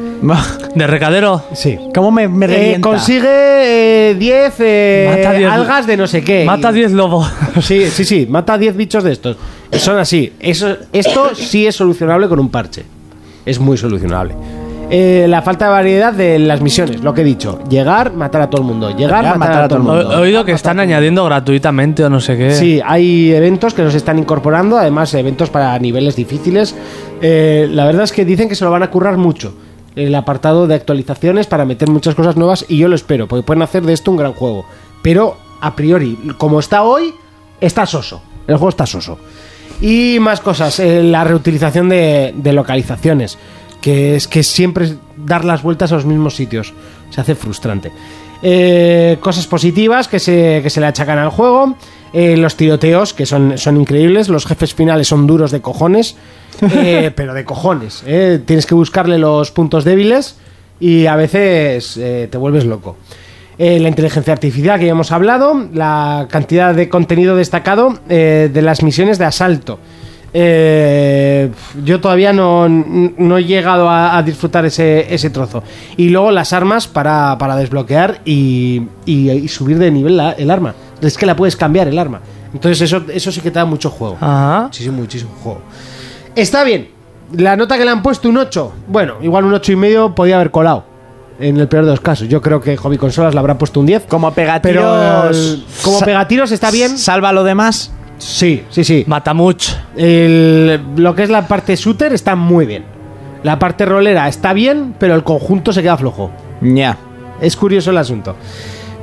[0.74, 1.42] De recadero.
[1.54, 1.78] Sí.
[1.94, 6.44] ¿Cómo me, me Eh, consigue 10 eh, 10 algas de no sé qué.
[6.44, 7.26] Mata Y- 10 lobos.
[7.62, 9.38] Sí, sí, sí, mata 10 bichos de estos.
[9.72, 10.34] Son así.
[10.38, 12.84] Eso, esto sí es solucionable con un parche.
[13.46, 14.34] Es muy solucionable.
[14.92, 17.60] Eh, la falta de variedad de las misiones, lo que he dicho.
[17.68, 18.90] Llegar, matar a todo el mundo.
[18.96, 20.12] Llegar, matar, a todo el mundo.
[20.12, 22.54] He oído que están añadiendo gratuitamente o no sé qué.
[22.54, 26.74] Sí, hay eventos que nos están incorporando, además eventos para niveles difíciles.
[27.20, 29.54] Eh, la verdad es que dicen que se lo van a currar mucho.
[29.94, 33.62] El apartado de actualizaciones para meter muchas cosas nuevas y yo lo espero, porque pueden
[33.62, 34.64] hacer de esto un gran juego.
[35.02, 37.14] Pero a priori, como está hoy,
[37.60, 38.22] está soso.
[38.48, 39.18] El juego está soso.
[39.80, 43.38] Y más cosas, eh, la reutilización de, de localizaciones,
[43.80, 46.72] que es que siempre dar las vueltas a los mismos sitios.
[47.10, 47.90] Se hace frustrante.
[48.42, 51.76] Eh, cosas positivas que se, que se le achacan al juego.
[52.12, 54.28] Eh, los tiroteos, que son, son increíbles.
[54.28, 56.16] Los jefes finales son duros de cojones.
[56.74, 58.02] eh, pero de cojones.
[58.06, 58.40] eh.
[58.44, 60.36] Tienes que buscarle los puntos débiles
[60.78, 62.96] y a veces te vuelves loco.
[63.58, 69.18] La inteligencia artificial que ya hemos hablado, la cantidad de contenido destacado de las misiones
[69.18, 69.78] de asalto.
[70.32, 71.50] Eh,
[71.84, 75.62] yo todavía no, no he llegado a, a disfrutar ese, ese trozo.
[75.96, 80.50] Y luego las armas para, para desbloquear y, y- y subir de nivel la- el
[80.50, 80.74] arma.
[81.00, 82.20] Es que la puedes cambiar el arma.
[82.52, 84.16] Entonces eso, eso sí que te da mucho juego.
[84.20, 84.62] Ajá.
[84.64, 85.62] Muchísimo, muchísimo juego.
[86.34, 86.88] Está bien.
[87.32, 88.72] La nota que le han puesto un 8.
[88.88, 90.84] Bueno, igual un 8 y medio podía haber colado.
[91.38, 92.28] En el peor de los casos.
[92.28, 94.02] Yo creo que Hobby Consolas le habrá puesto un 10.
[94.08, 94.84] Como pegatiros...
[94.84, 96.98] Pero el- como pegatiros está bien.
[96.98, 97.92] Salva lo demás.
[98.20, 99.04] Sí, sí, sí.
[99.06, 99.70] Matamuch.
[99.96, 102.84] El- lo que es la parte shooter está muy bien.
[103.42, 106.30] La parte rolera está bien, pero el conjunto se queda flojo.
[106.60, 106.96] Ya.
[107.40, 108.36] Es curioso el asunto.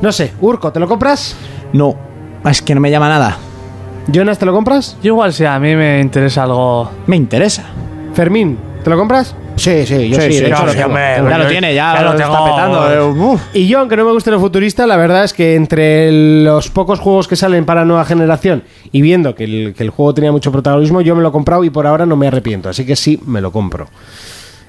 [0.02, 1.36] No sé, Urco, ¿te lo compras?
[1.74, 1.96] No.
[2.46, 3.38] Es que no me llama nada.
[4.08, 4.96] Jonas, ¿te lo compras?
[5.02, 6.90] Yo igual sí, a mí me interesa algo.
[7.08, 7.64] Me interesa.
[8.14, 9.36] Fermín, ¿te lo compras?
[9.58, 10.40] Sí, sí, yo sí.
[10.42, 10.56] Tengo.
[10.86, 11.30] hombre, Tengo.
[11.30, 12.46] ya lo tiene, ya, ya lo lo está tengo.
[12.46, 12.94] petando.
[12.94, 13.42] eh, uf.
[13.54, 16.12] Y yo, aunque no me guste lo futurista, la verdad es que entre
[16.44, 20.14] los pocos juegos que salen para nueva generación y viendo que el, que el juego
[20.14, 22.70] tenía mucho protagonismo, yo me lo he comprado y por ahora no me arrepiento.
[22.70, 23.88] Así que sí, me lo compro.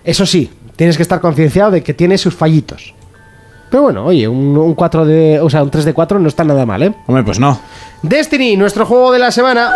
[0.04, 2.94] Eso sí, tienes que estar concienciado de que tiene sus fallitos.
[3.70, 6.42] Pero bueno, oye, un, un 4 de, o sea, un 3 de 4 no está
[6.42, 6.94] nada mal, ¿eh?
[7.06, 7.60] Hombre, pues no.
[8.02, 9.70] Destiny, nuestro juego de la semana.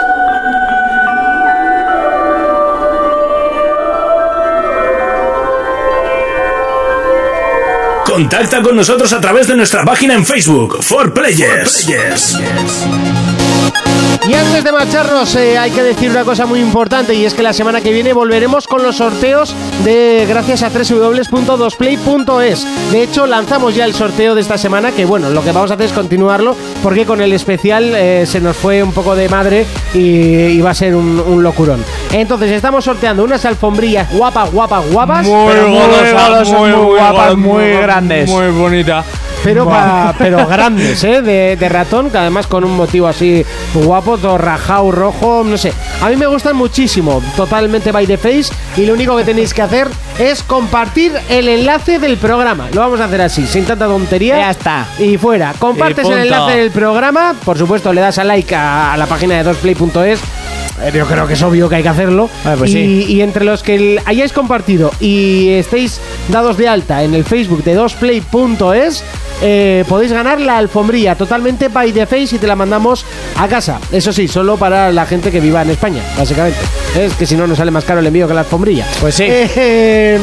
[8.23, 11.89] Contacta con nosotros a través de nuestra página en Facebook, For Players.
[14.29, 17.43] Y antes de marcharnos, eh, hay que decir una cosa muy importante y es que
[17.43, 19.53] la semana que viene volveremos con los sorteos
[19.85, 22.67] de gracias a www.dosplay.es.
[22.93, 25.75] De hecho, lanzamos ya el sorteo de esta semana, que bueno, lo que vamos a
[25.75, 29.67] hacer es continuarlo porque con el especial eh, se nos fue un poco de madre
[29.93, 31.85] y, y va a ser un, un locurón.
[32.13, 35.27] Entonces, estamos sorteando unas alfombrillas guapas, guapas, guapas.
[35.27, 38.31] pero golosas, muy, muy guapas, muy grandes.
[38.31, 39.05] Muy bonita.
[39.45, 41.23] Pero, pa- pero grandes, ¿eh?
[41.23, 43.45] De, de ratón, que además con un motivo así
[43.75, 45.73] guapo, todo rajado, rojo, no sé.
[46.01, 48.47] A mí me gustan muchísimo, totalmente by the face,
[48.77, 49.89] y lo único que tenéis que hacer
[50.19, 52.69] es compartir el enlace del programa.
[52.73, 54.37] Lo vamos a hacer así, sin tanta tontería.
[54.39, 54.87] Ya está.
[54.99, 55.55] Y fuera.
[55.59, 59.07] Compartes Y el enlace del programa, por supuesto, le das a like a, a la
[59.07, 60.21] página de dosplay.es.
[60.83, 62.29] Eh, Yo creo que es obvio que hay que hacerlo.
[62.45, 63.05] Ah, pues y, sí.
[63.09, 67.75] y entre los que hayáis compartido y estéis dados de alta en el Facebook de
[67.75, 69.05] dosplay.es,
[69.43, 73.05] eh, podéis ganar la alfombrilla totalmente by the face y te la mandamos
[73.37, 73.79] a casa.
[73.91, 76.59] Eso sí, solo para la gente que viva en España, básicamente.
[76.99, 78.87] Es que si no, nos sale más caro el envío que la alfombrilla.
[79.01, 79.25] Pues sí.
[79.27, 80.19] Eh,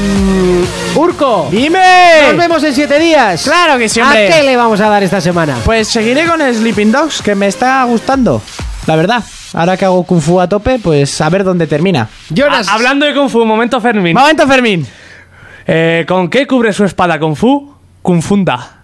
[0.95, 1.79] Urco, ¡Dime!
[2.27, 3.43] nos vemos en siete días.
[3.43, 4.29] Claro que sí, ¿A hombre.
[4.29, 5.57] qué le vamos a dar esta semana?
[5.65, 8.41] Pues seguiré con Sleeping Dogs, que me está gustando.
[8.85, 9.23] La verdad.
[9.53, 12.07] Ahora que hago Kung Fu a tope, pues a ver dónde termina.
[12.29, 14.13] Jonas, hablando de Kung Fu, momento Fermín.
[14.13, 14.85] Momento, Fermín.
[15.65, 17.73] Eh, ¿Con qué cubre su espada Kung Fu?
[18.01, 18.78] Kung Funda.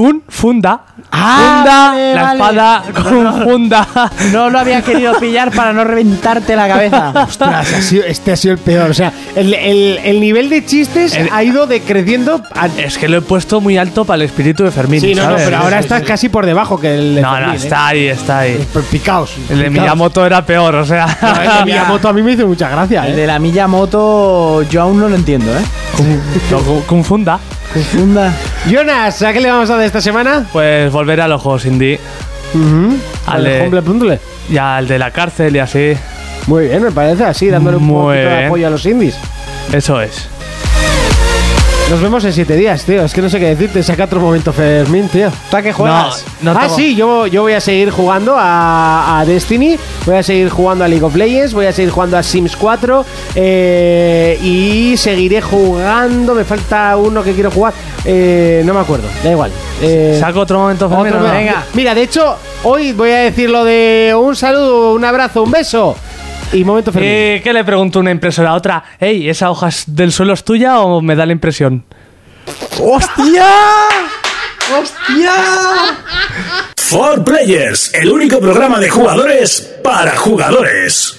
[0.00, 0.80] Kun Funda.
[1.12, 2.34] Ah, funda vale, la vale.
[2.40, 3.86] espada Kun Funda.
[4.32, 7.10] No lo había querido pillar para no reventarte la cabeza.
[7.28, 8.90] Ostras, ha sido- este ha sido el peor.
[8.90, 12.42] O sea, el, el- el nivel de chistes El- ha ido decreciendo.
[12.54, 15.02] a- Es que lo he puesto muy alto para el espíritu de Fermín.
[15.02, 17.54] Sí, no, no, pero ahora estás casi por debajo que el de No, no, Fermín,
[17.54, 17.58] ¿eh?
[17.58, 18.66] está ahí, está ahí.
[18.90, 19.34] Picaos.
[19.50, 19.68] El de.
[19.70, 21.06] Miyamoto era peor, o sea.
[21.20, 23.16] No, el de Miyamoto a mí me hizo mucha gracia, El ¿eh?
[23.16, 25.62] de la Milla Moto, yo aún no lo entiendo, ¿eh?
[26.50, 27.38] No, Kun- Kung Funda.
[27.72, 28.32] Confunda.
[28.68, 30.46] Jonas, ¿a qué le vamos a dar esta semana?
[30.52, 32.00] Pues volver a los juegos indie.
[33.26, 34.20] Al Al de Humble Bundle.
[34.50, 35.94] Ya al de la cárcel y así.
[36.46, 39.16] Muy bien, me parece así, dándole un Muy poquito de apoyo a los indies.
[39.72, 40.28] Eso es.
[41.90, 43.04] Nos vemos en siete días, tío.
[43.04, 43.82] Es que no sé qué decirte.
[43.82, 45.28] Saca otro momento, Fermín, tío.
[45.50, 46.24] ¿Tú a qué juegas?
[46.40, 49.76] No, no ah, sí, yo, yo voy a seguir jugando a, a Destiny,
[50.06, 53.04] voy a seguir jugando a League of Legends, voy a seguir jugando a Sims 4
[53.34, 56.36] eh, y seguiré jugando.
[56.36, 59.50] Me falta uno que quiero jugar, eh, no me acuerdo, da igual.
[59.82, 61.12] Eh, Saco otro momento Fermín.
[61.20, 61.64] venga.
[61.74, 65.96] Mira, de hecho, hoy voy a decir lo de un saludo, un abrazo, un beso
[66.52, 67.10] y momento Fermín.
[67.10, 68.84] Eh, ¿Qué le pregunto una impresora a otra?
[68.98, 71.84] Ey, ¿esa hoja es del suelo es tuya o me da la impresión?
[72.80, 73.46] ¡Hostia!
[74.78, 75.32] ¡Hostia!
[76.76, 81.16] For Players, el único programa de jugadores para jugadores.